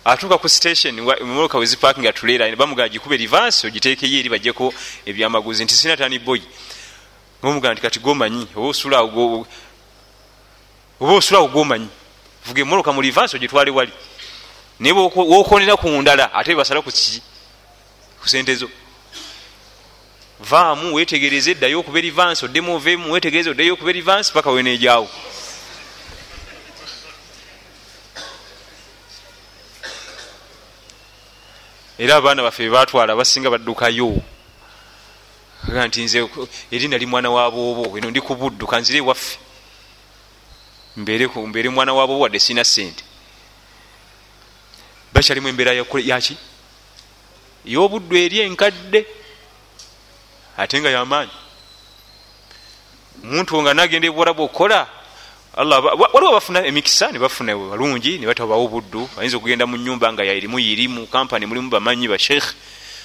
atuuka 0.05 0.37
ku 0.37 0.49
station 0.49 0.95
mumoroka 0.95 1.57
wezipaking 1.57 2.07
atulera 2.07 2.55
bamugaa 2.55 2.87
gikube 2.87 3.17
rivansi 3.17 3.67
ogiteekeyo 3.67 4.19
eri 4.19 4.29
bajjeko 4.29 4.73
ebyamaguzi. 5.05 5.63
Nti 5.63 5.73
sina 5.73 5.97
tani 5.97 6.19
boy. 6.19 6.41
Ngaomugaa 7.41 7.73
nti 7.73 7.81
kati 7.81 7.99
gomanyi 7.99 8.47
oba 8.55 8.67
osulawo 10.99 11.47
gomanyi 11.47 11.89
vuga 12.45 12.61
emoroka 12.61 12.91
mu 12.93 13.01
rivansi 13.01 13.35
ogitwale 13.35 13.71
wali. 13.71 13.91
Naye 14.79 14.93
wokonera 14.93 15.75
ku 15.77 15.89
ndala 15.89 16.33
ate 16.33 16.55
basala 16.55 16.81
ku 16.81 16.91
kiki 16.91 17.21
ku 18.21 18.29
sente 18.29 18.55
zo 18.55 18.69
vaamu 20.39 20.93
wetegereze 20.93 21.51
eddayo 21.51 21.79
okuba 21.79 21.99
erivansi 21.99 22.45
oddemu 22.45 22.75
ovemu 22.75 23.11
wetegereze 23.11 23.49
oddeyo 23.49 23.73
okuba 23.73 23.89
erivansi 23.89 24.33
paka 24.33 24.49
weneejaawo 24.51 25.09
era 31.97 32.15
abaana 32.15 32.43
baffe 32.43 32.63
bebatwala 32.63 33.15
basinga 33.15 33.49
baddukayo. 33.49 34.21
Aga 35.69 35.87
nti 35.87 36.01
nze 36.03 36.29
eri 36.71 36.87
nali 36.87 37.05
mwana 37.05 37.29
waboobo 37.29 37.97
eno 37.97 38.09
ndi 38.09 38.21
ku 38.21 38.35
buddu 38.35 38.67
kanzire 38.67 38.99
ewaffe 38.99 39.39
mbeere 40.97 41.69
mwana 41.69 41.93
waboobo 41.93 42.23
wadde 42.23 42.39
sina 42.39 42.63
sente 42.63 43.03
bakyalimu 45.13 45.47
embeera 45.47 45.73
yaki 46.03 46.37
yobuddu 47.65 48.17
eri 48.17 48.39
enkadde 48.39 49.05
ate 50.57 50.79
nga 50.79 50.89
yamaanyi. 50.89 51.31
Muntu 53.23 53.61
nga 53.61 53.73
nagenda 53.73 54.07
ebwarabu 54.07 54.43
okukola 54.43 54.87
waliwo 56.13 56.31
bafuna 56.33 56.65
emikisa 56.65 57.11
nebafuna 57.11 57.55
balungi 57.55 58.17
nebatabawo 58.17 58.67
buddu 58.67 59.09
bayinza 59.15 59.37
okugenda 59.37 59.65
mu 59.69 59.77
nyumba 59.77 60.09
nga 60.13 60.23
yaerimu 60.25 60.57
yirimu 60.59 61.07
kampani 61.07 61.45
mulimu 61.45 61.69
bamanyi 61.69 62.07
basheikh 62.07 62.47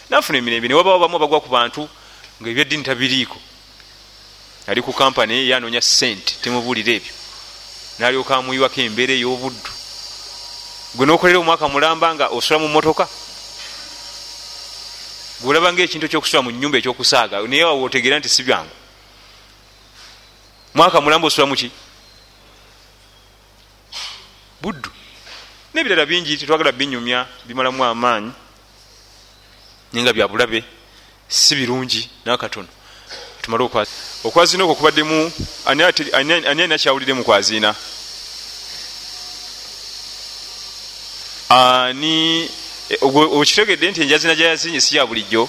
nafuna 0.08 0.38
emirembe 0.38 0.68
newabawo 0.68 0.98
bamu 0.98 1.18
bagwa 1.18 1.40
ku 1.40 1.48
bantu 1.48 1.88
nga 2.40 2.48
ebyaddiini 2.50 2.84
tabiriiko 2.84 3.36
ali 4.66 4.80
ku 4.80 4.92
kampani 4.92 5.48
yanonya 5.48 5.80
sente 5.80 6.40
temubuulira 6.40 6.92
ebyo. 6.92 7.12
Nalyoka 7.98 8.36
amuyiwako 8.36 8.80
embeera 8.80 9.12
ey'obuddu 9.12 9.72
gwe 10.94 11.04
nokolera 11.06 11.38
omwaka 11.38 11.68
mulamba 11.68 12.14
nga 12.14 12.26
osula 12.32 12.58
mu 12.60 12.68
motoka 12.68 13.08
gweolaba 15.40 15.72
nga 15.72 15.82
ekintu 15.82 16.06
ekyokusula 16.06 16.42
mu 16.42 16.50
nyumba 16.50 16.78
ekyokusaaga 16.78 17.42
naye 17.46 17.64
wawotegeera 17.64 18.18
nti 18.18 18.28
si 18.28 18.42
byangu. 18.42 18.74
Mwaka 20.74 21.00
mulamba 21.00 21.26
osula 21.26 21.46
muki 21.46 21.70
buddu. 24.62 24.90
Nebirala 25.74 26.06
bingi 26.06 26.36
tetwagala 26.36 26.72
binyumya 26.72 27.26
bimalamu 27.46 27.84
amaanyi 27.84 28.32
naye 29.92 30.02
nga 30.02 30.12
byabulabe 30.12 30.64
si 31.28 31.54
birungi 31.54 32.10
nakatono 32.24 32.68
tumale 33.42 33.64
okwazina 34.24 34.64
okwo 34.64 34.74
kubaddemu 34.74 35.32
ani 35.66 35.82
alina 36.32 36.78
kyawulire 36.78 37.14
mu 37.14 37.24
kwazina 37.24 37.74
ani 41.48 42.50
okitegedde 43.00 43.90
nti 43.90 44.00
enjazina 44.02 44.34
gyayazinye 44.34 44.80
si 44.80 44.96
ya 44.96 45.06
bulijjo. 45.06 45.48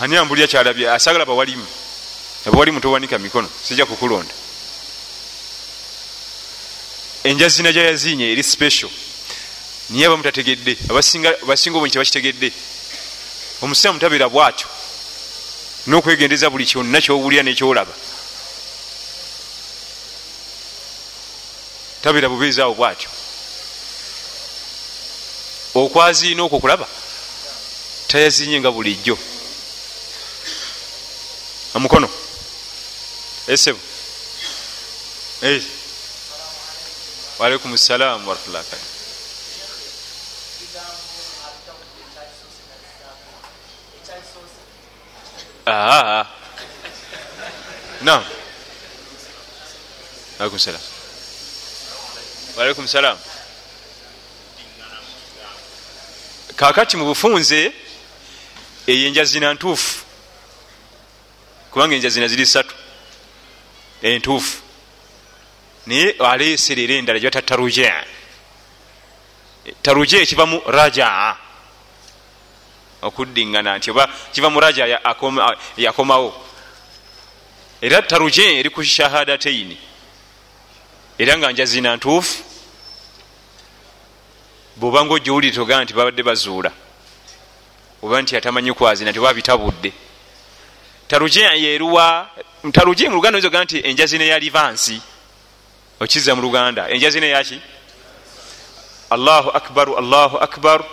Ani 0.00 0.16
ambulira 0.16 0.46
kyalabye 0.46 0.90
asagala 0.90 1.26
bawalimu 1.26 1.66
abawalimu 2.46 2.80
towanika 2.80 3.18
mikono 3.18 3.48
sijja 3.62 3.86
kukulonda. 3.86 4.34
Enjazina 7.24 7.72
gyayazinye 7.72 8.32
eri 8.32 8.42
special. 8.42 8.90
Niye 9.90 10.06
abamu 10.06 10.22
tategedde 10.22 10.76
abasinga 10.90 11.76
obunyi 11.76 11.92
tebakitegedde. 11.92 12.52
Omusiraamu 13.62 13.98
tabeera 13.98 14.28
bwatyo 14.28 14.68
nokwegendeza 15.86 16.50
buli 16.50 16.66
kyonna 16.66 17.00
kyowulira 17.00 17.42
nekyolaba. 17.42 17.92
Tabeera 22.02 22.28
bubeezaawo 22.28 22.74
bwatyo 22.74 23.10
okwaziina 25.74 26.42
okwo 26.42 26.58
kulaba 26.60 26.86
tayazinye 28.08 28.60
nga 28.60 28.70
bulijjo 28.74 29.16
omukono 31.74 32.08
esebo 33.52 33.78
waalaikum 37.38 37.76
salaamu 37.78 38.28
warahmatullah 38.28 38.64
aa 45.66 46.24
nam 48.02 48.22
alaikum 50.38 50.58
salam 50.58 50.80
waalaikum 52.56 52.86
salam 52.88 53.18
kakati 56.60 56.96
mu 56.96 57.04
bufunze 57.04 57.72
eyo 58.86 59.06
enjazina 59.08 59.54
ntuufu. 59.54 60.04
Kubanga 61.70 61.94
enjazina 61.94 62.28
ziri 62.28 62.46
satu 62.46 62.74
entuufu. 64.02 64.58
Naye 65.86 66.16
aleeserera 66.18 66.94
endala 66.94 67.18
gyata 67.18 67.42
taruja 67.42 68.04
taruja 69.82 70.18
ekiva 70.20 70.46
mu 70.46 70.60
rajaa. 70.66 71.36
Okuddingana 73.02 73.78
nti 73.78 73.90
oba 73.90 74.04
kiva 74.32 74.50
mu 74.50 74.60
raja 74.60 74.84
yakomawo. 75.76 76.30
Era 77.80 78.02
taruja 78.02 78.42
eri 78.42 78.70
ku 78.70 78.84
shahadataini 78.84 79.78
era 81.18 81.38
nga 81.38 81.52
njazina 81.52 81.96
ntuufu 81.96 82.49
bwobanga 84.76 85.14
ojowulire 85.14 85.54
togaa 85.54 85.84
nti 85.84 85.94
babadde 85.94 86.22
bazuula 86.22 86.72
oba 88.02 88.22
nti 88.22 88.36
atamanyi 88.36 88.72
kwazina 88.72 89.10
nti 89.10 89.20
babitabudde 89.20 89.92
taruja 91.08 91.52
yeruwa 91.52 92.28
taruja 92.72 93.10
mu 93.10 93.16
luganda 93.16 93.38
ozoga 93.38 93.64
nti 93.64 93.78
enjazina 93.88 94.24
ya 94.24 94.38
livansi. 94.38 95.00
Okiza 96.00 96.34
mu 96.34 96.42
luganda 96.42 96.88
enjazina 96.88 97.26
yaki 97.26 97.60
allahu 99.10 99.50
akbaru 99.50 99.98
allahu 99.98 100.36
akbaru 100.38 100.84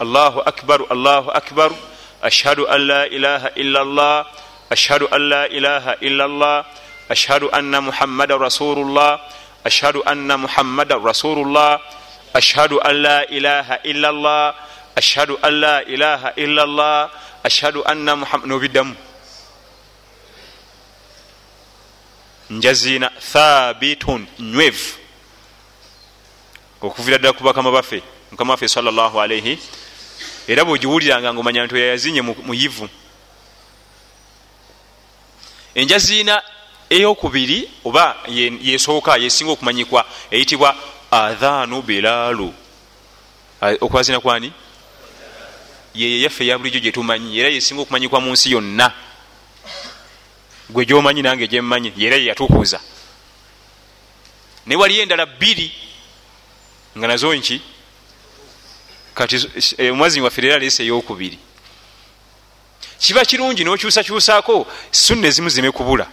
allahu 0.00 0.40
akbaru 0.46 0.86
allahu 0.90 1.30
akbaru 1.30 1.76
ashhadu 2.22 2.64
an 2.70 2.80
la 2.86 3.02
ilaha 3.06 3.48
illa 3.56 3.84
llah 3.84 4.24
ashhadu 4.70 5.08
an 5.10 5.20
la 5.28 5.44
ilaha 5.48 5.96
illa 6.00 6.24
llah 6.28 6.64
ashhadu 7.10 7.50
anna 7.52 7.80
muhammadan 7.82 8.38
rasulullah 8.38 9.20
ashhadu 9.66 10.00
anna 10.06 10.38
muhammadan 10.38 11.02
rasulullah 11.02 11.82
ashhadu 12.34 12.80
an 12.80 12.94
la 13.02 13.26
ilaha 13.26 13.78
illa 13.84 14.12
llah 14.12 14.54
ashhadu 14.96 15.38
an 15.42 15.52
la 15.60 15.82
ilaha 15.82 16.32
illa 16.36 16.66
llah 16.66 17.10
ashhadu 17.44 17.82
anna 17.86 18.16
muhammad 18.16 18.48
nobiddamu 18.48 18.94
njazina 22.50 23.10
thabitun 23.32 24.26
nywevu 24.38 24.98
okuvira 26.80 27.18
ddala 27.18 27.32
ku 27.32 27.44
bakama 27.44 27.70
baffe 27.70 28.02
mukama 28.30 28.52
waffe 28.52 28.68
salllah 28.68 29.14
alaihi 29.16 29.58
era 30.48 30.64
bwegiwuliranga 30.64 31.32
nga 31.32 31.40
omanya 31.40 31.64
nti 31.64 31.74
oyayazinye 31.74 32.22
muyivu 32.22 32.88
enjaziina 35.74 36.42
eyokubiri 36.90 37.70
oba 37.84 38.16
yesooka 38.62 39.16
yesinga 39.16 39.52
okumanyikwa 39.52 40.04
eyitibwa 40.30 40.76
adhaanu 41.14 41.82
bilaalu. 41.82 42.54
Okwazina 43.80 44.20
kwani? 44.20 44.52
Yeye 45.94 46.20
yaffe 46.20 46.44
eya 46.44 46.58
bulijjo 46.58 46.80
gyetumanyi 46.80 47.38
era 47.38 47.48
yesinga 47.48 47.82
okumanyikwa 47.82 48.20
mu 48.20 48.32
nsi 48.32 48.50
yonna 48.50 48.92
gwe 50.70 50.84
gyomanyi 50.86 51.22
nange 51.22 51.46
gyemmanyi 51.46 51.92
era 51.98 52.16
yeyatukuuza 52.16 52.80
ne 54.66 54.76
waliyo 54.76 55.02
endala 55.02 55.26
bbiri 55.26 55.72
nga 56.98 57.06
nazo 57.06 57.34
nki 57.34 57.62
kati 59.14 59.36
eh, 59.78 59.92
omwazinyi 59.92 60.24
waffe 60.24 60.42
era 60.42 60.56
aleesa 60.56 60.82
eyokubiri. 60.82 61.38
Kiba 62.98 63.24
kirungi 63.24 63.64
nokyusakyusaako 63.64 64.66
sunna 64.90 65.28
ezimu 65.28 65.48
zime 65.48 65.70
kubula 65.70 66.06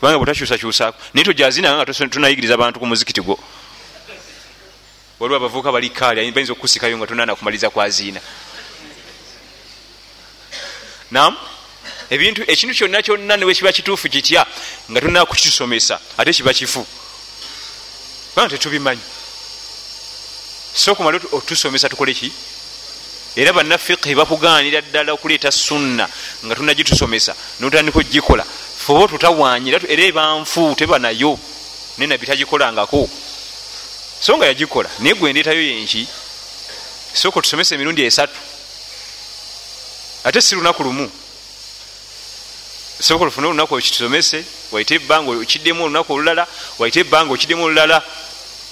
kubanga 0.00 0.18
bwetakyusakyusaako 0.18 0.98
naye 1.14 1.24
tojazinanga 1.24 1.82
nga 1.82 2.08
tunayigiriza 2.08 2.54
abantu 2.54 2.80
ku 2.80 2.86
muzikiti 2.86 3.20
gwo 3.20 3.38
waliwo 5.20 5.36
abavuuka 5.36 5.72
bali 5.72 5.90
kaali 5.90 6.32
bayinza 6.32 6.52
okukusikayo 6.52 6.98
nga 6.98 7.06
tonana 7.06 7.36
kumaliza 7.36 7.70
kwaziina 7.70 8.20
nam 11.10 11.36
ebintu 12.10 12.42
ekintu 12.46 12.74
kyonna 12.74 13.02
kyonna 13.02 13.36
newe 13.36 13.54
kiba 13.54 13.72
kituufu 13.72 14.08
kitya? 14.08 14.46
Nga 14.90 15.00
tonaa 15.00 15.24
kukisomesa 15.24 16.00
ate 16.18 16.32
kiba 16.32 16.52
kifu. 16.54 16.86
Kubanga 18.34 18.50
tetubimanyi. 18.56 19.00
Sokumala 20.74 21.20
otusomesa 21.32 21.88
tukole 21.88 22.14
ki? 22.14 22.32
Era 23.36 23.52
bannafiqhi 23.52 24.14
bakuganira 24.14 24.80
ddala 24.80 25.12
okuleeta 25.12 25.50
sunna 25.50 26.08
nga 26.44 26.54
tunagitusomesa 26.54 27.34
notandika 27.60 27.98
ogikola. 27.98 28.44
Foba 28.44 29.04
otutawanyira 29.04 29.80
era 29.88 30.02
ebanfu 30.02 30.74
teba 30.76 30.98
nayo 30.98 31.38
naye 31.98 32.08
nabbi 32.08 32.26
tagikolangako 32.26 33.08
so 34.20 34.36
nga 34.36 34.46
yagikola 34.46 34.90
naye 34.98 35.14
gwendeetayo 35.14 35.62
yenki 35.62 36.08
sooka 37.14 37.38
otusomesa 37.38 37.74
emirundi 37.74 38.02
esatu. 38.04 38.38
Ate 40.24 40.40
si 40.40 40.54
lunaku 40.54 40.82
lumu 40.82 41.10
sooka 43.00 43.22
olufune 43.22 43.46
olunaku 43.46 43.74
okitusomese 43.74 44.44
waite 44.72 44.94
ebbanga 44.94 45.30
okiddemu 45.30 45.84
olunaku 45.84 46.12
olulala 46.12 46.46
waite 46.78 47.00
ebbanga 47.00 47.32
okiddemu 47.32 47.64
olulala 47.64 48.02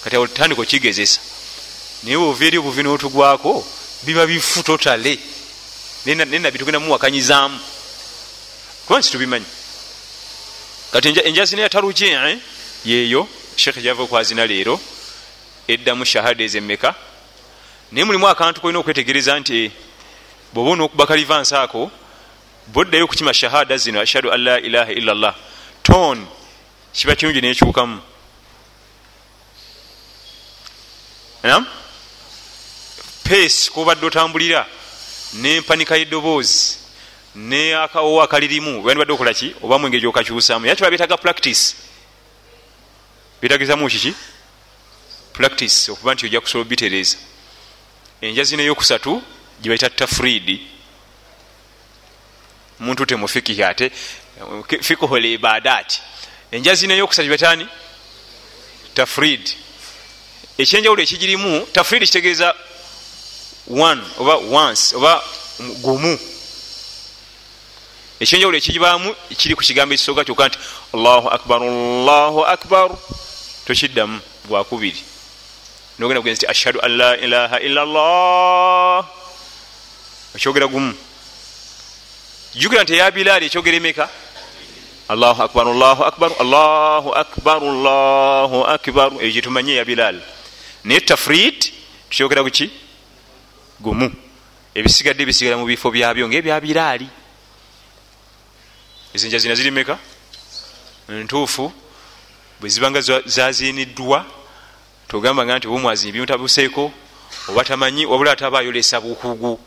kati 0.04 0.16
otandika 0.16 0.62
okigezesa. 0.62 1.20
Naye 2.02 2.16
ova 2.16 2.44
eri 2.44 2.58
obuvi 2.58 2.82
notugwako 2.82 3.64
biba 4.02 4.26
bifu 4.26 4.62
totale. 4.62 5.18
Naye 6.04 6.38
nabbi 6.38 6.58
tugenda 6.58 6.80
muwakanyizaamu. 6.80 7.60
Kuba 8.86 8.98
nti 8.98 9.10
tubimanyi. 9.10 9.46
Kati 10.92 11.08
enjazina 11.08 11.62
yataluje 11.62 12.06
yeeyo 12.84 13.28
sheekh 13.56 13.78
gyava 13.82 14.02
okwazina 14.02 14.46
leero 14.46 14.80
eddamu 15.68 16.04
shahada 16.04 16.44
ezemmeka 16.44 16.94
naye 17.92 18.04
mulimu 18.04 18.28
akantu 18.28 18.60
kolina 18.60 18.78
okwetegereza 18.78 19.40
nti 19.40 19.70
bwoba 20.52 20.70
onokubakalivansi 20.70 21.54
ako 21.54 21.90
boddayo 22.66 23.06
kukima 23.06 23.34
shahada 23.34 23.76
zino 23.76 24.00
ashhadu 24.00 24.32
an 24.32 24.40
la 24.40 24.60
ilaha 24.60 24.92
illa 24.92 25.14
llah 25.14 25.34
ton 25.82 26.26
kiba 26.92 27.16
kirungi 27.16 27.40
nekyukamu 27.40 28.00
nam 31.42 31.66
peesi 33.24 33.70
kobadde 33.70 34.06
otambulira 34.06 34.66
nempanika 35.34 35.96
yedoboozi 35.96 36.78
ne 37.36 37.74
akawowo 37.74 38.22
akalirimu 38.22 38.84
wandibadde 38.84 39.12
okolaki 39.12 39.54
oba 39.62 39.78
mwenge 39.78 40.00
gyokakyusamu. 40.00 40.66
Era 40.66 40.76
kiba 40.76 40.90
byetaga 40.90 41.16
practice. 41.16 41.76
Byetagizamu 43.40 43.88
kiki 43.88 44.14
practice 45.36 45.92
okuba 45.92 46.14
nti 46.14 46.26
ojja 46.26 46.40
kusobola 46.40 46.66
obitereeza. 46.66 47.16
Enjazina 48.20 48.62
eyokusatu 48.62 49.22
gyebaita 49.60 49.90
tafridi 49.90 50.56
muntu 52.78 53.06
temufikihi 53.06 53.62
ate 53.62 53.90
fikuhul 54.80 55.24
ibadaati 55.24 56.00
enjazina 56.50 56.94
eyokusatu 56.94 57.28
gyebetani 57.28 57.66
tafrid 58.94 59.44
ekyenjawulo 60.58 61.02
ekigirimu 61.02 61.66
tafrid 61.72 62.02
kitegeeza 62.02 62.54
one 63.68 64.02
oba 64.18 64.34
once 64.36 64.96
oba 64.96 65.22
gumu. 65.82 66.18
Ekyenjawulo 68.20 68.58
ekigibaamu 68.58 69.14
kiri 69.36 69.54
ku 69.54 69.62
kigambo 69.62 69.94
ekisooka 69.94 70.24
kyokka 70.24 70.48
nti 70.48 70.58
allahu 70.94 71.28
akbar 71.28 71.62
allahu 71.62 72.40
akbar. 72.44 72.88
Tokiddamu 73.66 74.20
gwakubiri 74.48 75.15
nogenda 75.98 76.20
kugenza 76.20 76.40
ti 76.40 76.46
ashhadu 76.46 76.80
an 76.80 76.96
la 76.96 77.16
ilaha 77.16 77.60
illa 77.60 77.84
llah 77.84 79.04
okyogera 80.34 80.66
gumu. 80.66 80.94
Jukira 82.54 82.82
nti 82.82 82.94
eya 82.94 83.10
bilaali 83.10 83.46
ekyogera 83.46 83.76
emeka 83.76 84.08
allahu 85.08 85.42
akbar 85.42 85.68
allahu 85.68 86.02
akbar 86.04 86.30
allahu 86.40 87.10
akbar 87.14 87.56
allahu 87.62 88.64
akbar. 88.64 89.12
Eyo 89.20 89.32
gyetumanye 89.32 89.72
eya 89.72 89.84
bilaali. 89.84 90.20
Naye 90.84 91.00
tafrit 91.00 91.72
tukyogera 92.10 92.42
kuki 92.42 92.70
gumu. 93.80 94.12
Ebisigadde 94.74 95.26
bisigala 95.26 95.56
mu 95.56 95.64
bifo 95.64 95.90
byabyo 95.90 96.28
ngaebya 96.28 96.60
bilaali. 96.60 97.08
Ezinja 99.14 99.38
zina 99.38 99.54
ziri 99.54 99.70
meka 99.70 99.98
ntuufu. 101.08 101.72
Bwe 102.60 102.68
zibanga 102.68 103.00
zaziniddwa 103.24 104.24
togamba 105.08 105.44
nga 105.44 105.58
nti 105.58 105.66
obumwazi 105.66 106.12
bimutabuseeko 106.12 106.92
oba 107.48 107.64
tamanyi 107.64 108.06
wabula 108.06 108.32
ate 108.32 108.44
aba 108.44 108.58
ayolesa 108.58 109.00
bukugu. 109.00 109.60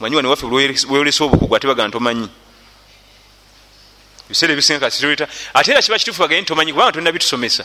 Manyi 0.00 0.16
wane 0.16 0.28
waffe 0.28 0.46
weyolesa 0.46 1.24
obukugu 1.24 1.56
ate 1.56 1.66
baga 1.66 1.88
ntomanyi. 1.88 2.28
Ebiseera 4.26 4.52
ebisinga 4.52 4.80
kasireta 4.80 5.28
ate 5.54 5.70
era 5.70 5.82
kiba 5.82 5.98
kituufu 5.98 6.22
bagaye 6.22 6.42
ntomanyi 6.42 6.72
kubanga 6.72 6.92
tolina 6.92 7.12
bitusomesa. 7.12 7.64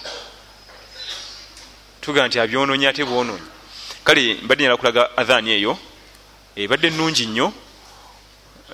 Tugaa 2.01 2.27
nti 2.27 2.39
abyononyi 2.39 2.87
ate 2.87 3.03
bwononyi. 3.05 3.41
Kale 4.03 4.37
mbadde 4.43 4.63
nyala 4.63 4.77
kulaga 4.77 5.17
adhaani 5.17 5.51
eyo 5.51 5.77
ebadde 6.55 6.89
nungi 6.89 7.25
nnyo 7.25 7.53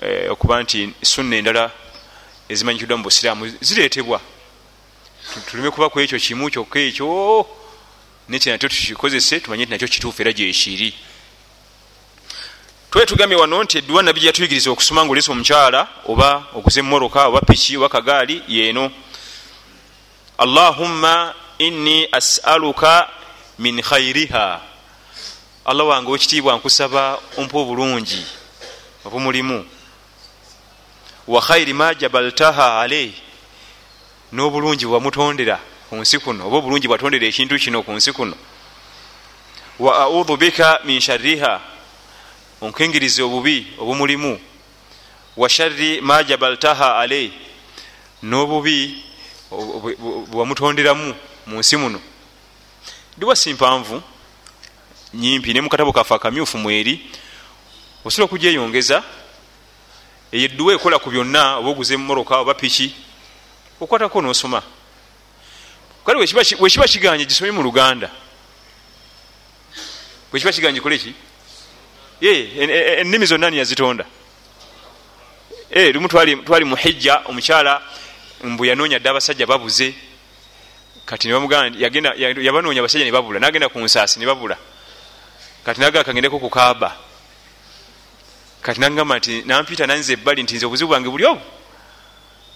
eh, 0.02 0.32
okuba 0.32 0.62
nti 0.62 0.92
sunna 1.02 1.36
endala 1.36 1.70
ezimanyikiddwa 2.48 2.96
mu 2.96 3.04
busiraamu 3.04 3.48
zireetebwa. 3.60 4.20
Tuleme 5.46 5.70
kuba 5.70 5.88
ku 5.88 6.00
ekyo 6.00 6.18
kimu 6.18 6.50
kyokka 6.50 6.80
ekyo 6.80 7.59
nekyo 8.30 8.52
nakyo 8.52 8.68
tukikozese 8.68 9.40
tumanye 9.40 9.64
nti 9.64 9.72
nakyo 9.72 9.88
kituufu 9.88 10.22
era 10.22 10.32
gyekiri 10.32 10.94
twali 12.90 13.06
tugambye 13.06 13.38
wano 13.38 13.64
nti 13.64 13.78
edduwa 13.78 14.02
nabbi 14.02 14.20
gyeyatuyigiriza 14.20 14.70
okusoma 14.70 15.04
nga 15.04 15.12
olesa 15.12 15.32
omukyala 15.32 15.88
oba 16.06 16.46
okuza 16.54 16.80
emoroka 16.80 17.26
oba 17.26 17.40
piki 17.40 17.76
oba 17.76 17.88
kagaali 17.88 18.42
yeeno 18.48 18.90
allahumma 20.38 21.34
inni 21.58 22.08
asaluka 22.12 23.08
min 23.58 23.82
khairiha 23.82 24.60
allah 25.64 25.86
wange 25.86 26.10
wekitiibwa 26.10 26.56
nkusaba 26.56 27.18
ompa 27.36 27.58
obulungi 27.58 28.22
obumulimu 29.04 29.66
wa 31.26 31.40
khairi 31.42 31.72
ma 31.72 31.94
jabaltaha 31.94 32.80
alei 32.80 33.14
n'obulungi 34.32 34.86
bwamutondera 34.86 35.58
ku 35.90 35.96
nsi 35.96 36.18
kuno 36.22 36.46
oba 36.46 36.56
obulungi 36.62 36.86
bwatondera 36.86 37.26
ekintu 37.26 37.58
kino 37.58 37.82
ku 37.82 37.90
nsi 37.90 38.12
kuno. 38.12 38.36
Wa 39.78 40.06
audhu 40.06 40.36
bika 40.36 40.80
min 40.84 41.00
sharriha 41.00 41.60
onkengiriza 42.62 43.24
obubi 43.24 43.74
obumulimu. 43.78 44.38
Wa 45.36 45.48
sharri 45.48 46.00
ma 46.00 46.22
jabaltaha 46.22 46.98
alei 46.98 47.32
n'obubi 48.22 49.02
bwamutonderamu 50.30 51.14
mu 51.46 51.58
nsi 51.58 51.76
muno. 51.76 52.00
Diwa 53.18 53.34
si 53.36 53.52
mpanvu 53.54 54.02
nyimpi 55.14 55.52
ne 55.52 55.60
mukatabo 55.60 55.92
kafe 55.92 56.14
akamyufu 56.14 56.58
mweri 56.58 57.10
osobola 58.04 58.24
okugyeyongeza 58.24 59.02
eyo 60.32 60.44
edduwa 60.44 60.74
ekola 60.74 61.02
ku 61.02 61.10
byonna 61.10 61.58
oba 61.58 61.70
oguza 61.70 61.94
emumoroka 61.94 62.38
oba 62.38 62.54
piki 62.54 62.94
okwatako 63.80 64.22
nosoma 64.22 64.62
kale 66.06 66.18
wekiba 66.18 66.86
kiganye 66.86 67.24
gisome 67.24 67.50
mu 67.50 67.62
luganda? 67.62 68.10
Wekiba 70.32 70.52
kiganye 70.52 70.74
gikole 70.74 70.98
ki? 70.98 71.14
Ennimi 72.20 73.26
zonna 73.26 73.50
niyazitonda 73.50 74.04
lumu 75.92 76.08
twali 76.08 76.64
muhijja 76.64 77.22
omukyala 77.26 77.82
mbu 78.44 78.64
yanoonya 78.64 78.98
dde 78.98 79.08
abasajja 79.08 79.46
babuze. 79.46 79.94
Kati 81.06 81.28
yabanoonya 81.28 82.80
abasajja 82.80 83.04
nebabula 83.04 83.40
nagenda 83.40 83.68
ku 83.68 83.80
nsaasi 83.80 84.18
nebabula 84.18 84.56
kati 85.64 85.80
nagaa 85.80 86.04
kagendeko 86.04 86.38
ku 86.38 86.50
kaaba. 86.50 86.96
Kati 88.62 88.80
nagamba 88.80 89.18
nti 89.18 89.42
nampita 89.42 89.86
nanza 89.86 90.12
ebbali 90.12 90.42
nti 90.42 90.54
nze 90.56 90.66
obuzibu 90.66 90.88
bwange 90.88 91.08
buli 91.08 91.24
obu 91.24 91.40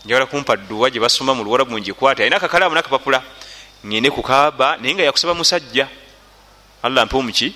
njagala 0.04 0.26
kumpa 0.26 0.56
dduwa 0.56 0.90
gye 0.90 1.00
basoma 1.00 1.34
mu 1.34 1.44
luwalabu 1.44 1.78
ngikwata. 1.78 2.22
Alina 2.22 2.36
akakalaamu 2.36 2.74
nakapapula. 2.74 3.22
Ngende 3.86 4.10
ku 4.10 4.22
kaaba 4.22 4.76
naye 4.76 4.94
nga 4.94 5.02
yakusaba 5.02 5.34
musajja. 5.34 5.88
Allah 6.82 7.06
mpe 7.06 7.16
omuki. 7.16 7.54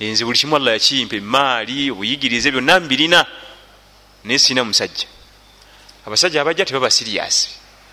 Enze 0.00 0.24
buli 0.24 0.38
kimu 0.38 0.56
allah 0.56 0.72
yakimpa 0.72 1.16
emaali 1.16 1.90
obuyigirize 1.90 2.50
byonna 2.50 2.80
mbirina. 2.80 3.26
Naye 4.24 4.38
sirina 4.38 4.64
musajja. 4.64 5.06
Abasajja 6.06 6.40
abajja 6.40 6.64
tebaba 6.64 6.90
siriyasi 6.90 7.48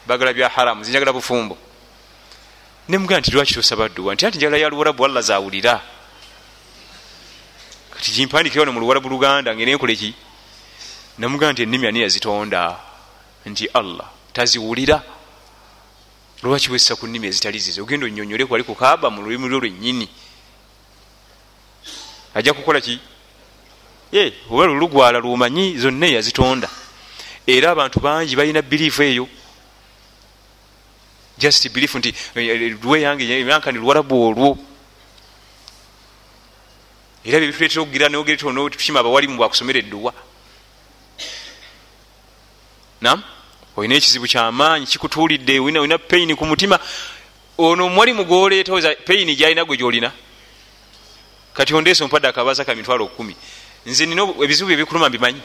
bagala 0.08 0.34
bya 0.34 0.50
haramu 0.50 0.84
zinjagala 0.84 1.14
bufumbo. 1.14 1.58
Nemugaa 2.90 3.20
nti 3.20 3.32
lwaki 3.32 3.54
tosaba 3.54 3.90
dduwa? 3.90 4.14
Nti 4.14 4.26
anti 4.26 4.38
njagala 4.38 4.58
ya 4.58 4.70
luwalabu 4.70 5.06
allah 5.06 5.24
zawulira 5.24 5.82
kati 7.98 8.12
kimpandikire 8.12 8.60
wano 8.60 8.72
mu 8.72 8.80
luwalabu 8.80 9.10
luganda 9.10 9.56
ngene 9.56 9.76
nkoleki 9.76 10.14
namugaa 11.18 11.52
nti 11.52 11.64
ennimi 11.64 11.88
ani 11.88 12.02
yazitonda 12.02 12.78
nti 13.50 13.68
allah 13.74 14.10
taziwulira? 14.34 15.04
Lwaki 16.44 16.72
wessa 16.72 16.96
ku 16.96 17.08
nnimi 17.08 17.28
ezitali 17.28 17.60
zize 17.60 17.82
ogenda 17.82 18.06
onyonyole 18.06 18.46
kwali 18.46 18.64
kukaaba 18.64 19.10
mu 19.10 19.22
lulimi 19.22 19.50
lwo 19.50 19.60
lwennyini. 19.60 20.10
Ajja 22.36 22.54
kukola 22.54 22.82
ki? 22.82 23.00
Oba 24.50 24.66
lulugwala 24.66 25.20
lumanyi 25.20 25.78
zonna 25.78 26.08
eyazitonda. 26.08 26.70
Era 27.48 27.72
abantu 27.72 28.00
bangi 28.00 28.36
balina 28.36 28.62
biliifu 28.62 29.04
eyo. 29.04 29.28
Just 31.38 31.70
biliifu 31.70 31.98
nti 31.98 32.14
lwe 32.36 33.02
yange 33.02 33.26
yankani 33.26 33.80
luwalabu 33.80 34.28
olwo. 34.28 34.58
Era 37.26 37.40
byebituletera 37.40 37.82
okugira 37.82 38.10
nogeretukima 38.10 39.00
abawalimu 39.00 39.38
bwakusomera 39.38 39.80
edduwa. 39.80 40.14
Nam 43.02 43.24
olina 43.78 43.96
ekizibu 43.96 44.28
kyamaanyi 44.28 44.86
kikutuulidde 44.86 45.60
olina 45.60 45.98
peyini 45.98 46.36
ku 46.36 46.46
mutima. 46.46 46.80
Ono 47.58 47.86
omuwalimu 47.86 48.26
gwoleeta 48.26 48.96
peyini 49.06 49.36
gyalina 49.36 49.66
gwe 49.66 49.78
gyolina. 49.78 50.12
Kati 51.54 51.74
ondeesa 51.74 52.04
ompadde 52.04 52.28
akabaasa 52.28 52.66
ka 52.66 52.76
mitwalo 52.76 53.08
kumi. 53.08 53.36
Nze 53.86 54.06
nina 54.06 54.24
ebizibu 54.44 54.68
byebikuluma 54.68 55.10
mbimanyi. 55.10 55.42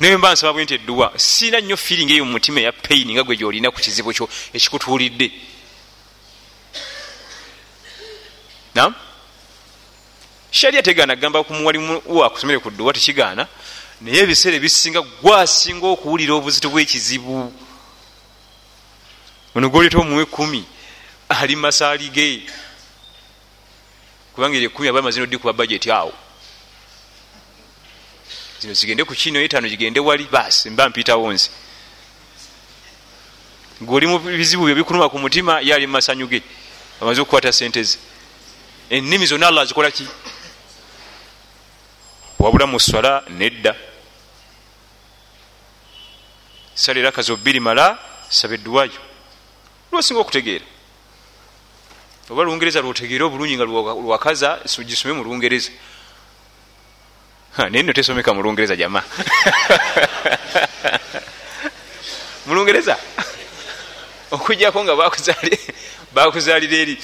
Naye 0.00 0.16
mba 0.16 0.32
nsaba 0.32 0.52
bwe 0.52 0.64
nti 0.64 0.74
edduwa 0.74 1.12
siina 1.16 1.60
nnyo 1.60 1.76
fiiring 1.76 2.10
eyo 2.10 2.24
mu 2.24 2.32
mutima 2.32 2.60
eya 2.60 2.72
peyini 2.72 3.14
nga 3.14 3.22
gwe 3.22 3.36
gyolina 3.36 3.70
ku 3.70 3.80
kizibu 3.80 4.12
kyo 4.12 4.28
ekikutuulidde. 4.52 5.32
Nam 8.74 8.94
sharia 10.50 10.82
tegaana 10.82 11.16
gamba 11.16 11.42
ku 11.44 11.52
muwalimu 11.54 12.02
wo 12.06 12.24
akusomere 12.24 12.58
ku 12.58 12.70
dduwa 12.70 12.92
tekigaana 12.92 13.46
naye 14.00 14.18
ebiseera 14.22 14.56
ebisinga 14.56 15.00
gwasinga 15.22 15.86
okuwulira 15.86 16.34
obuzito 16.34 16.70
bwekizibu. 16.70 17.52
Ono 19.54 19.68
gwoleta 19.70 19.98
omuwe 19.98 20.24
kumi 20.24 20.64
ali 21.28 21.56
masaali 21.56 22.08
ge. 22.08 22.46
Kubanga 24.34 24.56
eryekumi 24.56 24.88
aba 24.88 25.02
mazino 25.02 25.26
ddi 25.26 25.38
kuba 25.38 25.52
bajeti 25.52 25.90
awo. 25.90 26.14
Zino 28.60 28.74
zigende 28.74 29.04
ku 29.04 29.14
kino 29.14 29.40
etaano 29.40 29.68
gigende 29.68 30.00
wali 30.00 30.24
basi 30.30 30.70
mba 30.70 30.88
mpitawo 30.88 31.32
nze. 31.32 31.50
Gweoli 33.80 34.06
mu 34.06 34.18
bizibu 34.18 34.64
byo 34.64 34.74
bikuluma 34.74 35.08
ku 35.08 35.18
mutima 35.18 35.60
ye 35.60 35.74
ali 35.74 35.86
mumasanyu 35.86 36.26
ge 36.26 36.42
amaze 37.00 37.20
okukwata 37.20 37.52
sente 37.52 37.82
ze. 37.82 37.98
Ennimi 38.90 39.26
zonna 39.26 39.48
allah 39.48 39.62
azikola 39.62 39.90
ki? 39.90 40.06
Wabula 42.38 42.66
mu 42.66 42.80
swala 42.80 43.24
nedda 43.28 43.87
sala 46.78 47.00
era 47.00 47.10
kazi 47.10 47.32
obiri 47.32 47.58
mala 47.58 47.98
saba 48.30 48.54
edduwayo 48.54 48.94
lwosinga 49.90 50.20
okutegeera. 50.20 50.64
Oba 52.30 52.42
lungereza 52.44 52.80
lwotegeere 52.80 53.24
obulungi 53.24 53.56
nga 53.56 53.64
lwakaza 53.64 54.60
gisome 54.86 55.12
mu 55.18 55.24
lungereza. 55.24 55.70
Naye 57.58 57.82
no 57.82 57.92
tesomeka 57.92 58.30
mu 58.32 58.42
lungereza 58.42 58.76
jama. 58.76 59.02
Mu 62.46 62.54
lungereza? 62.54 62.96
Okujjako 64.30 64.84
nga 64.84 64.96
bakuzalira 66.14 66.76
eri 66.80 66.96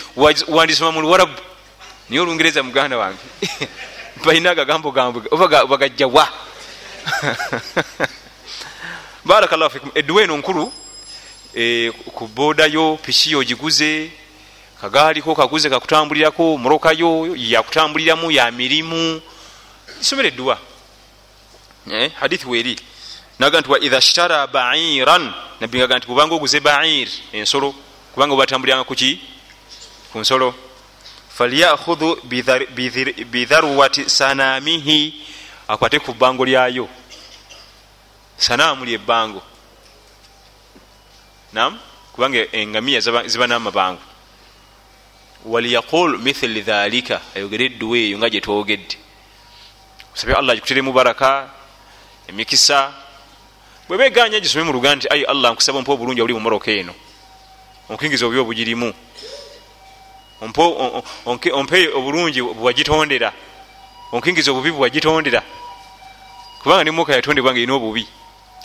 wandisoma 0.48 0.92
mu 0.92 1.00
luwarabu. 1.02 1.36
Niye 2.08 2.20
olungereza 2.22 2.62
muganda 2.62 2.96
wange. 2.96 3.20
Balina 4.24 4.50
agagambo 4.50 4.90
gambwe 4.92 5.28
oba 5.30 5.66
bagajjawa 5.66 6.28
barakallahu 9.24 9.70
fikum. 9.70 9.90
Edduwa 9.94 10.22
eno 10.22 10.36
nkulu 10.36 10.72
e, 11.54 11.90
ku 11.90 12.26
boodayo 12.26 12.98
piki 13.02 13.36
ogiguze 13.36 14.10
kagaaliko 14.80 15.34
kaguze 15.34 15.70
kakutambulirako 15.70 16.58
murokayo 16.58 17.34
yakutambuliramu 17.36 18.30
ya 18.30 18.50
mirimu. 18.50 19.20
Isomera 20.00 20.28
edduwa. 20.28 20.58
Eh, 21.92 22.10
hadithi 22.20 22.46
weeri 22.48 22.76
naga 23.38 23.60
nti 23.60 23.70
wa 23.70 23.80
idha 23.80 24.00
shtara 24.00 24.46
bairan. 24.46 25.32
Nabbi 25.60 25.78
ngaga 25.78 25.98
nti 25.98 26.06
bubanga 26.06 26.34
oguze 26.34 26.60
bair 26.60 27.08
ensolo. 27.32 27.74
Kubanga 28.14 28.34
obatambuliranga 28.34 28.84
kuki 28.84 29.20
ku 30.12 30.18
nsolo. 30.18 30.54
Falyakhudhu 31.28 32.18
bidharuwati 33.30 34.10
sanamihi 34.10 35.14
akwate 35.68 35.98
ku 35.98 36.12
bbango 36.14 36.44
lyayo 36.44 36.88
sanaamu 38.44 38.84
lyebbango 38.84 39.42
nam 41.52 41.78
kubanga 42.12 42.38
engamiya 42.52 43.00
ziba 43.00 43.46
n'amabango 43.46 44.04
waliyaqul 45.52 46.18
mithli 46.18 46.60
dhalika 46.60 47.20
ayogere 47.36 47.64
edduwa 47.64 47.96
eyo 47.98 48.18
nga 48.18 48.28
gyetwogedde 48.32 48.96
osabye 50.14 50.36
allah 50.36 50.54
gikuteremu 50.56 50.92
baraka 50.92 51.48
emikisa. 52.28 52.92
Bwebeganya 53.88 54.40
gisome 54.40 54.64
mu 54.64 54.72
luganda 54.72 54.96
nti 54.96 55.08
ayi 55.12 55.24
allah 55.24 55.52
nkusaba 55.52 55.78
ompa 55.78 55.92
obulungi 55.92 56.20
obuli 56.20 56.34
mu 56.34 56.40
moroka 56.40 56.70
eno. 56.70 56.94
Onkingiza 57.88 58.24
obubi 58.26 58.40
obugirimu 58.40 58.88
ompe 61.60 61.78
obulungi 61.96 62.40
bwewagitondera 62.42 63.32
onkingiza 64.12 64.52
obubi 64.52 64.70
bwewagitondera 64.72 65.42
kubanga 66.62 66.84
nemoka 66.84 67.12
yatondebwa 67.12 67.52
nga 67.52 67.60
erina 67.60 67.74
obubi 67.74 68.04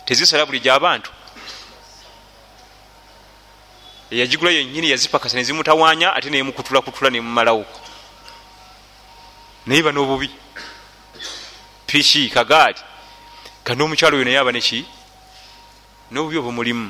tezisala 0.10 0.46
buli 0.46 0.60
gyabantu 0.60 1.12
eyagigula 4.12 4.52
yenyini 4.52 4.90
yazipakasa 4.90 5.38
nezimutawanya 5.38 6.18
ate 6.18 6.30
nemukutulakutula 6.30 7.14
nemumalawo. 7.14 7.66
Naye 9.66 9.84
ba 9.86 9.92
nobubi 9.92 10.30
piki 11.86 12.30
kagaali 12.34 12.82
kandi 13.64 13.84
omukyalo 13.84 14.18
oyo 14.18 14.26
naye 14.26 14.40
aba 14.42 14.52
neki 14.52 14.82
nobubi 16.10 16.42
obumulimu 16.42 16.90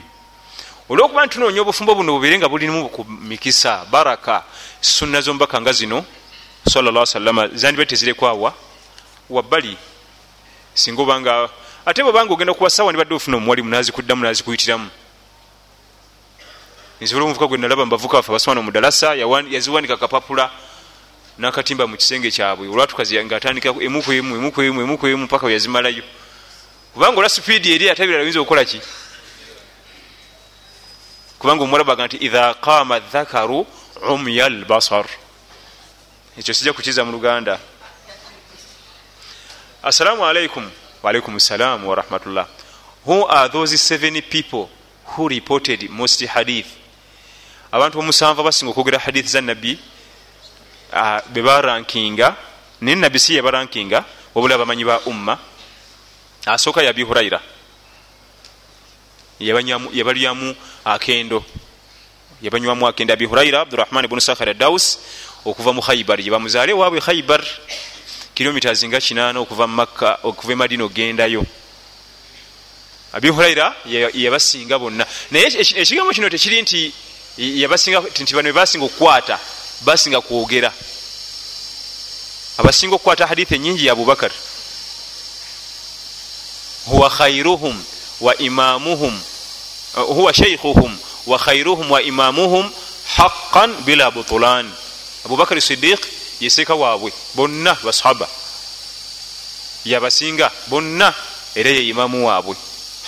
olwokuba 0.87 1.25
nti 1.25 1.33
tunoonya 1.35 1.59
obufumbo 1.61 1.95
buno 1.95 2.15
bubeire 2.15 2.39
nga 2.39 2.47
bulimu 2.47 2.87
ku 2.87 3.03
mikisa 3.03 3.83
baraka 3.91 4.47
sunna 4.79 5.19
zomubaka 5.19 5.59
nga 5.59 5.73
zino 5.75 6.05
salla 6.63 7.05
salama 7.05 7.51
zandiba 7.51 7.85
tezirekwawa. 7.85 8.55
Wabbali 9.29 9.77
singa 10.73 11.01
obanga 11.01 11.49
ate 11.89 12.03
bwebanga 12.03 12.33
ogenda 12.33 12.53
kuwasawa 12.53 12.91
nibadde 12.91 13.15
ofuna 13.15 13.37
omuwalimu 13.37 13.69
nazikuddamu 13.69 14.23
nazikuyitiramu. 14.23 14.89
Nsobola 17.01 17.25
omuvuka 17.25 17.47
gwe 17.47 17.57
nalaba 17.57 17.85
mubavuka 17.85 18.17
bafe 18.17 18.31
abasomana 18.31 18.59
omudalasa 18.61 19.15
yaziwanika 19.15 19.97
kapapula 19.97 20.51
nakatimba 21.37 21.87
mu 21.87 21.97
kisenge 21.97 22.31
kyabwe. 22.31 22.67
Olwatukazi 22.67 23.25
ngaatandika 23.25 23.69
emukwemu 23.69 24.35
emukwemu 24.35 24.81
emukwemu 24.81 25.27
paka 25.27 25.45
weyazimalayo 25.45 26.03
kubanga 26.93 27.17
olwa 27.17 27.29
sipiidi 27.29 27.73
eri 27.73 27.89
ate 27.89 28.05
birala 28.05 28.21
oyinza 28.23 28.39
okukola 28.39 28.65
ki? 28.65 28.81
Kubanga 31.39 31.63
omwalabaga 31.63 32.05
nti 32.05 32.17
idha 32.17 32.53
qama 32.53 32.99
dhakaru 32.99 33.65
umya 34.09 34.49
lbasar 34.49 35.05
ekyo 36.37 36.53
sijja 36.53 36.73
kukiza 36.73 37.01
mu 37.05 37.11
luganda. 37.11 37.57
Assalamu 39.81 40.25
alaikum 40.25 40.69
waalaikum 41.03 41.39
salam 41.39 41.85
warahmatullah 41.85 42.47
who 43.05 43.25
are 43.25 43.49
those 43.49 43.77
seven 43.79 44.21
people 44.21 44.69
who 45.15 45.27
reported 45.27 45.89
most 45.89 46.21
hadith? 46.25 46.67
Abantu 47.71 47.99
omusanvu 47.99 48.41
abasinga 48.41 48.71
okwogera 48.71 48.99
hadith 48.99 49.27
za 49.27 49.41
nabbi 49.41 49.79
bebarankinga 51.33 52.35
naye 52.81 52.95
nabbi 52.95 53.19
si 53.19 53.35
yabarankinga 53.35 54.03
wabula 54.35 54.55
abamanyi 54.55 54.85
ba 54.85 54.99
umma. 55.05 55.37
Asooka 56.45 56.83
yabi 56.83 57.03
huraira 57.03 57.41
yabalyamu 59.39 60.55
akendo 60.85 61.43
yabanywamu 62.41 62.87
akendo. 62.87 63.13
Abi 63.13 63.25
huraira 63.25 63.61
abdurahman 63.61 64.07
bunu 64.07 64.21
sakhar 64.21 64.53
daus 64.53 64.99
okuva 65.45 65.73
mu 65.73 65.81
khaibar 65.81 66.19
yebamuzaale 66.19 66.73
waabwe 66.73 67.01
khaibar 67.01 67.41
kilomita 68.39 68.73
zinga 68.73 69.01
kinana 69.01 69.39
okuva 69.39 69.67
mumakka 69.67 70.19
okuva 70.23 70.53
emadina 70.53 70.83
ogendayo. 70.85 71.45
Abi 73.13 73.29
huraira 73.29 73.75
yabasinga 74.13 74.79
bonna. 74.79 75.05
Naye 75.31 75.47
ekigambo 75.75 76.13
kino 76.13 76.29
tekiri 76.29 76.61
nti 76.61 76.93
nti 78.21 78.33
bano 78.33 78.47
bebasinga 78.47 78.85
okukwata 78.85 79.39
basinga 79.81 80.21
kwogera. 80.21 80.71
Abasinga 82.57 82.95
okukwata 82.95 83.27
hadithi 83.27 83.55
enyingi 83.55 83.85
ya 83.85 83.91
abubakar. 83.91 84.31
Huwa 86.85 87.09
khairuhum 87.09 87.83
wa 88.21 88.37
imamuhum 88.37 89.21
huwa 89.95 90.33
shaikhuhum 90.33 90.97
wa 91.27 91.39
khairuhum 91.39 91.91
wa 91.91 92.01
imamuhum 92.01 92.71
haqan 93.17 93.75
bila 93.83 94.11
butulan 94.11 94.71
abubakar 95.25 95.61
sidiq 95.61 96.18
yeseka 96.39 96.75
waabwe 96.75 97.13
bonna 97.35 97.77
basahaba. 97.83 98.27
Yabasinga 99.85 100.51
bonna 100.67 101.13
era 101.55 101.69
ye 101.69 101.87
imamu 101.89 102.27
waabwe. 102.27 102.55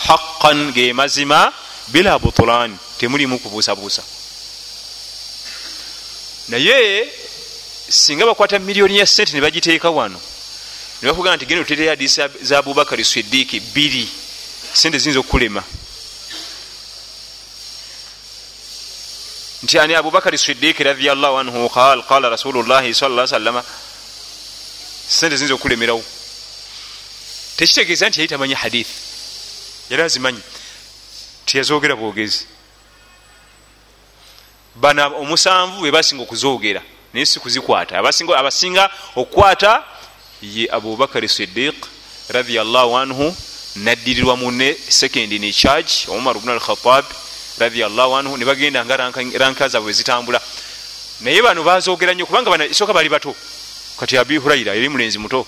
Haqan 0.08 0.72
ge 0.74 0.94
mazima 0.94 1.54
bila 1.88 2.20
butulan 2.20 2.78
temulimu 2.98 3.40
kubuusabuusa. 3.40 4.04
Naye 6.50 7.10
singa 7.90 8.26
bakwata 8.26 8.60
miliyoni 8.60 8.98
ya 8.98 9.06
sente 9.06 9.34
nebagiteeka 9.34 9.90
wano 9.90 10.20
nebakugamba 11.02 11.36
nti 11.36 11.46
genda 11.46 11.62
otereyo 11.62 11.90
hadisi 11.90 12.22
za 12.42 12.58
abubakari 12.58 13.06
sidiiki 13.06 13.60
bbiri 13.60 14.08
sente 14.74 14.98
ziyinza 14.98 15.20
okukulema 15.20 15.64
nti 19.64 19.80
ani 19.80 19.96
abubakari 19.96 20.38
sidiiki 20.38 20.84
radiallahu 20.84 21.38
anhu 21.38 21.70
qal 21.70 22.04
qala 22.04 22.30
rasulullahi 22.30 22.94
sala 22.94 23.28
salama 23.28 23.64
sente 25.08 25.36
ziyinza 25.38 25.54
okukulemerawo 25.54 26.04
tekitegeeza 27.58 28.10
nti 28.10 28.20
yali 28.20 28.30
tamanyi 28.30 28.54
hadithi 28.54 29.12
yali 29.92 30.04
azimanyi. 30.04 30.40
Tiyazogera 31.46 31.96
bwogezi. 31.96 32.46
Bana 34.76 35.08
omusanvu 35.08 35.82
bebasinga 35.82 36.24
okuzoogera 36.24 36.82
naye 37.14 37.26
si 37.26 37.40
kuzikwata. 37.40 38.00
Abasinga 38.00 38.90
okukwata 39.16 39.84
ye 40.42 40.72
abubakari 40.72 41.30
sidiq 41.30 41.76
radiallahu 42.30 42.98
anhu 42.98 43.36
naddirirwa 43.76 44.38
mune 44.38 44.78
second 44.90 45.32
in 45.32 45.52
charge 45.52 46.08
omar 46.08 46.40
bnu 46.40 46.52
alkhatab 46.52 47.06
radiallahu 47.60 48.16
anhu 48.16 48.38
nebagenda 48.38 48.86
nga 48.86 48.98
ranka 48.98 49.68
zaabwe 49.68 49.88
wezitambula 49.88 50.42
naye 51.22 51.42
bano 51.42 51.64
bazogera 51.64 52.14
nnyo 52.14 52.26
kubanga 52.26 52.66
esooka 52.66 52.94
bali 52.94 53.10
bato. 53.10 53.36
Kati 54.00 54.18
abi 54.18 54.38
huraira 54.38 54.74
yali 54.74 54.90
mulenzi 54.90 55.18
muto. 55.20 55.46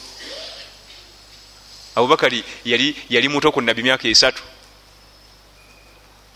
Abubakari 1.95 2.43
yali, 2.65 2.95
yali 3.09 3.29
muto 3.29 3.51
ku 3.51 3.61
nabi 3.61 3.83
myaka 3.83 4.07
esatu. 4.07 4.43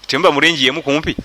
Temuba 0.07 0.31
mulengi 0.31 0.65
yemu 0.65 0.81
kumpi? 0.83 1.15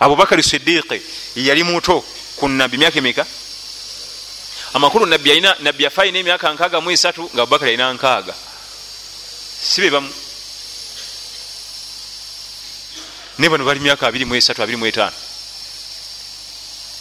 Abubakari 0.00 0.42
sidiqi 0.42 1.00
yali 1.36 1.62
muto 1.62 2.04
ku 2.36 2.48
nabi 2.48 2.78
myaka 2.78 2.98
emeka? 2.98 3.26
Amakulu 4.74 5.06
nabbi 5.06 5.40
nabbi 5.40 5.84
yafa 5.84 6.02
alina 6.02 6.18
emyaka 6.18 6.52
nkaaga 6.52 6.80
mu 6.80 6.90
esatu 6.90 7.30
nga 7.34 7.42
abubakari 7.42 7.70
alina 7.74 7.92
nkaaga. 7.92 8.34
Sibe 9.62 9.90
bamu 9.90 10.10
naye 13.40 13.48
bano 13.48 13.64
bali 13.64 13.80
myaka 13.80 14.06
abiri 14.06 14.24
mu 14.28 14.36
esatu 14.36 14.62
abiri 14.62 14.76
mu 14.76 14.84
etaano. 14.84 15.16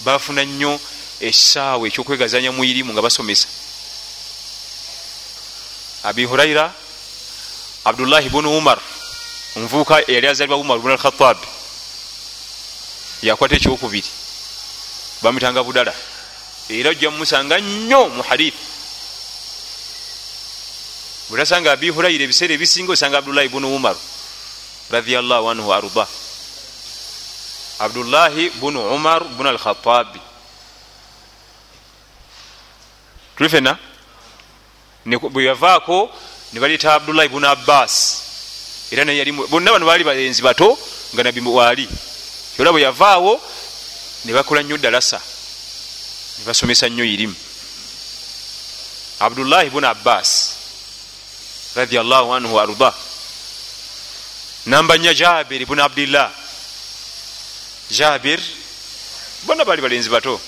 Bafuna 0.08 0.48
nnyo 0.48 0.80
ekisaawe 1.20 1.84
ekyokwegazanya 1.92 2.56
mu 2.56 2.64
irimu 2.64 2.96
nga 2.96 3.04
basomesa. 3.04 3.48
Abi 6.08 6.24
huraira 6.24 6.72
abdullahi 7.84 8.32
bunu 8.32 8.56
umar 8.56 8.80
omuvubuka 9.56 10.08
eyali 10.08 10.28
azalibwa 10.32 10.58
umar 10.64 10.80
bunu 10.80 10.96
alkhatabi 10.96 11.44
yakwata 13.28 13.60
ekyokubiri. 13.60 14.08
Bamutanga 15.20 15.60
budala. 15.60 15.92
Era 16.72 16.96
ojja 16.96 17.12
mumusanga 17.12 17.60
nnyo 17.60 18.16
mu 18.16 18.24
hadithi. 18.24 18.64
Bwetasanga 21.28 21.76
abi 21.76 21.92
huraira 21.92 22.24
ebiseera 22.24 22.56
ebisinga 22.56 22.96
osanga 22.96 23.20
abdullahi 23.20 23.52
bunu 23.52 23.76
umar 23.76 24.00
radiallahu 24.88 25.52
anhu 25.52 25.68
arda 25.76 26.08
abdullahi 27.80 28.50
bunu 28.62 28.94
umar 28.94 29.24
bunu 29.24 29.50
alkhatabi 29.50 30.20
tuli 33.38 33.50
fena 33.50 33.78
bwe 35.06 35.44
yavaako 35.44 36.12
ne 36.54 36.60
baleeta 36.60 36.94
abdullah 36.94 37.26
ibuni 37.26 37.48
abbas. 37.48 38.24
Era 38.92 39.06
naye 39.06 39.18
yali 39.18 39.32
bonna 39.32 39.72
bano 39.72 39.86
baali 39.86 40.04
balenzi 40.04 40.42
bato 40.42 40.78
nga 41.14 41.24
nabi 41.24 41.42
waali. 41.42 41.90
Era 42.60 42.72
bwe 42.72 42.82
yavaawo 42.82 43.42
ne 44.26 44.34
bakola 44.34 44.62
nnyo 44.64 44.78
dalasa 44.78 45.22
ne 46.40 46.46
basomesa 46.46 46.90
nnyo 46.90 47.06
irimu. 47.06 47.36
Abdullah 49.20 49.66
ibuni 49.66 49.86
abbas 49.88 50.56
radiallahu 51.76 52.34
anhu 52.34 52.56
waarda 52.56 52.94
namba 54.66 54.98
nya 54.98 55.14
jabir 55.14 55.62
ibuni 55.62 55.82
abdillah 55.82 56.32
jabir. 57.90 58.40
Bonna 59.48 59.66
baali 59.66 59.82
balenzi 59.82 60.10
bato. 60.10 60.40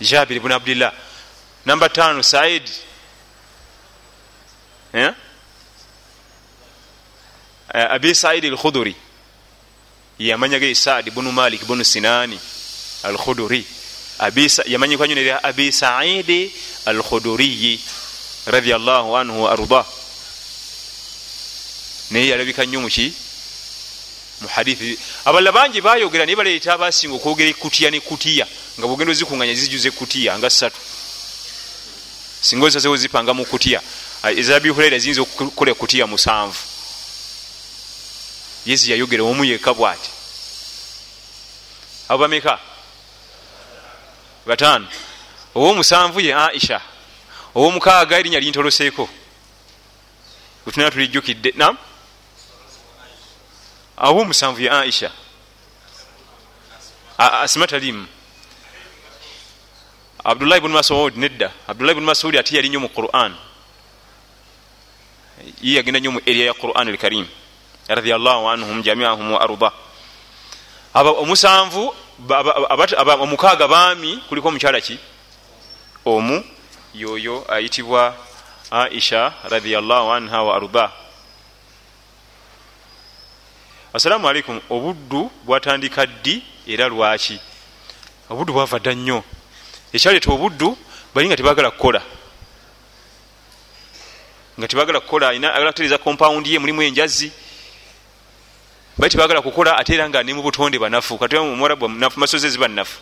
Jabir 0.00 0.36
ibuni 0.36 0.54
abdillah. 0.54 0.92
Namba 1.66 1.88
tano 1.88 2.22
said. 2.22 2.70
Eh? 4.94 5.12
abi 7.74 8.14
said 8.14 8.44
alkhuduri 8.44 8.94
yamanyaga 10.18 10.74
saad 10.74 11.10
bunu 11.10 11.32
malik 11.32 11.66
bunu 11.66 11.84
sinani 11.84 12.38
alkhuduri 13.04 13.64
yamanyikwa 14.66 15.08
nyo 15.08 15.14
nerya 15.14 15.44
abi 15.44 15.72
saidi 15.72 16.52
alkhuduriyi 16.86 17.80
radiallahu 18.46 19.16
anhu 19.16 19.42
waarda 19.42 19.84
naye 22.10 22.28
yalabika 22.28 22.64
nnyo 22.64 22.80
muki 22.80 23.12
muhadithi 24.40 24.98
abalala 25.24 25.52
bangi 25.52 25.80
bayogera 25.80 26.26
naye 26.26 26.36
baleeta 26.36 26.74
abasinga 26.74 27.16
okwogera 27.16 27.50
ekutiya 27.50 27.90
nekutiya 27.90 28.46
nga 28.78 28.86
bwogenda 28.86 29.12
ozikunganya 29.12 29.54
zijuza 29.54 29.88
ekutiya 29.88 30.38
nga 30.38 30.50
ssatu. 30.50 30.80
Singa 32.40 32.66
ozazewo 32.66 32.96
zipanga 32.96 33.32
mu 33.34 33.44
kutiya 33.44 33.80
ezabihulaira 34.40 34.98
ziyinza 34.98 35.22
okukola 35.22 35.70
ekutiya 35.72 36.06
musanvu. 36.06 36.62
Yezi 38.66 38.90
yayogera 38.90 39.22
omu 39.24 39.44
yekka 39.44 39.74
bwati. 39.74 40.10
Abo 42.08 42.18
bameka? 42.18 42.58
Bataano. 44.46 44.86
Owomusanvu 45.54 46.20
ye 46.20 46.34
aisha. 46.34 46.80
Owomukaaga 47.54 48.18
erinnya 48.18 48.40
lintoloseeko 48.40 49.08
wetunaa 50.66 50.90
tulijjukidde. 50.90 51.52
Nam 51.56 51.78
awomusanvu 53.96 54.60
ye 54.60 54.70
aisha. 54.70 55.10
Asima 57.18 57.66
talimu 57.66 58.06
abdullahi 60.24 60.60
bunu 60.60 60.74
masud 60.74 61.16
nedda. 61.16 61.52
Abdullahi 61.68 61.94
bunu 61.94 62.06
masudi 62.06 62.38
ate 62.38 62.56
yali 62.56 62.68
nnyo 62.68 62.80
mu 62.80 62.88
quran. 62.88 63.34
Ye 65.62 65.76
yagenda 65.76 66.00
nnyo 66.00 66.12
mu 66.12 66.20
eriya 66.26 66.46
ya 66.46 66.54
quran 66.54 66.88
alkarim. 66.88 67.26
Radiallahu 67.88 68.48
anhum 68.48 68.82
jamiahum 68.82 69.32
wa 69.32 69.40
arda. 69.40 69.72
Omusanvu 70.94 71.94
omukaaga 73.20 73.68
baami 73.68 74.16
kuliko 74.28 74.48
omukyala 74.48 74.80
ki? 74.80 74.98
Omu 76.04 76.44
yoyo 76.94 77.44
ayitibwa 77.48 78.16
aisha 78.70 79.32
radiallahu 79.44 80.12
anha 80.12 80.42
wa 80.42 80.56
arda 80.56 80.90
assalamu 83.96 84.28
alaikum 84.28 84.60
obuddu 84.70 85.30
bwatandika 85.44 86.06
ddi 86.06 86.42
era 86.66 86.88
lwaki? 86.88 87.40
Obuddu 88.30 88.52
bwava 88.52 88.78
dda 88.78 88.94
nnyo. 88.94 89.24
Ekyaleeta 89.92 90.30
obuddu 90.32 90.76
bali 91.14 91.28
nga 91.28 91.36
tebagala 91.36 91.70
kukola. 91.70 92.02
Nga 94.58 94.68
tebagala 94.68 95.00
kukola 95.00 95.28
agala 95.28 95.72
kutereza 95.72 95.98
kompawundi 95.98 96.52
ye 96.52 96.58
mulimu 96.58 96.82
enjazi. 96.82 97.32
Bali 98.98 99.10
tebagala 99.10 99.42
kukola 99.42 99.78
ate 99.78 99.94
era 99.94 100.08
nga 100.08 100.22
ne 100.22 100.34
mu 100.34 100.42
butonde 100.42 100.78
banafu. 100.78 101.18
Katmwarabu 101.18 101.88
masozi 101.88 102.50
ziba 102.50 102.68
nafu 102.68 103.00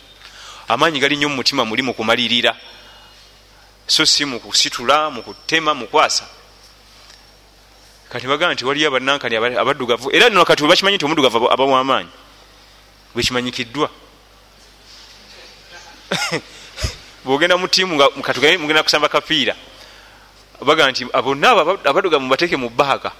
amaanyi 0.67 0.99
gali 0.99 1.15
nnyo 1.15 1.29
mumutima 1.29 1.65
muli 1.65 1.81
mukumalirira 1.81 2.55
so 3.87 4.05
si 4.05 4.25
mukusitula 4.25 5.09
mukutema 5.09 5.73
mukwasa 5.73 6.25
kati 8.15 8.27
bagamba 8.27 8.53
nti 8.53 8.65
waliyo 8.65 8.87
abanankani 8.87 9.35
abaddugavu. 9.35 10.07
Era 10.15 10.29
no 10.29 10.45
kati 10.45 10.63
webakimanyi 10.63 10.95
nti 10.95 11.05
omuddugavu 11.05 11.51
abamu 11.51 11.75
amaanyi 11.75 12.09
bwekimanyikiddwa 13.13 13.89
bwogenda 17.25 17.57
mutiimu 17.57 17.95
mugenda 18.59 18.83
kusamba 18.83 19.09
kapiira 19.09 19.55
baga 20.63 20.91
nti 20.91 21.05
bonna 21.05 21.49
abaduga 21.83 22.19
mubateeke 22.19 22.55
mu 22.55 22.69
baaga 22.69 23.11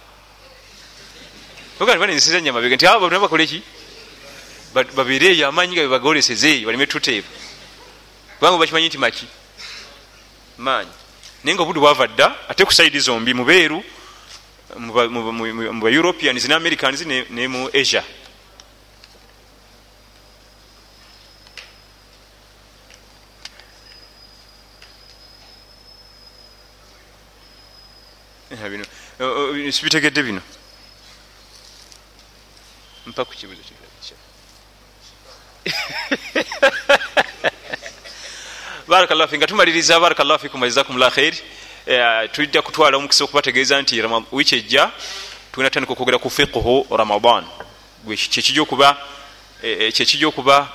baga 1.80 2.00
banensiza 2.00 2.41
nyama 2.41 2.62
bege 2.62 2.76
nti 2.76 2.88
aba 2.88 3.00
bonna 3.00 3.20
bakoleki 3.20 3.64
babeere 4.96 5.28
eyo 5.36 5.48
amaanyi 5.48 5.76
ga 5.76 5.82
bebagoleseze 5.84 6.48
eyo 6.56 6.66
baleme 6.68 6.88
tuteeba 6.88 7.28
kubanga 8.39 8.58
bakimanyi 8.60 8.88
nti 8.88 8.98
maki? 8.98 9.28
Maanyi. 10.58 10.91
Naye 11.43 11.56
nga 11.56 11.64
obuddu 11.64 11.82
bwava 11.84 12.08
dda 12.08 12.36
ate 12.48 12.64
ku 12.66 12.72
saidi 12.74 13.00
zombi 13.00 13.34
mubeeru 13.34 13.84
mu 14.78 15.82
ba 15.82 15.89
europeans 15.89 16.47
ne 16.47 16.53
americans 16.55 17.05
ne 17.05 17.47
mu 17.47 17.70
asia. 17.74 18.03
Sibitegedde 29.72 30.24
bino. 30.24 30.41
Mpa 33.05 33.26
ku 33.26 33.34
kibuzo 33.34 33.61
barakallahu 38.88 39.30
fi 39.30 39.38
nga 39.38 39.47
tumaliriza 39.47 39.99
barakallahu 39.99 40.39
fikum 40.45 40.61
wajazakum 40.61 40.97
llah 40.97 41.09
khairi 41.09 41.38
tujja 42.32 42.62
kutwala 42.62 42.98
omukisa 42.98 43.24
okubategeeza 43.24 43.82
nti 43.82 44.02
wiiki 44.32 44.56
ejja 44.56 44.92
tugenda 45.51 45.70
tandika 45.70 45.93
okwogera 45.93 46.18
ku 46.18 46.30
fiqhu 46.30 46.88
ramadan. 46.92 47.43
Kyekijja 48.05 48.62
okuba 48.62 48.97
kyekijja 49.62 50.28
okuba 50.28 50.68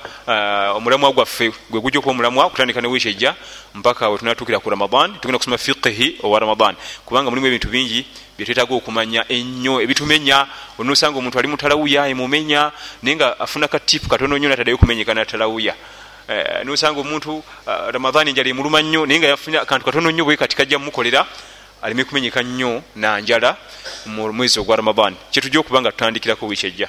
omulamwa 0.75 1.11
gwaffe 1.11 1.51
gwe 1.69 1.81
gujja 1.81 1.99
okuba 1.99 2.11
omulamwa 2.11 2.45
okutandika 2.45 2.81
ne 2.81 2.87
wiiki 2.87 3.09
ejja 3.09 3.35
mpaka 3.75 4.09
wetunatuukira 4.09 4.59
ku 4.59 4.69
ramadan 4.69 5.19
tugenda 5.19 5.37
kusoma 5.37 5.57
fiqihi 5.57 6.19
owa 6.23 6.39
ramadan. 6.39 6.75
Kubanga 7.05 7.29
mulimu 7.29 7.47
ebintu 7.47 7.67
bingi 7.67 8.05
byetwetaaga 8.37 8.75
okumanya 8.75 9.25
ennyo 9.27 9.81
ebitumenya. 9.81 10.47
Onosanga 10.79 11.19
omuntu 11.19 11.39
ali 11.39 11.47
mutalawuya 11.47 12.07
emumenya 12.07 12.71
naye 13.03 13.15
nga 13.15 13.39
afuna 13.39 13.67
katipu 13.67 14.09
katono 14.09 14.37
nnyo 14.37 14.49
nataddayo 14.49 14.77
kumenyekana 14.77 15.25
talawuya 15.25 15.75
nosanga 16.63 16.99
omuntu 16.99 17.43
ramadan 17.65 18.27
enjala 18.27 18.49
emuluma 18.49 18.81
nnyo 18.81 19.05
naye 19.05 19.19
nga 19.19 19.27
yafuna 19.27 19.65
kantu 19.65 19.85
katono 19.85 20.11
nnyo 20.11 20.25
bwe 20.25 20.37
kati 20.37 20.55
kajja 20.55 20.79
mumukolera 20.79 21.25
aleme 21.81 22.03
kumenyeka 22.03 22.43
nnyo 22.43 22.83
nanjala 22.95 23.57
mu 24.05 24.33
mwezi 24.33 24.59
ogwa 24.59 24.75
ramadan 24.75 25.15
kyetujja 25.31 25.59
okuba 25.59 25.81
nga 25.81 25.91
tutandikirako 25.91 26.47
wiiki 26.47 26.67
ejja 26.67 26.87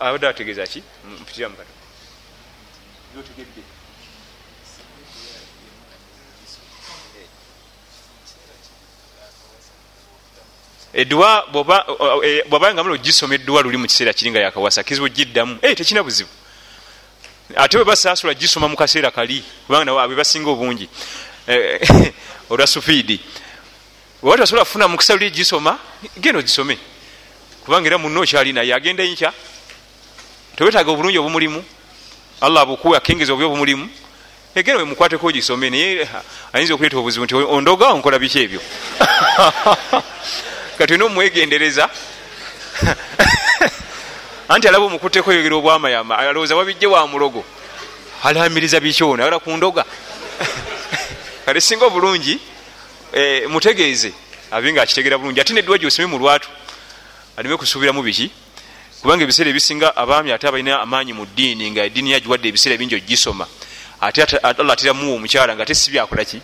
abadde 0.00 0.28
ategeeza 0.28 0.66
ki? 0.66 0.82
Mpitiramu 1.22 1.56
kati 1.56 1.70
edduwa 10.92 11.46
bwaba 11.52 12.74
nga 12.74 12.82
mula 12.82 12.94
ogisoma 12.94 13.34
edduwa 13.34 13.62
luli 13.62 13.76
mu 13.76 13.86
kiseera 13.86 14.12
kiri 14.12 14.30
nga 14.30 14.40
yakawasa 14.40 14.82
kizibu 14.82 15.08
giddamu. 15.08 15.58
Tekina 15.58 16.02
buzibu 16.02 16.30
ate 17.56 17.76
bwe 17.76 17.84
basaasula 17.84 18.34
gisoma 18.34 18.68
mu 18.68 18.76
kaseera 18.76 19.10
kali 19.10 19.44
kubanga 19.66 20.06
bwe 20.06 20.16
basinga 20.16 20.50
obungi. 20.50 20.88
Olwa 22.50 22.66
supiidi 22.66 23.20
bweba 24.22 24.38
tasobola 24.38 24.64
kufuna 24.64 24.88
mukisa 24.88 25.14
luli 25.14 25.30
gisoma 25.30 25.78
genda 26.20 26.38
ogisome. 26.38 26.78
Kubanga 27.64 27.86
era 27.86 27.98
muno 27.98 28.20
okyali 28.20 28.52
naye 28.52 28.74
agenda 28.74 29.04
nkya 29.04 29.32
tewetaaga 30.56 30.90
obulungi 30.90 31.18
obumulimu. 31.18 31.64
Allah 32.40 32.62
abukuwe 32.62 32.96
akengeza 32.96 33.32
obubi 33.32 33.46
obumulimu. 33.46 33.88
Egenda 34.54 34.78
wemukwateko 34.82 35.26
ogisome. 35.26 35.70
Naye 35.70 36.08
ayinza 36.52 36.74
okuleeta 36.74 36.98
obuzibu 36.98 37.24
nti 37.24 37.34
ondoga 37.34 37.88
onkola 37.88 38.18
biki 38.18 38.38
ebyo? 38.38 38.60
Kati 40.78 40.92
olina 40.92 41.04
omwegendereza 41.04 41.88
anti 44.50 44.68
alaba 44.68 44.84
omukutteko 44.84 45.32
yogera 45.32 45.56
obwamayama 45.56 46.18
alowooza 46.18 46.56
wabijje 46.56 46.86
wa 46.86 47.06
mulogo. 47.06 47.44
Alamiriza 48.24 48.80
bikyono 48.80 49.22
ayala 49.22 49.38
kundoga 49.38 49.84
kati 51.46 51.60
singa 51.60 51.86
obulungi 51.86 52.38
mutegeeze. 53.48 54.12
Abe 54.50 54.72
nga 54.72 54.82
akitegera 54.82 55.18
bulungi 55.18 55.40
ate 55.40 55.52
nedwa 55.54 55.78
gyosome 55.78 56.06
mu 56.06 56.18
lwatu 56.18 56.48
aleme 57.36 57.56
kusuubiramu 57.56 58.02
biki? 58.02 58.30
Kubanga 59.00 59.22
ebiseera 59.22 59.50
ebisinga 59.50 59.96
abaami 59.96 60.32
ate 60.32 60.48
abalina 60.48 60.80
amaanyi 60.80 61.12
mu 61.12 61.26
ddiini 61.26 61.70
nga 61.70 61.84
eddiini 61.84 62.10
yagiwadde 62.10 62.48
ebiseera 62.48 62.76
bingi 62.76 62.96
ogisoma. 62.96 63.46
Ate 64.00 64.22
allah 64.42 64.72
ateramuwa 64.72 65.14
omukyala 65.16 65.54
nga 65.54 65.62
ate 65.62 65.74
si 65.74 65.90
byakolaki 65.90 66.42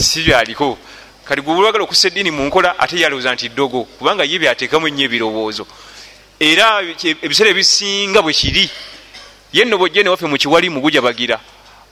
si 0.00 0.22
byaliko. 0.22 0.78
Kati 1.24 1.42
gwe 1.42 1.52
olwagala 1.54 1.84
okussa 1.84 2.08
eddiini 2.08 2.30
mu 2.30 2.48
nkola 2.48 2.78
ate 2.78 2.96
yalowooza 2.96 3.34
nti 3.34 3.48
ddogo 3.52 3.84
kubanga 3.84 4.24
ye 4.24 4.38
byateekamu 4.38 4.88
ennyo 4.88 5.04
ebirowoozo 5.04 5.66
era 6.40 6.80
ebiseera 6.80 7.50
ebisinga 7.50 8.22
bwe 8.22 8.32
kiri. 8.32 8.70
Ye 9.52 9.64
nno 9.64 9.76
bwojje 9.78 10.02
newaffe 10.02 10.26
mu 10.26 10.38
kiwalimu 10.38 10.80
gujabagira 10.80 11.38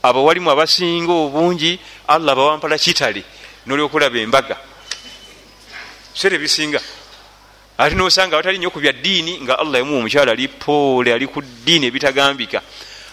abawalimu 0.02 0.50
abasinga 0.50 1.12
obungi 1.12 1.78
allah 2.08 2.34
bawampala 2.34 2.78
kitale 2.78 3.22
nolwokulaba 3.66 4.18
embaga. 4.18 4.56
Biseera 6.14 6.36
ebisinga. 6.36 6.80
Ate 7.78 7.94
nosanga 7.94 8.36
batali 8.36 8.58
nnyo 8.58 8.70
ku 8.70 8.80
bya 8.80 8.92
ddiini 8.92 9.40
nga 9.42 9.58
allah 9.58 9.78
yamuwa 9.80 9.98
omukyala 10.00 10.32
ali 10.32 10.48
poole 10.48 11.12
ali 11.12 11.26
ku 11.26 11.42
ddiini 11.42 11.86
ebitagambika. 11.86 12.62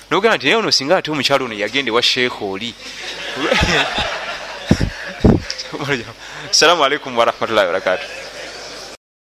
Nogamba 0.09 0.37
nti 0.37 0.45
naye 0.45 0.55
ono 0.55 0.71
singa 0.71 0.97
ate 0.97 1.11
omukyala 1.11 1.45
ono 1.45 1.53
yagende 1.53 1.91
wa 1.91 2.01
sheekha 2.01 2.45
oli. 2.45 2.73
Assalamu 6.49 6.83
alaikum 6.85 7.17
warahmatullahi 7.17 7.67
wabarakatuh 7.67 8.34